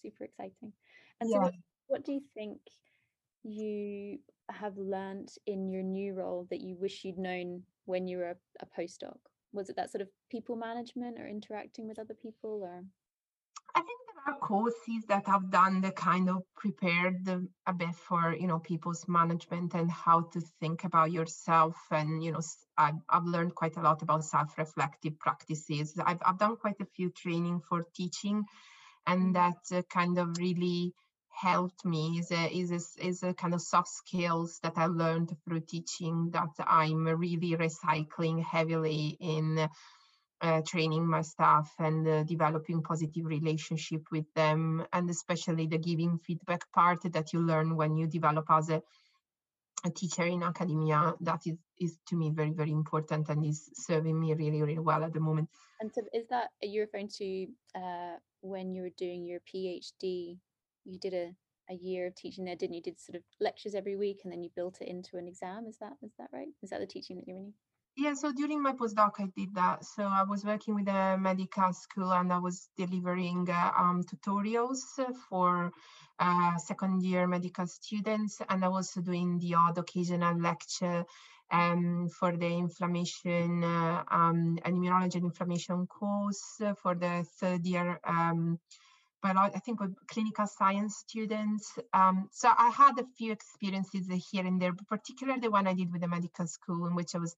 Super 0.00 0.24
exciting. 0.24 0.72
And 1.20 1.30
yeah. 1.30 1.36
so, 1.36 1.40
what, 1.40 1.54
what 1.86 2.04
do 2.04 2.12
you 2.12 2.22
think 2.34 2.58
you 3.42 4.18
have 4.50 4.76
learned 4.76 5.30
in 5.46 5.70
your 5.70 5.82
new 5.82 6.14
role 6.14 6.46
that 6.50 6.60
you 6.60 6.76
wish 6.78 7.04
you'd 7.04 7.18
known 7.18 7.62
when 7.86 8.06
you 8.06 8.18
were 8.18 8.30
a, 8.30 8.36
a 8.60 8.80
postdoc? 8.80 9.16
Was 9.52 9.70
it 9.70 9.76
that 9.76 9.90
sort 9.90 10.02
of 10.02 10.08
people 10.30 10.56
management 10.56 11.18
or 11.18 11.26
interacting 11.26 11.88
with 11.88 11.98
other 11.98 12.14
people, 12.14 12.62
or? 12.62 12.84
Are 14.24 14.38
courses 14.38 15.04
that 15.08 15.26
have 15.26 15.50
done 15.50 15.80
the 15.80 15.90
kind 15.90 16.30
of 16.30 16.42
prepared 16.54 17.26
a 17.66 17.72
bit 17.72 17.94
for 17.96 18.32
you 18.38 18.46
know 18.46 18.60
people's 18.60 19.04
management 19.08 19.74
and 19.74 19.90
how 19.90 20.20
to 20.32 20.40
think 20.60 20.84
about 20.84 21.10
yourself 21.10 21.76
and 21.90 22.22
you 22.22 22.30
know 22.30 22.40
I've, 22.78 23.00
I've 23.08 23.24
learned 23.24 23.56
quite 23.56 23.76
a 23.76 23.82
lot 23.82 24.02
about 24.02 24.24
self-reflective 24.24 25.18
practices 25.18 25.98
I've, 25.98 26.22
I've 26.24 26.38
done 26.38 26.56
quite 26.56 26.80
a 26.80 26.86
few 26.96 27.10
training 27.10 27.62
for 27.68 27.84
teaching 27.96 28.44
and 29.06 29.34
mm. 29.34 29.34
that 29.34 29.76
uh, 29.76 29.82
kind 29.90 30.18
of 30.18 30.36
really 30.38 30.94
helped 31.32 31.84
me 31.84 32.18
is 32.18 32.30
a, 32.30 32.56
is 32.56 32.70
a, 32.70 33.04
is 33.06 33.22
a 33.22 33.34
kind 33.34 33.54
of 33.54 33.62
soft 33.62 33.88
skills 33.88 34.60
that 34.62 34.74
I 34.76 34.86
learned 34.86 35.34
through 35.44 35.62
teaching 35.68 36.30
that 36.32 36.50
I'm 36.58 37.04
really 37.06 37.56
recycling 37.56 38.44
heavily 38.44 39.16
in 39.18 39.68
training 40.62 41.06
my 41.06 41.22
staff 41.22 41.72
and 41.78 42.06
uh, 42.06 42.24
developing 42.24 42.82
positive 42.82 43.24
relationship 43.26 44.02
with 44.10 44.24
them 44.34 44.84
and 44.92 45.08
especially 45.08 45.66
the 45.66 45.78
giving 45.78 46.18
feedback 46.18 46.60
part 46.72 46.98
that 47.12 47.32
you 47.32 47.40
learn 47.40 47.76
when 47.76 47.96
you 47.96 48.08
develop 48.08 48.44
as 48.50 48.68
a, 48.68 48.82
a 49.84 49.90
teacher 49.90 50.24
in 50.24 50.42
academia. 50.42 51.14
That 51.20 51.40
is, 51.46 51.56
is 51.78 51.98
to 52.08 52.16
me 52.16 52.30
very 52.30 52.50
very 52.50 52.72
important 52.72 53.28
and 53.28 53.44
is 53.44 53.70
serving 53.74 54.18
me 54.18 54.34
really 54.34 54.62
really 54.62 54.78
well 54.80 55.04
at 55.04 55.12
the 55.12 55.20
moment. 55.20 55.48
And 55.80 55.92
so 55.94 56.02
is 56.12 56.26
that 56.30 56.50
you're 56.60 56.86
referring 56.86 57.10
to 57.18 57.46
uh, 57.76 58.16
when 58.40 58.74
you 58.74 58.82
were 58.82 58.96
doing 58.98 59.24
your 59.24 59.40
phd 59.40 60.36
you 60.84 60.98
did 60.98 61.14
a 61.14 61.30
a 61.70 61.74
year 61.74 62.08
of 62.08 62.14
teaching 62.16 62.44
there 62.44 62.56
didn't 62.56 62.74
you? 62.74 62.82
Did 62.82 62.98
sort 62.98 63.14
of 63.14 63.22
lectures 63.40 63.76
every 63.76 63.96
week 63.96 64.22
and 64.24 64.32
then 64.32 64.42
you 64.42 64.50
built 64.56 64.80
it 64.80 64.88
into 64.88 65.16
an 65.16 65.28
exam 65.28 65.66
is 65.68 65.78
that 65.78 65.92
is 66.02 66.12
that 66.18 66.28
right? 66.32 66.48
Is 66.62 66.70
that 66.70 66.80
the 66.80 66.86
teaching 66.86 67.16
that 67.16 67.28
you're 67.28 67.36
meaning 67.36 67.54
yeah, 67.96 68.14
so 68.14 68.32
during 68.32 68.62
my 68.62 68.72
postdoc, 68.72 69.12
I 69.18 69.26
did 69.36 69.54
that. 69.54 69.84
So 69.84 70.04
I 70.04 70.22
was 70.22 70.44
working 70.44 70.74
with 70.74 70.88
a 70.88 71.18
medical 71.18 71.72
school 71.72 72.12
and 72.12 72.32
I 72.32 72.38
was 72.38 72.68
delivering 72.76 73.48
uh, 73.50 73.70
um, 73.76 74.02
tutorials 74.02 74.80
for 75.28 75.70
uh, 76.18 76.56
second 76.56 77.02
year 77.02 77.26
medical 77.26 77.66
students. 77.66 78.40
And 78.48 78.64
I 78.64 78.68
was 78.68 78.92
doing 78.92 79.38
the 79.38 79.54
odd 79.54 79.76
occasional 79.76 80.38
lecture 80.40 81.04
um, 81.50 82.08
for 82.08 82.34
the 82.34 82.46
inflammation 82.46 83.62
uh, 83.62 84.04
um, 84.10 84.58
and 84.64 84.76
immunology 84.76 85.16
and 85.16 85.24
inflammation 85.24 85.86
course 85.86 86.60
for 86.80 86.94
the 86.94 87.26
third 87.38 87.66
year 87.66 88.00
um, 88.04 88.58
I 89.24 89.60
think 89.64 89.80
with 89.80 89.94
clinical 90.08 90.46
science 90.46 90.96
students. 90.96 91.78
Um, 91.92 92.28
so 92.32 92.50
I 92.56 92.70
had 92.70 92.98
a 92.98 93.06
few 93.16 93.30
experiences 93.30 94.08
here 94.30 94.44
and 94.44 94.60
there, 94.60 94.72
but 94.72 94.88
particularly 94.88 95.40
the 95.40 95.50
one 95.50 95.68
I 95.68 95.74
did 95.74 95.92
with 95.92 96.00
the 96.00 96.08
medical 96.08 96.46
school 96.48 96.86
in 96.86 96.96
which 96.96 97.14
I 97.14 97.18
was 97.18 97.36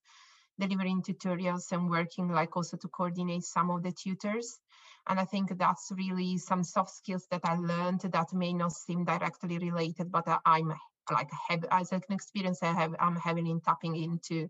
delivering 0.59 1.01
tutorials 1.01 1.71
and 1.71 1.89
working 1.89 2.29
like 2.29 2.55
also 2.55 2.77
to 2.77 2.87
coordinate 2.87 3.43
some 3.43 3.69
of 3.69 3.83
the 3.83 3.91
tutors. 3.91 4.59
And 5.07 5.19
I 5.19 5.25
think 5.25 5.57
that's 5.57 5.91
really 5.95 6.37
some 6.37 6.63
soft 6.63 6.91
skills 6.91 7.27
that 7.29 7.41
I 7.43 7.55
learned 7.55 8.01
that 8.01 8.33
may 8.33 8.53
not 8.53 8.71
seem 8.71 9.05
directly 9.05 9.57
related, 9.59 10.11
but 10.11 10.27
I'm 10.45 10.73
like 11.11 11.29
have, 11.49 11.65
as 11.69 11.91
an 11.91 12.01
experience 12.09 12.63
I 12.63 12.73
have, 12.73 12.95
I'm 12.99 13.15
having 13.15 13.47
in 13.47 13.61
tapping 13.61 13.95
into 13.95 14.49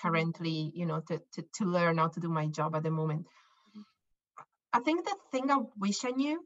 currently, 0.00 0.72
you 0.74 0.86
know, 0.86 1.00
to, 1.08 1.20
to, 1.34 1.44
to 1.54 1.64
learn 1.64 1.98
how 1.98 2.08
to 2.08 2.20
do 2.20 2.28
my 2.28 2.46
job 2.48 2.74
at 2.74 2.82
the 2.82 2.90
moment. 2.90 3.26
I 4.72 4.80
think 4.80 5.04
the 5.04 5.14
thing 5.30 5.50
I 5.50 5.58
wish 5.78 6.04
I 6.04 6.10
knew 6.10 6.44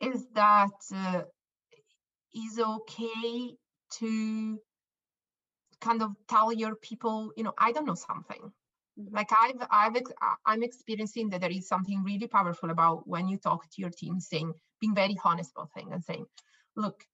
is 0.00 0.26
that 0.34 0.70
uh, 0.94 1.22
okay 2.58 3.56
to 3.98 4.60
kind 5.80 6.02
of 6.02 6.12
tell 6.28 6.52
your 6.52 6.74
people, 6.74 7.32
you 7.36 7.44
know, 7.44 7.52
I 7.58 7.72
don't 7.72 7.86
know 7.86 7.94
something. 7.94 8.52
Mm-hmm. 8.98 9.14
Like 9.14 9.30
I've, 9.32 9.66
I've, 9.70 10.02
I'm 10.46 10.62
experiencing 10.62 11.30
that 11.30 11.40
there 11.40 11.50
is 11.50 11.68
something 11.68 12.02
really 12.04 12.26
powerful 12.26 12.70
about 12.70 13.06
when 13.06 13.28
you 13.28 13.36
talk 13.36 13.64
to 13.64 13.80
your 13.80 13.90
team, 13.90 14.20
saying, 14.20 14.52
being 14.80 14.94
very 14.94 15.16
honest 15.24 15.52
about 15.56 15.72
things 15.72 15.90
and 15.92 16.04
saying, 16.04 16.26
look, 16.76 17.04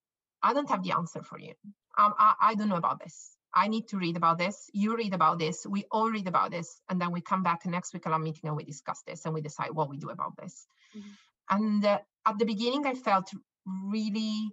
I 0.42 0.52
don't 0.52 0.68
have 0.68 0.82
the 0.82 0.92
answer 0.92 1.22
for 1.22 1.38
you. 1.38 1.54
Um, 1.96 2.14
I, 2.18 2.34
I 2.40 2.54
don't 2.54 2.68
know 2.68 2.76
about 2.76 3.00
this. 3.02 3.36
I 3.54 3.68
need 3.68 3.88
to 3.88 3.98
read 3.98 4.16
about 4.16 4.38
this. 4.38 4.68
You 4.72 4.96
read 4.96 5.14
about 5.14 5.38
this. 5.38 5.64
We 5.64 5.84
all 5.90 6.10
read 6.10 6.26
about 6.26 6.50
this. 6.50 6.80
And 6.88 7.00
then 7.00 7.12
we 7.12 7.20
come 7.20 7.42
back 7.42 7.64
next 7.66 7.94
week 7.94 8.06
at 8.06 8.12
our 8.12 8.18
meeting 8.18 8.48
and 8.48 8.56
we 8.56 8.64
discuss 8.64 9.02
this 9.06 9.24
and 9.24 9.32
we 9.32 9.40
decide 9.40 9.70
what 9.70 9.88
we 9.88 9.96
do 9.96 10.10
about 10.10 10.36
this. 10.36 10.66
Mm-hmm. 10.96 11.08
And 11.50 11.84
uh, 11.84 11.98
at 12.26 12.38
the 12.38 12.44
beginning, 12.44 12.84
I 12.84 12.94
felt 12.94 13.30
really 13.66 14.50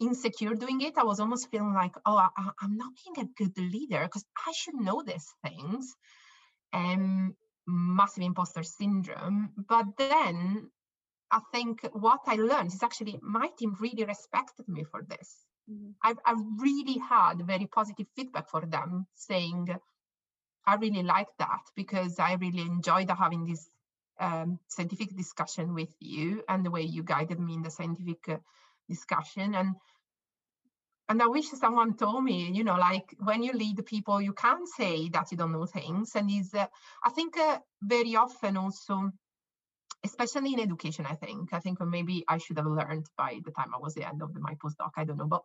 insecure 0.00 0.54
doing 0.54 0.80
it. 0.80 0.96
I 0.96 1.04
was 1.04 1.20
almost 1.20 1.50
feeling 1.50 1.74
like, 1.74 1.94
oh, 2.06 2.16
I, 2.16 2.28
am 2.62 2.76
not 2.76 2.92
being 3.04 3.26
a 3.26 3.42
good 3.42 3.56
leader 3.58 4.02
because 4.02 4.24
I 4.46 4.52
should 4.52 4.74
know 4.74 5.02
these 5.02 5.32
things. 5.44 5.94
Um, 6.72 7.36
massive 7.66 8.24
imposter 8.24 8.62
syndrome. 8.62 9.50
But 9.68 9.86
then 9.96 10.70
I 11.30 11.40
think 11.52 11.82
what 11.92 12.20
I 12.26 12.36
learned 12.36 12.72
is 12.72 12.82
actually 12.82 13.18
my 13.22 13.48
team 13.58 13.76
really 13.78 14.04
respected 14.04 14.68
me 14.68 14.84
for 14.84 15.02
this. 15.08 15.46
Mm-hmm. 15.70 15.90
I've, 16.02 16.18
I've 16.24 16.44
really 16.58 16.98
had 16.98 17.46
very 17.46 17.66
positive 17.66 18.06
feedback 18.16 18.48
for 18.48 18.64
them 18.66 19.06
saying, 19.14 19.68
I 20.66 20.74
really 20.76 21.02
like 21.02 21.28
that 21.38 21.62
because 21.76 22.18
I 22.18 22.34
really 22.34 22.62
enjoyed 22.62 23.10
having 23.10 23.46
this 23.46 23.68
um, 24.18 24.58
scientific 24.68 25.16
discussion 25.16 25.74
with 25.74 25.94
you 26.00 26.42
and 26.48 26.64
the 26.64 26.70
way 26.70 26.82
you 26.82 27.02
guided 27.02 27.40
me 27.40 27.54
in 27.54 27.62
the 27.62 27.70
scientific 27.70 28.28
uh, 28.28 28.36
discussion 28.94 29.54
and 29.54 29.74
and 31.10 31.20
I 31.20 31.26
wish 31.26 31.48
someone 31.48 31.96
told 31.96 32.22
me, 32.22 32.52
you 32.52 32.62
know, 32.62 32.76
like 32.76 33.16
when 33.18 33.42
you 33.42 33.52
lead 33.52 33.84
people, 33.84 34.20
you 34.20 34.32
can't 34.32 34.68
say 34.68 35.08
that 35.08 35.32
you 35.32 35.36
don't 35.36 35.50
know 35.50 35.66
things. 35.66 36.14
And 36.14 36.30
is, 36.30 36.54
uh, 36.54 36.68
I 37.04 37.10
think, 37.10 37.36
uh, 37.36 37.58
very 37.82 38.14
often 38.14 38.56
also, 38.56 39.10
especially 40.04 40.52
in 40.52 40.60
education, 40.60 41.06
I 41.06 41.16
think, 41.16 41.52
I 41.52 41.58
think 41.58 41.80
maybe 41.80 42.24
I 42.28 42.38
should 42.38 42.58
have 42.58 42.66
learned 42.66 43.06
by 43.18 43.40
the 43.44 43.50
time 43.50 43.74
I 43.74 43.78
was 43.78 43.94
the 43.94 44.08
end 44.08 44.22
of 44.22 44.32
my 44.36 44.54
postdoc. 44.54 44.92
I 44.96 45.02
don't 45.04 45.16
know, 45.16 45.26
but 45.26 45.42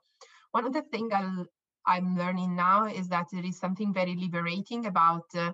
one 0.52 0.68
of 0.68 0.74
the 0.74 0.84
things 0.84 1.12
I'm 1.86 2.16
learning 2.16 2.56
now 2.56 2.86
is 2.86 3.10
that 3.10 3.28
there 3.32 3.46
is 3.46 3.58
something 3.58 3.92
very 3.92 4.16
liberating 4.16 4.86
about 4.86 5.26
uh, 5.36 5.54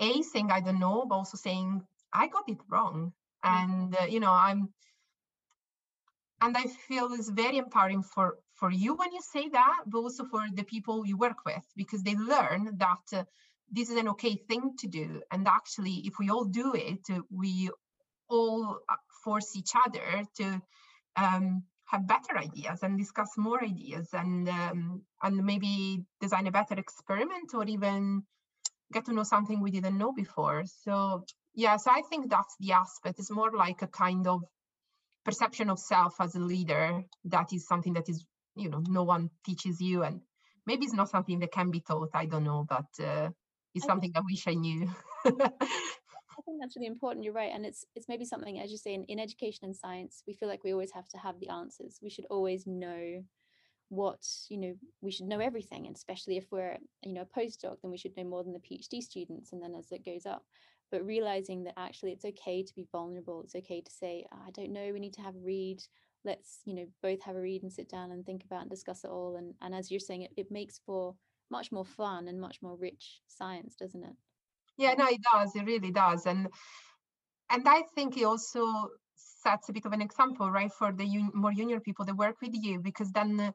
a 0.00 0.22
saying 0.22 0.50
I 0.50 0.60
don't 0.60 0.80
know, 0.80 1.06
but 1.08 1.16
also 1.16 1.36
saying 1.36 1.82
I 2.12 2.28
got 2.28 2.48
it 2.48 2.58
wrong, 2.68 3.12
mm. 3.44 3.48
and 3.48 3.96
uh, 3.96 4.06
you 4.06 4.20
know 4.20 4.32
I'm 4.32 4.68
and 6.42 6.56
i 6.56 6.64
feel 6.88 7.12
it's 7.12 7.30
very 7.30 7.56
empowering 7.56 8.02
for 8.02 8.38
for 8.54 8.70
you 8.70 8.94
when 8.94 9.12
you 9.12 9.20
say 9.22 9.48
that 9.48 9.80
but 9.86 9.98
also 9.98 10.24
for 10.24 10.42
the 10.54 10.64
people 10.64 11.06
you 11.06 11.16
work 11.16 11.44
with 11.44 11.64
because 11.76 12.02
they 12.02 12.14
learn 12.14 12.76
that 12.78 13.18
uh, 13.18 13.24
this 13.72 13.88
is 13.88 13.96
an 13.96 14.08
okay 14.08 14.36
thing 14.48 14.74
to 14.78 14.86
do. 14.86 15.22
And 15.32 15.48
actually 15.48 16.02
if 16.04 16.18
we 16.18 16.30
all 16.30 16.44
do 16.44 16.74
it 16.74 17.04
we 17.30 17.70
all 18.28 18.78
uh, 18.88 18.94
force 19.24 19.56
each 19.56 19.72
other 19.84 20.22
to 20.38 20.62
um, 21.16 21.64
have 21.86 22.06
better 22.06 22.38
ideas 22.38 22.82
and 22.82 22.98
discuss 22.98 23.30
more 23.36 23.62
ideas 23.64 24.08
and 24.12 24.48
um, 24.48 25.02
and 25.22 25.44
maybe 25.44 26.04
design 26.20 26.46
a 26.46 26.52
better 26.52 26.74
experiment 26.74 27.54
or 27.54 27.64
even 27.64 28.22
get 28.92 29.06
to 29.06 29.12
know 29.12 29.22
something 29.22 29.60
we 29.60 29.70
didn't 29.70 29.98
know 29.98 30.12
before. 30.12 30.64
So 30.84 31.24
yeah 31.54 31.76
so 31.76 31.90
i 31.90 32.02
think 32.08 32.30
that's 32.30 32.56
the 32.60 32.72
aspect. 32.72 33.18
It's 33.18 33.30
more 33.30 33.52
like 33.52 33.82
a 33.82 33.86
kind 33.86 34.26
of 34.26 34.42
perception 35.24 35.70
of 35.70 35.78
self 35.78 36.14
as 36.20 36.34
a 36.34 36.40
leader 36.40 37.02
that 37.24 37.52
is 37.52 37.66
something 37.66 37.92
that 37.94 38.08
is 38.08 38.24
you 38.56 38.68
know 38.68 38.82
no 38.88 39.02
one 39.02 39.30
teaches 39.44 39.80
you 39.80 40.02
and 40.02 40.20
maybe 40.66 40.84
it's 40.84 40.94
not 40.94 41.10
something 41.10 41.38
that 41.38 41.52
can 41.52 41.70
be 41.70 41.80
taught 41.80 42.10
i 42.14 42.26
don't 42.26 42.44
know 42.44 42.66
but 42.68 42.86
uh, 43.04 43.28
it's 43.74 43.86
something 43.86 44.12
i 44.14 44.20
wish 44.20 44.46
i 44.48 44.54
knew 44.54 44.88
I 46.38 46.42
think 46.42 46.60
that's 46.60 46.76
really 46.76 46.86
important. 46.86 47.24
You're 47.24 47.34
right, 47.34 47.52
and 47.52 47.66
it's 47.66 47.84
it's 47.94 48.08
maybe 48.08 48.24
something, 48.24 48.58
as 48.58 48.70
you 48.70 48.78
say, 48.78 48.94
in, 48.94 49.04
in 49.04 49.20
education 49.20 49.64
and 49.64 49.76
science, 49.76 50.22
we 50.26 50.32
feel 50.32 50.48
like 50.48 50.64
we 50.64 50.72
always 50.72 50.92
have 50.92 51.08
to 51.08 51.18
have 51.18 51.38
the 51.38 51.50
answers. 51.50 51.98
We 52.02 52.10
should 52.10 52.24
always 52.30 52.66
know 52.66 53.22
what 53.90 54.26
you 54.48 54.58
know. 54.58 54.74
We 55.02 55.12
should 55.12 55.26
know 55.26 55.40
everything, 55.40 55.86
and 55.86 55.94
especially 55.94 56.38
if 56.38 56.46
we're 56.50 56.78
you 57.02 57.12
know 57.12 57.22
a 57.22 57.40
postdoc, 57.40 57.76
then 57.82 57.90
we 57.90 57.98
should 57.98 58.16
know 58.16 58.24
more 58.24 58.42
than 58.42 58.54
the 58.54 58.60
PhD 58.60 59.02
students. 59.02 59.52
And 59.52 59.62
then 59.62 59.74
as 59.74 59.92
it 59.92 60.04
goes 60.04 60.26
up, 60.26 60.44
but 60.92 61.04
realizing 61.04 61.64
that 61.64 61.74
actually 61.76 62.12
it's 62.12 62.24
okay 62.24 62.62
to 62.62 62.74
be 62.74 62.86
vulnerable. 62.92 63.40
It's 63.42 63.56
okay 63.56 63.80
to 63.80 63.90
say, 63.90 64.26
I 64.30 64.50
don't 64.52 64.72
know. 64.72 64.90
We 64.92 65.00
need 65.00 65.14
to 65.14 65.22
have 65.22 65.34
a 65.34 65.40
read. 65.40 65.82
Let's 66.24 66.60
you 66.64 66.74
know 66.74 66.86
both 67.02 67.22
have 67.22 67.34
a 67.34 67.40
read 67.40 67.64
and 67.64 67.72
sit 67.72 67.88
down 67.88 68.12
and 68.12 68.24
think 68.24 68.44
about 68.44 68.60
and 68.60 68.70
discuss 68.70 69.02
it 69.02 69.10
all. 69.10 69.36
And 69.36 69.54
and 69.60 69.74
as 69.74 69.90
you're 69.90 69.98
saying, 69.98 70.22
it 70.22 70.32
it 70.36 70.50
makes 70.52 70.78
for 70.86 71.16
much 71.50 71.72
more 71.72 71.84
fun 71.84 72.28
and 72.28 72.40
much 72.40 72.62
more 72.62 72.76
rich 72.76 73.22
science, 73.26 73.74
doesn't 73.74 74.04
it? 74.04 74.14
Yeah, 74.76 74.94
no, 74.94 75.06
it 75.06 75.20
does. 75.32 75.56
It 75.56 75.64
really 75.64 75.90
does. 75.90 76.26
And 76.26 76.48
and 77.50 77.68
I 77.68 77.82
think 77.94 78.16
it 78.16 78.24
also 78.24 78.88
sets 79.16 79.68
a 79.68 79.72
bit 79.72 79.86
of 79.86 79.92
an 79.92 80.02
example, 80.02 80.50
right, 80.50 80.72
for 80.72 80.92
the 80.92 81.04
un- 81.04 81.32
more 81.34 81.52
junior 81.52 81.80
people 81.80 82.04
that 82.04 82.16
work 82.16 82.36
with 82.40 82.54
you, 82.54 82.80
because 82.80 83.10
then, 83.12 83.40
uh, 83.40 83.52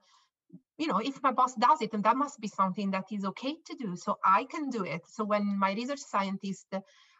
you 0.77 0.87
know, 0.87 0.99
if 0.99 1.23
my 1.23 1.31
boss 1.31 1.55
does 1.55 1.81
it, 1.81 1.93
and 1.93 2.03
that 2.03 2.17
must 2.17 2.39
be 2.41 2.47
something 2.47 2.91
that 2.91 3.05
is 3.11 3.23
okay 3.25 3.55
to 3.65 3.75
do, 3.75 3.95
so 3.95 4.17
I 4.25 4.45
can 4.45 4.69
do 4.69 4.83
it. 4.83 5.01
So 5.07 5.23
when 5.23 5.57
my 5.57 5.73
research 5.73 5.99
scientist 5.99 6.67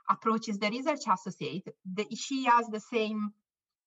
approaches 0.10 0.58
the 0.60 0.70
research 0.70 1.02
associate, 1.12 1.68
the, 1.86 2.06
she 2.16 2.46
has 2.46 2.68
the 2.68 2.80
same 2.80 3.32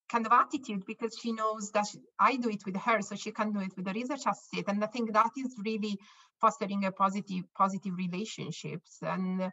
kind 0.09 0.27
of 0.27 0.33
attitude 0.33 0.85
because 0.87 1.17
she 1.21 1.33
knows 1.33 1.71
that 1.71 1.87
she, 1.87 1.99
I 2.19 2.37
do 2.37 2.51
it 2.51 2.63
with 2.67 2.77
her, 2.77 3.01
so 3.01 3.15
she 3.15 3.31
can 3.31 3.53
do 3.53 3.61
it 3.61 3.73
with 3.77 3.87
the 3.87 3.93
research 3.93 4.23
associate. 4.27 4.67
And 4.69 4.83
I 4.83 4.89
think 4.89 5.13
that 5.13 5.31
is 5.37 5.55
really 5.65 5.99
fostering 6.41 6.85
a 6.85 6.91
positive 6.91 7.45
positive 7.55 7.95
relationships 7.97 8.99
and 9.03 9.53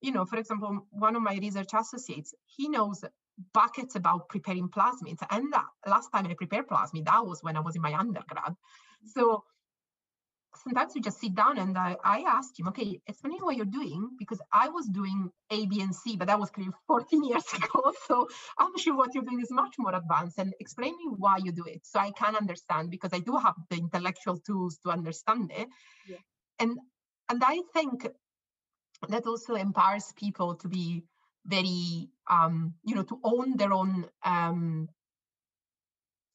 you 0.00 0.12
know, 0.12 0.24
for 0.24 0.36
example, 0.36 0.86
one 0.90 1.16
of 1.16 1.22
my 1.22 1.36
research 1.40 1.70
associates, 1.74 2.34
he 2.44 2.68
knows 2.68 3.04
buckets 3.52 3.96
about 3.96 4.28
preparing 4.28 4.68
plasmids. 4.68 5.22
And 5.30 5.52
that 5.52 5.64
last 5.86 6.10
time 6.10 6.26
I 6.26 6.34
prepared 6.34 6.68
plasmid, 6.68 7.06
that 7.06 7.24
was 7.26 7.42
when 7.42 7.56
I 7.56 7.60
was 7.60 7.76
in 7.76 7.82
my 7.82 7.94
undergrad. 7.94 8.54
So 9.04 9.44
sometimes 10.62 10.92
we 10.94 11.00
just 11.00 11.20
sit 11.20 11.34
down 11.34 11.58
and 11.58 11.76
I, 11.76 11.96
I 12.04 12.20
asked 12.26 12.58
him, 12.58 12.68
okay, 12.68 13.00
explain 13.06 13.38
what 13.40 13.56
you're 13.56 13.66
doing, 13.66 14.10
because 14.18 14.40
I 14.52 14.68
was 14.68 14.86
doing 14.86 15.30
A, 15.50 15.66
B, 15.66 15.80
and 15.80 15.94
C, 15.94 16.16
but 16.16 16.28
that 16.28 16.38
was 16.38 16.50
clearly 16.50 16.72
14 16.86 17.24
years 17.24 17.44
ago. 17.54 17.92
So 18.06 18.28
I'm 18.58 18.76
sure 18.78 18.96
what 18.96 19.14
you're 19.14 19.24
doing 19.24 19.40
is 19.40 19.50
much 19.50 19.74
more 19.78 19.94
advanced. 19.94 20.38
And 20.38 20.54
explain 20.60 20.92
me 20.92 21.14
why 21.16 21.38
you 21.42 21.52
do 21.52 21.64
it. 21.66 21.80
So 21.84 21.98
I 21.98 22.12
can 22.12 22.36
understand 22.36 22.90
because 22.90 23.12
I 23.12 23.18
do 23.18 23.36
have 23.36 23.54
the 23.68 23.76
intellectual 23.76 24.38
tools 24.38 24.78
to 24.84 24.90
understand 24.90 25.50
it. 25.54 25.68
Yeah. 26.06 26.16
And 26.58 26.78
and 27.28 27.42
I 27.44 27.62
think 27.72 28.06
that 29.08 29.26
also 29.26 29.54
empowers 29.54 30.12
people 30.16 30.54
to 30.56 30.68
be 30.68 31.04
very 31.44 32.08
um, 32.28 32.74
you 32.84 32.94
know 32.94 33.02
to 33.04 33.18
own 33.22 33.56
their 33.56 33.72
own 33.72 34.06
um, 34.24 34.88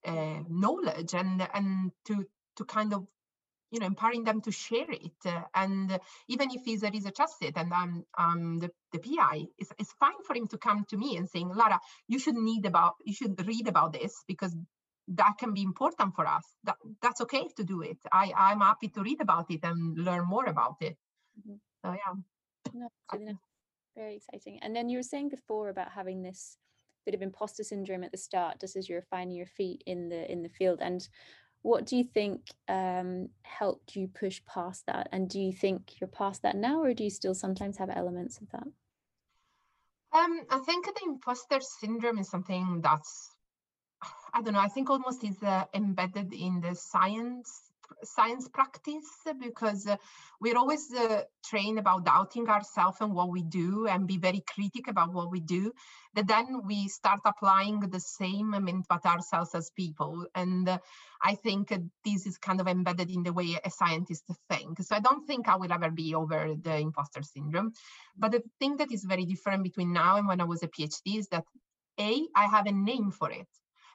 uh, 0.05 0.39
knowledge 0.49 1.13
and 1.13 1.47
and 1.53 1.91
to 2.05 2.25
to 2.57 2.65
kind 2.65 2.93
of 2.93 3.07
you 3.71 3.79
know 3.79 3.85
empowering 3.85 4.23
them 4.23 4.41
to 4.41 4.51
share 4.51 4.89
it 4.89 5.19
uh, 5.25 5.41
and 5.55 5.99
even 6.27 6.49
if 6.51 6.61
he's 6.63 6.83
a 6.83 6.91
research 6.91 7.19
asset 7.19 7.53
and 7.55 7.73
i'm 7.73 8.03
um, 8.17 8.59
the, 8.59 8.69
the 8.91 8.99
pi 8.99 9.43
it's, 9.57 9.71
it's 9.79 9.93
fine 9.99 10.21
for 10.25 10.35
him 10.35 10.47
to 10.47 10.57
come 10.57 10.85
to 10.89 10.97
me 10.97 11.17
and 11.17 11.29
saying 11.29 11.49
lara 11.55 11.79
you 12.07 12.19
should 12.19 12.35
need 12.35 12.65
about 12.65 12.95
you 13.05 13.13
should 13.13 13.45
read 13.47 13.67
about 13.67 13.93
this 13.93 14.23
because 14.27 14.55
that 15.07 15.33
can 15.39 15.53
be 15.53 15.63
important 15.63 16.15
for 16.15 16.27
us 16.27 16.45
that, 16.63 16.75
that's 17.01 17.21
okay 17.21 17.47
to 17.55 17.63
do 17.63 17.81
it 17.81 17.97
i 18.11 18.31
i'm 18.37 18.59
happy 18.59 18.89
to 18.89 19.01
read 19.01 19.21
about 19.21 19.49
it 19.49 19.59
and 19.63 19.97
learn 19.97 20.25
more 20.25 20.45
about 20.45 20.75
it 20.81 20.95
mm-hmm. 21.39 21.55
so 21.83 21.91
yeah 21.91 22.13
no, 22.73 22.87
really 23.13 23.37
very 23.95 24.15
exciting. 24.15 24.59
And 24.61 24.75
then 24.75 24.89
you 24.89 24.97
were 24.97 25.03
saying 25.03 25.29
before 25.29 25.69
about 25.69 25.91
having 25.91 26.21
this 26.21 26.57
bit 27.05 27.15
of 27.15 27.21
imposter 27.21 27.63
syndrome 27.63 28.03
at 28.03 28.11
the 28.11 28.17
start, 28.17 28.59
just 28.59 28.75
as 28.75 28.87
you're 28.87 29.01
finding 29.01 29.35
your 29.35 29.47
feet 29.47 29.83
in 29.85 30.09
the 30.09 30.31
in 30.31 30.43
the 30.43 30.49
field. 30.49 30.79
And 30.81 31.07
what 31.61 31.85
do 31.85 31.95
you 31.95 32.03
think 32.03 32.41
um, 32.67 33.29
helped 33.43 33.95
you 33.95 34.07
push 34.07 34.41
past 34.45 34.85
that? 34.87 35.09
And 35.11 35.29
do 35.29 35.39
you 35.39 35.53
think 35.53 35.99
you're 35.99 36.07
past 36.07 36.41
that 36.43 36.55
now, 36.55 36.81
or 36.81 36.93
do 36.93 37.03
you 37.03 37.09
still 37.09 37.35
sometimes 37.35 37.77
have 37.77 37.89
elements 37.89 38.39
of 38.39 38.49
that? 38.51 38.67
Um, 40.13 40.41
I 40.49 40.59
think 40.59 40.85
the 40.85 41.05
imposter 41.05 41.59
syndrome 41.61 42.17
is 42.17 42.29
something 42.29 42.81
that's 42.81 43.29
I 44.33 44.41
don't 44.41 44.53
know. 44.53 44.59
I 44.59 44.67
think 44.67 44.89
almost 44.89 45.23
is 45.23 45.41
uh, 45.43 45.65
embedded 45.73 46.33
in 46.33 46.61
the 46.61 46.75
science 46.75 47.70
science 48.03 48.47
practice 48.47 49.07
because 49.39 49.87
uh, 49.87 49.97
we're 50.39 50.57
always 50.57 50.91
uh, 50.93 51.21
trained 51.45 51.79
about 51.79 52.05
doubting 52.05 52.47
ourselves 52.49 52.97
and 53.01 53.13
what 53.13 53.29
we 53.29 53.43
do 53.43 53.87
and 53.87 54.07
be 54.07 54.17
very 54.17 54.43
critical 54.53 54.91
about 54.91 55.13
what 55.13 55.31
we 55.31 55.39
do. 55.39 55.71
That 56.13 56.27
then 56.27 56.61
we 56.65 56.87
start 56.87 57.21
applying 57.25 57.79
the 57.79 57.99
same 57.99 58.53
I 58.53 58.59
mean, 58.59 58.83
ourselves 59.05 59.55
as 59.55 59.71
people. 59.75 60.25
And 60.35 60.67
uh, 60.67 60.79
i 61.23 61.35
think 61.35 61.73
this 62.03 62.25
is 62.25 62.37
kind 62.37 62.59
of 62.59 62.67
embedded 62.67 63.09
in 63.11 63.23
the 63.23 63.33
way 63.33 63.59
a 63.63 63.69
scientist 63.69 64.23
thinks. 64.49 64.87
So 64.87 64.95
i 64.95 64.99
don't 64.99 65.25
think 65.25 65.47
i 65.47 65.55
will 65.55 65.71
ever 65.71 65.91
be 65.91 66.15
over 66.15 66.55
the 66.59 66.77
imposter 66.77 67.21
syndrome. 67.21 67.71
But 68.17 68.31
the 68.31 68.43
thing 68.59 68.77
that 68.77 68.91
is 68.91 69.03
very 69.03 69.25
different 69.25 69.63
between 69.63 69.93
now 69.93 70.17
and 70.17 70.27
when 70.27 70.41
i 70.41 70.45
was 70.45 70.63
a 70.63 70.67
phd 70.67 71.17
is 71.19 71.27
that 71.27 71.45
a 71.99 72.27
i 72.35 72.45
have 72.45 72.65
a 72.67 72.71
name 72.71 73.11
for 73.11 73.29
it 73.31 73.47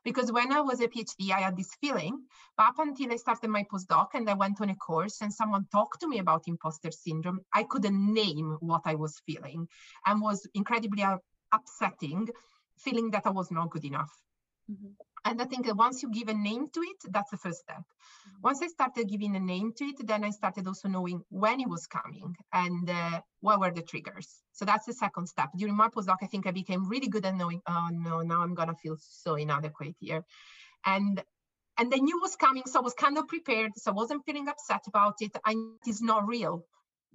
because 0.07 0.31
when 0.31 0.53
I 0.53 0.61
was 0.61 0.81
a 0.81 0.87
PhD, 0.87 1.33
I 1.33 1.41
had 1.41 1.57
this 1.57 1.75
feeling, 1.81 2.23
but 2.57 2.69
up 2.69 2.79
until 2.79 3.13
I 3.13 3.17
started 3.17 3.51
my 3.51 3.65
postdoc 3.65 4.11
and 4.15 4.31
I 4.31 4.35
went 4.35 4.61
on 4.61 4.71
a 4.71 4.77
course 4.77 5.21
and 5.21 5.35
someone 5.35 5.67
talked 5.73 6.01
to 6.01 6.09
me 6.09 6.21
about 6.21 6.47
imposter 6.47 6.93
syndrome, 6.93 7.41
I 7.53 7.65
couldn't 7.65 8.15
name 8.15 8.57
what 8.61 8.83
I 8.85 8.95
was 8.95 9.21
feeling 9.27 9.67
and 10.07 10.23
was 10.23 10.47
incredibly 10.55 11.05
upsetting, 11.53 12.29
feeling 12.79 13.11
that 13.11 13.27
I 13.27 13.31
was 13.31 13.51
not 13.51 13.71
good 13.71 13.85
enough. 13.85 14.13
Mm-hmm. 14.71 14.93
And 15.27 15.43
I 15.43 15.45
think 15.45 15.67
that 15.67 15.77
once 15.77 16.05
you 16.05 16.11
give 16.11 16.29
a 16.29 16.35
name 16.35 16.69
to 16.73 16.81
it, 16.81 16.99
that's 17.11 17.33
the 17.33 17.37
first 17.37 17.59
step. 17.59 17.79
Mm-hmm. 17.79 18.43
Once 18.43 18.63
I 18.63 18.69
started 18.69 19.09
giving 19.09 19.35
a 19.35 19.41
name 19.41 19.73
to 19.77 19.85
it, 19.85 20.07
then 20.07 20.23
I 20.23 20.31
started 20.31 20.69
also 20.69 20.89
knowing 20.89 21.21
when 21.31 21.61
it 21.61 21.69
was 21.69 21.89
coming 21.89 22.37
and 22.53 22.89
uh, 22.89 23.21
what 23.41 23.59
were 23.59 23.73
the 23.73 23.83
triggers. 23.83 24.29
So 24.53 24.65
that's 24.65 24.87
the 24.87 24.93
second 24.93 25.27
step. 25.27 25.49
During 25.57 25.77
my 25.77 25.89
postdoc, 25.89 26.19
I 26.23 26.27
think 26.27 26.47
I 26.47 26.53
became 26.53 26.89
really 26.89 27.09
good 27.09 27.27
at 27.27 27.35
knowing, 27.35 27.61
oh 27.67 27.89
no, 27.91 28.21
now 28.21 28.43
I'm 28.43 28.55
gonna 28.55 28.77
feel 28.77 28.97
so 29.01 29.35
inadequate 29.35 29.97
here. 29.99 30.23
And 30.85 31.21
and 31.77 31.93
I 31.93 31.99
knew 31.99 32.21
was 32.23 32.37
coming, 32.37 32.63
so 32.67 32.79
I 32.79 32.83
was 32.83 32.95
kind 32.95 33.19
of 33.19 33.27
prepared. 33.27 33.73
So 33.77 33.91
I 33.91 33.95
wasn't 33.95 34.25
feeling 34.25 34.49
upset 34.49 34.85
about 34.87 35.17
it. 35.21 35.37
I 35.45 35.55
it 35.85 35.91
is 35.91 36.01
not 36.01 36.29
real 36.29 36.65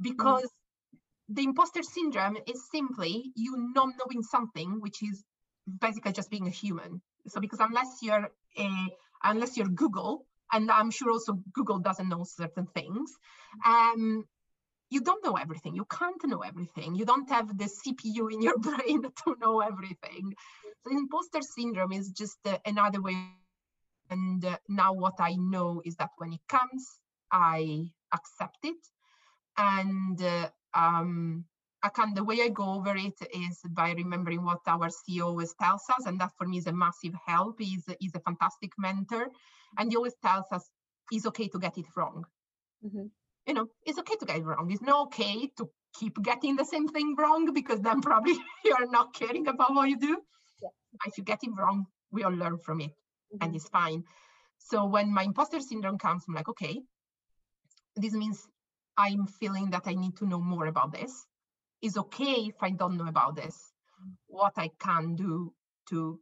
because 0.02 0.44
mm-hmm. 0.44 1.36
the 1.36 1.44
imposter 1.44 1.82
syndrome 1.82 2.38
is 2.46 2.70
simply 2.70 3.32
you 3.36 3.72
not 3.74 3.88
knowing 4.00 4.22
something, 4.22 4.82
which 4.82 5.02
is 5.02 5.24
basically 5.80 6.12
just 6.12 6.30
being 6.30 6.48
a 6.48 6.58
human 6.64 7.02
so 7.28 7.40
because 7.40 7.60
unless 7.60 8.00
you're 8.02 8.30
a, 8.58 8.70
unless 9.24 9.58
you're 9.58 9.68
Google, 9.70 10.26
and 10.52 10.70
I'm 10.72 10.92
sure 10.92 11.12
also 11.12 11.40
Google 11.54 11.80
doesn't 11.80 12.10
know 12.10 12.24
certain 12.24 12.68
things, 12.68 13.12
um, 13.66 14.26
you 14.90 15.02
don't 15.02 15.24
know 15.24 15.36
everything. 15.36 15.76
You 15.76 15.86
can't 15.86 16.22
know 16.26 16.42
everything. 16.42 16.96
You 16.96 17.06
don't 17.06 17.30
have 17.30 17.58
the 17.58 17.68
CPU 17.68 18.28
in 18.28 18.42
your 18.42 18.58
brain 18.68 19.04
to 19.26 19.36
know 19.40 19.62
everything. 19.62 20.34
So 20.84 20.92
imposter 20.92 21.42
syndrome 21.42 21.94
is 21.94 22.12
just 22.12 22.38
uh, 22.46 22.58
another 22.66 23.02
way. 23.02 23.16
And 24.10 24.44
uh, 24.44 24.58
now 24.68 24.94
what 24.94 25.16
I 25.20 25.36
know 25.36 25.82
is 25.86 25.96
that 25.96 26.12
when 26.18 26.34
it 26.34 26.42
comes, 26.48 27.02
I 27.32 27.92
accept 28.14 28.60
it, 28.64 28.78
and 29.58 30.22
uh, 30.22 30.50
um, 30.74 31.46
I 31.84 31.90
can 31.90 32.14
the 32.14 32.24
way 32.24 32.42
I 32.42 32.50
go 32.50 32.74
over 32.76 32.96
it 32.96 33.18
is 33.34 33.60
by 33.70 33.92
remembering 33.92 34.44
what 34.44 34.62
our 34.68 34.90
CEO 34.90 35.26
always 35.26 35.54
tells 35.60 35.84
us, 35.90 36.06
and 36.06 36.20
that 36.20 36.32
for 36.38 36.48
me 36.48 36.58
is 36.58 36.68
a 36.68 36.72
massive 36.72 37.14
help. 37.26 37.60
He's 37.60 37.86
he's 38.00 38.16
a 38.16 38.20
fantastic 38.20 38.72
mentor, 38.78 39.30
and 39.78 39.92
he 39.92 39.98
always 39.98 40.16
tells 40.24 40.46
us 40.52 40.70
it's 41.12 41.26
okay 41.28 41.48
to 41.48 41.60
get 41.60 41.78
it 41.78 41.88
wrong. 41.96 42.26
Mm-hmm. 42.86 43.06
You 43.48 43.54
know, 43.54 43.68
it's 43.84 43.98
okay 44.00 44.16
to 44.16 44.26
get 44.26 44.38
it 44.38 44.46
wrong. 44.46 44.70
It's 44.72 44.82
not 44.82 45.08
okay 45.08 45.50
to 45.58 45.70
keep 46.00 46.22
getting 46.22 46.56
the 46.56 46.66
same 46.66 46.88
thing 46.88 47.16
wrong 47.16 47.52
because 47.52 47.82
then 47.82 48.02
probably 48.10 48.38
you're 48.64 48.90
not 48.90 49.14
caring 49.16 49.48
about 49.48 49.74
what 49.74 49.90
you 49.90 49.98
do. 49.98 50.22
Yeah. 50.62 50.70
If 51.06 51.18
you 51.18 51.24
get 51.24 51.40
it 51.44 51.52
wrong, 51.58 51.88
we 52.12 52.24
all 52.24 52.32
learn 52.32 52.60
from 52.60 52.82
it, 52.82 52.92
mm-hmm. 52.92 53.38
and 53.42 53.56
it's 53.56 53.70
fine. 53.70 54.04
So 54.60 54.86
when 54.86 55.12
my 55.12 55.24
imposter 55.24 55.60
syndrome 55.60 55.98
comes, 55.98 56.26
I'm 56.28 56.36
like, 56.36 56.50
okay, 56.50 56.80
this 57.96 58.14
means 58.14 58.48
I'm 58.98 59.26
feeling 59.26 59.72
that 59.72 59.88
I 59.88 59.96
need 59.96 60.18
to 60.18 60.28
know 60.28 60.40
more 60.40 60.68
about 60.68 60.92
this 60.92 61.26
is 61.82 61.98
okay 61.98 62.48
if 62.48 62.56
I 62.62 62.72
don't 62.72 62.98
know 62.98 63.08
about 63.08 63.36
this, 63.36 63.74
what 64.28 64.54
I 64.58 64.70
can 64.80 65.16
do 65.16 65.54
to 65.90 66.20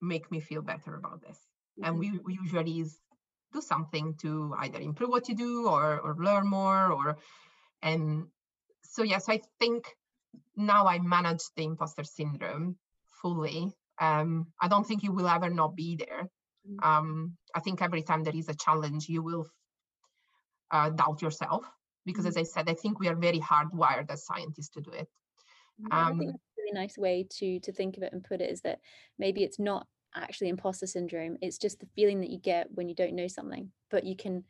make 0.00 0.30
me 0.30 0.40
feel 0.40 0.62
better 0.62 0.94
about 0.96 1.22
this. 1.22 1.38
and 1.82 1.98
we, 1.98 2.18
we 2.26 2.34
usually 2.34 2.84
do 3.52 3.60
something 3.60 4.14
to 4.22 4.54
either 4.58 4.78
improve 4.78 5.10
what 5.10 5.28
you 5.28 5.34
do 5.34 5.66
or 5.66 5.98
or 6.00 6.14
learn 6.18 6.46
more 6.46 6.92
or 6.92 7.16
and 7.82 8.26
so 8.82 9.02
yes 9.02 9.28
i 9.28 9.40
think 9.58 9.86
now 10.56 10.86
i 10.86 10.98
manage 10.98 11.42
the 11.56 11.64
imposter 11.64 12.04
syndrome 12.04 12.76
fully. 13.22 13.72
Um, 14.00 14.46
i 14.60 14.68
don't 14.68 14.86
think 14.86 15.02
you 15.02 15.12
will 15.12 15.28
ever 15.28 15.50
not 15.50 15.74
be 15.76 15.96
there. 15.96 16.28
Mm. 16.68 16.84
um, 16.88 17.36
i 17.54 17.60
think 17.60 17.80
every 17.82 18.02
time 18.02 18.22
there 18.24 18.36
is 18.36 18.48
a 18.48 18.54
challenge 18.54 19.08
you 19.08 19.22
will 19.22 19.46
uh, 20.70 20.90
doubt 20.90 21.22
yourself 21.22 21.64
because 22.10 22.26
as 22.26 22.36
mm. 22.36 22.40
i 22.40 22.42
said 22.42 22.68
i 22.68 22.74
think 22.74 22.98
we 22.98 23.08
are 23.08 23.16
very 23.16 23.40
hardwired 23.40 24.10
as 24.10 24.24
scientists 24.24 24.70
to 24.70 24.80
do 24.80 24.90
it 24.90 25.08
um, 25.90 25.92
I 25.92 26.18
think 26.18 26.32
that's 26.32 26.44
a 26.58 26.60
really 26.60 26.80
nice 26.80 26.98
way 26.98 27.26
to 27.38 27.60
to 27.60 27.72
think 27.72 27.96
of 27.96 28.02
it 28.02 28.12
and 28.12 28.22
put 28.22 28.40
it 28.40 28.50
is 28.50 28.60
that 28.62 28.80
maybe 29.18 29.42
it's 29.42 29.58
not 29.58 29.86
actually 30.14 30.48
imposter 30.48 30.86
syndrome 30.86 31.36
it's 31.40 31.58
just 31.58 31.80
the 31.80 31.88
feeling 31.94 32.20
that 32.20 32.30
you 32.30 32.38
get 32.38 32.66
when 32.72 32.88
you 32.88 32.94
don't 32.94 33.14
know 33.14 33.28
something 33.28 33.70
but 33.90 34.04
you 34.04 34.16
can 34.16 34.44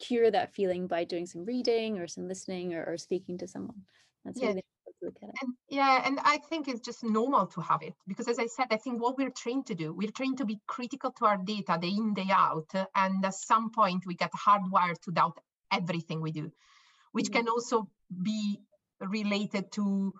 cure 0.00 0.30
that 0.30 0.54
feeling 0.54 0.86
by 0.86 1.04
doing 1.04 1.26
some 1.26 1.44
reading 1.44 1.98
or 1.98 2.06
some 2.06 2.28
listening 2.28 2.74
or, 2.74 2.84
or 2.84 2.98
speaking 2.98 3.38
to 3.38 3.48
someone 3.48 3.82
that's 4.24 4.40
yeah. 4.40 4.48
really 4.48 4.64
look 5.04 5.16
at 5.22 5.28
it. 5.28 5.34
And, 5.42 5.54
yeah, 5.68 6.02
and 6.04 6.18
I 6.24 6.38
think 6.48 6.68
it's 6.68 6.80
just 6.80 7.04
normal 7.04 7.46
to 7.48 7.60
have 7.60 7.82
it 7.82 7.94
because, 8.06 8.28
as 8.28 8.38
I 8.38 8.46
said, 8.46 8.66
I 8.70 8.76
think 8.76 9.00
what 9.00 9.16
we're 9.18 9.30
trained 9.30 9.66
to 9.66 9.74
do, 9.74 9.92
we're 9.92 10.10
trained 10.10 10.38
to 10.38 10.44
be 10.44 10.60
critical 10.66 11.12
to 11.12 11.26
our 11.26 11.36
data 11.36 11.78
day 11.80 11.88
in, 11.88 12.14
day 12.14 12.28
out. 12.30 12.70
And 12.94 13.24
at 13.24 13.34
some 13.34 13.70
point, 13.70 14.04
we 14.06 14.14
get 14.14 14.32
hardwired 14.32 15.00
to 15.02 15.12
doubt 15.12 15.38
everything 15.72 16.20
we 16.20 16.32
do, 16.32 16.50
which 17.14 17.30
can 17.30 17.48
also 17.48 17.88
be 18.22 18.58
related 19.00 19.70
to 19.70 20.12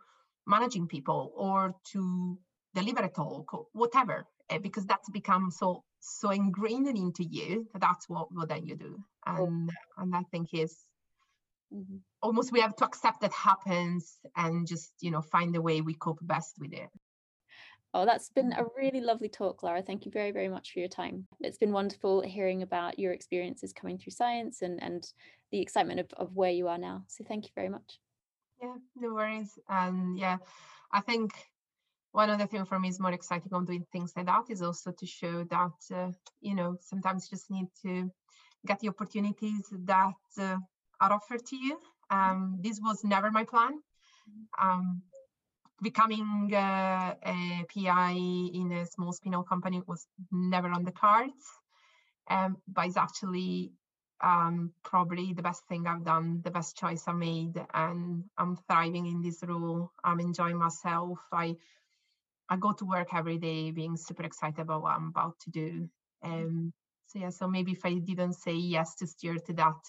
managing 0.47 0.87
people 0.87 1.33
or 1.37 1.75
to 1.93 2.39
deliver 2.73 3.03
a 3.03 3.09
talk 3.09 3.53
or 3.53 3.67
whatever, 3.73 4.25
eh, 4.49 4.59
because 4.59 4.87
that's 4.87 5.11
become 5.11 5.51
so 5.51 5.83
so 5.99 6.31
ingrained 6.31 6.87
into 6.87 7.25
you 7.25 7.67
that's 7.81 8.09
what, 8.09 8.29
what 8.31 8.49
then 8.49 8.65
you 8.65 8.77
do. 8.77 9.03
And, 9.27 9.71
oh. 9.99 10.03
and 10.03 10.15
I 10.15 10.23
think 10.31 10.51
is 10.53 10.77
mm-hmm. 11.73 11.97
almost 12.23 12.53
we 12.53 12.61
have 12.61 12.77
to 12.77 12.85
accept 12.85 13.23
that 13.23 13.33
happens 13.33 14.17
and 14.37 14.65
just 14.65 14.93
you 15.01 15.11
know 15.11 15.23
find 15.23 15.53
the 15.53 15.63
way 15.63 15.81
we 15.81 15.95
cope 15.95 16.21
best 16.23 16.55
with 16.61 16.73
it 16.73 16.91
Oh, 17.97 18.05
that's 18.05 18.29
been 18.29 18.53
a 18.53 18.65
really 18.77 19.01
lovely 19.01 19.29
talk, 19.29 19.63
Lara. 19.63 19.81
Thank 19.81 20.05
you 20.05 20.11
very, 20.11 20.33
very 20.33 20.49
much 20.49 20.73
for 20.73 20.81
your 20.81 20.89
time. 20.89 21.29
It's 21.39 21.59
been 21.59 21.71
wonderful 21.71 22.23
hearing 22.23 22.63
about 22.63 22.99
your 22.99 23.13
experiences 23.13 23.73
coming 23.73 23.99
through 23.99 24.11
science 24.11 24.63
and, 24.63 24.83
and 24.83 25.07
the 25.53 25.61
excitement 25.61 26.01
of, 26.01 26.09
of 26.17 26.35
where 26.35 26.51
you 26.51 26.67
are 26.67 26.77
now. 26.77 27.05
So 27.07 27.23
thank 27.23 27.45
you 27.45 27.53
very 27.55 27.69
much. 27.69 28.01
Yeah, 28.61 28.75
no 28.97 29.15
worries. 29.15 29.57
And 29.69 30.19
yeah, 30.19 30.39
I 30.91 31.03
think 31.03 31.35
one 32.11 32.31
of 32.31 32.41
the 32.41 32.49
things 32.49 32.67
for 32.67 32.81
me 32.81 32.89
is 32.89 32.99
more 32.99 33.13
exciting 33.13 33.55
on 33.55 33.65
doing 33.65 33.87
things 33.93 34.13
like 34.17 34.27
that 34.27 34.47
is 34.49 34.61
also 34.61 34.91
to 34.91 35.07
show 35.07 35.45
that, 35.45 35.95
uh, 35.95 36.11
you 36.41 36.57
know, 36.57 36.77
sometimes 36.81 37.29
you 37.31 37.37
just 37.37 37.49
need 37.49 37.69
to 37.83 38.11
get 38.67 38.81
the 38.81 38.89
opportunities 38.89 39.73
that 39.73 40.15
uh, 40.41 40.57
are 41.01 41.13
offered 41.13 41.47
to 41.47 41.57
you. 41.57 41.79
Um, 42.11 42.59
this 42.61 42.81
was 42.83 43.05
never 43.05 43.31
my 43.31 43.45
plan. 43.45 43.79
Um, 44.61 45.03
becoming 45.85 46.51
uh, 46.53 47.15
a 47.25 47.65
PI 47.73 48.13
in 48.61 48.73
a 48.73 48.87
small 48.87 49.13
spin-off 49.13 49.49
company 49.49 49.83
was 49.87 50.07
never 50.33 50.71
on 50.71 50.85
the 50.85 50.93
cards, 50.93 51.45
um, 52.29 52.57
but 52.67 52.87
it's 52.87 52.97
actually 52.97 53.73
um, 54.23 54.73
probably 54.83 55.33
the 55.35 55.43
best 55.43 55.63
thing 55.69 55.87
I've 55.87 56.05
done, 56.05 56.41
the 56.43 56.51
best 56.51 56.77
choice 56.77 57.05
I 57.07 57.13
made, 57.13 57.63
and 57.75 58.25
I'm 58.39 58.57
thriving 58.67 59.07
in 59.07 59.21
this 59.23 59.45
role. 59.47 59.93
I'm 60.03 60.21
enjoying 60.21 60.59
myself. 60.59 61.21
I 61.33 61.57
I 62.49 62.57
go 62.57 62.73
to 62.73 62.85
work 62.85 63.09
every 63.15 63.39
day 63.39 63.71
being 63.71 63.97
super 63.97 64.25
excited 64.25 64.61
about 64.61 64.83
what 64.83 64.97
I'm 64.97 65.09
about 65.09 65.39
to 65.45 65.51
do. 65.51 65.89
Um, 66.23 66.73
so 67.07 67.19
yeah, 67.19 67.31
so 67.31 67.49
maybe 67.49 67.73
if 67.73 67.85
I 67.85 67.95
didn't 67.95 68.35
say 68.35 68.55
yes 68.55 68.97
to 68.97 69.07
steer 69.07 69.37
to 69.47 69.53
that 69.55 69.81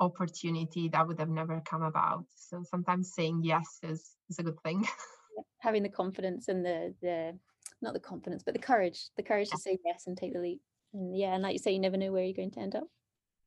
opportunity 0.00 0.88
that 0.88 1.06
would 1.06 1.18
have 1.18 1.28
never 1.28 1.62
come 1.64 1.82
about. 1.82 2.24
So 2.34 2.62
sometimes 2.68 3.14
saying 3.14 3.42
yes 3.44 3.78
is 3.82 4.16
is 4.28 4.38
a 4.38 4.42
good 4.42 4.60
thing. 4.62 4.86
Having 5.58 5.84
the 5.84 5.88
confidence 5.90 6.48
and 6.48 6.64
the 6.64 6.94
the 7.00 7.38
not 7.82 7.94
the 7.94 8.00
confidence 8.00 8.42
but 8.42 8.54
the 8.54 8.60
courage 8.60 9.08
the 9.16 9.22
courage 9.22 9.48
yeah. 9.48 9.56
to 9.56 9.58
say 9.58 9.78
yes 9.84 10.04
and 10.06 10.16
take 10.16 10.32
the 10.32 10.40
leap. 10.40 10.60
And 10.92 11.16
yeah 11.16 11.34
and 11.34 11.42
like 11.42 11.52
you 11.52 11.58
say 11.58 11.72
you 11.72 11.80
never 11.80 11.96
know 11.96 12.12
where 12.12 12.24
you're 12.24 12.34
going 12.34 12.50
to 12.52 12.60
end 12.60 12.74
up. 12.74 12.88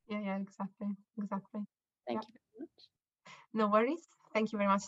Yeah 0.07 0.21
yeah 0.23 0.37
exactly 0.37 0.87
exactly. 1.17 1.61
Thank 2.07 2.21
yeah. 2.21 2.27
you 2.27 2.39
very 2.57 2.61
much. 2.61 2.83
No 3.53 3.67
worries. 3.67 4.07
Thank 4.33 4.51
you 4.51 4.57
very 4.57 4.69
much. 4.69 4.83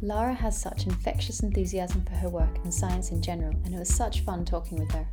Lara 0.00 0.32
has 0.32 0.56
such 0.60 0.86
infectious 0.86 1.40
enthusiasm 1.40 2.04
for 2.04 2.12
her 2.12 2.28
work 2.28 2.58
and 2.62 2.72
science 2.72 3.10
in 3.10 3.20
general, 3.20 3.52
and 3.64 3.74
it 3.74 3.78
was 3.78 3.92
such 3.92 4.20
fun 4.20 4.44
talking 4.44 4.78
with 4.78 4.92
her. 4.92 5.08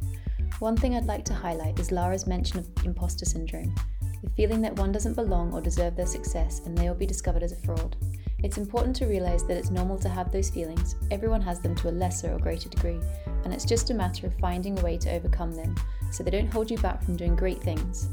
One 0.60 0.78
thing 0.78 0.96
I'd 0.96 1.06
like 1.06 1.26
to 1.26 1.34
highlight 1.34 1.80
is 1.80 1.92
Lara's 1.92 2.28
mention 2.28 2.60
of 2.60 2.70
imposter 2.86 3.26
syndrome, 3.26 3.76
the 4.24 4.30
feeling 4.38 4.62
that 4.62 4.78
one 4.78 4.94
doesn't 4.94 5.16
belong 5.16 5.54
or 5.54 5.60
deserve 5.60 5.98
their 5.98 6.06
success 6.06 6.62
and 6.66 6.78
they 6.78 6.88
will 6.88 6.96
be 6.96 7.06
discovered 7.06 7.44
as 7.44 7.52
a 7.52 7.58
fraud. 7.58 7.98
It's 8.42 8.58
important 8.58 8.96
to 8.98 9.06
realise 9.06 9.44
that 9.44 9.58
it's 9.58 9.70
normal 9.70 10.00
to 10.00 10.08
have 10.08 10.32
those 10.32 10.50
feelings, 10.50 10.96
everyone 11.12 11.42
has 11.42 11.60
them 11.60 11.76
to 11.76 11.90
a 11.90 11.92
lesser 11.92 12.32
or 12.34 12.40
greater 12.40 12.70
degree, 12.70 13.02
and 13.44 13.54
it's 13.54 13.66
just 13.66 13.90
a 13.90 13.94
matter 13.94 14.28
of 14.28 14.40
finding 14.40 14.80
a 14.80 14.82
way 14.82 14.98
to 15.00 15.12
overcome 15.12 15.52
them 15.52 15.76
so 16.10 16.24
they 16.24 16.32
don't 16.32 16.52
hold 16.52 16.72
you 16.72 16.78
back 16.78 17.04
from 17.04 17.18
doing 17.18 17.36
great 17.36 17.62
things. 17.62 18.08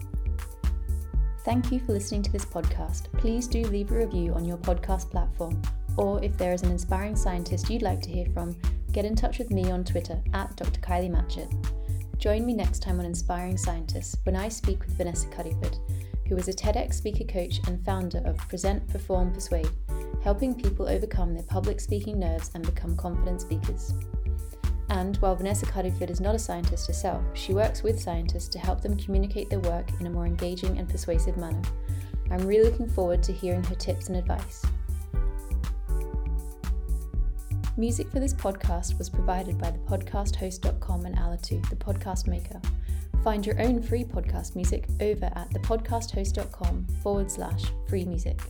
Thank 1.45 1.70
you 1.70 1.78
for 1.78 1.93
listening 1.93 2.22
to 2.22 2.32
this 2.32 2.45
podcast. 2.45 3.05
Please 3.18 3.47
do 3.47 3.62
leave 3.64 3.93
a 3.93 3.99
review 3.99 4.34
on 4.34 4.45
your 4.45 4.59
podcast 4.59 5.12
platform, 5.12 5.62
or 5.97 6.20
if 6.24 6.36
there 6.38 6.53
is 6.53 6.62
an 6.62 6.72
inspiring 6.72 7.14
scientist 7.14 7.70
you'd 7.70 7.82
like 7.82 8.01
to 8.01 8.11
hear 8.11 8.26
from, 8.34 8.57
get 8.90 9.05
in 9.05 9.14
touch 9.14 9.38
with 9.38 9.51
me 9.51 9.70
on 9.70 9.84
Twitter 9.84 10.20
at 10.34 10.57
Dr. 10.57 10.80
Kylie 10.80 11.09
Matchett. 11.09 11.81
Join 12.22 12.46
me 12.46 12.54
next 12.54 12.84
time 12.84 13.00
on 13.00 13.04
Inspiring 13.04 13.56
Scientists 13.56 14.16
when 14.22 14.36
I 14.36 14.48
speak 14.48 14.78
with 14.78 14.96
Vanessa 14.96 15.26
Cuddyford, 15.26 15.76
who 16.28 16.36
is 16.36 16.46
a 16.46 16.52
TEDx 16.52 16.94
speaker 16.94 17.24
coach 17.24 17.58
and 17.66 17.84
founder 17.84 18.22
of 18.24 18.38
Present, 18.48 18.86
Perform, 18.86 19.32
Persuade, 19.32 19.68
helping 20.22 20.54
people 20.54 20.88
overcome 20.88 21.34
their 21.34 21.42
public 21.42 21.80
speaking 21.80 22.20
nerves 22.20 22.52
and 22.54 22.64
become 22.64 22.96
confident 22.96 23.40
speakers. 23.40 23.94
And 24.88 25.16
while 25.16 25.34
Vanessa 25.34 25.66
Cuddyford 25.66 26.10
is 26.10 26.20
not 26.20 26.36
a 26.36 26.38
scientist 26.38 26.86
herself, 26.86 27.24
she 27.34 27.54
works 27.54 27.82
with 27.82 28.00
scientists 28.00 28.50
to 28.50 28.60
help 28.60 28.82
them 28.82 28.96
communicate 28.96 29.50
their 29.50 29.58
work 29.58 29.88
in 29.98 30.06
a 30.06 30.10
more 30.10 30.26
engaging 30.26 30.78
and 30.78 30.88
persuasive 30.88 31.36
manner. 31.36 31.62
I'm 32.30 32.46
really 32.46 32.70
looking 32.70 32.88
forward 32.88 33.24
to 33.24 33.32
hearing 33.32 33.64
her 33.64 33.74
tips 33.74 34.06
and 34.06 34.16
advice. 34.16 34.64
Music 37.76 38.10
for 38.10 38.20
this 38.20 38.34
podcast 38.34 38.98
was 38.98 39.08
provided 39.08 39.56
by 39.56 39.70
thepodcasthost.com 39.70 41.06
and 41.06 41.16
Alitu, 41.16 41.68
the 41.70 41.76
podcast 41.76 42.26
maker. 42.26 42.60
Find 43.24 43.46
your 43.46 43.58
own 43.62 43.80
free 43.80 44.04
podcast 44.04 44.56
music 44.56 44.88
over 45.00 45.26
at 45.26 45.48
thepodcasthost.com 45.50 46.86
forward 47.02 47.30
slash 47.30 47.64
free 47.88 48.04
music. 48.04 48.40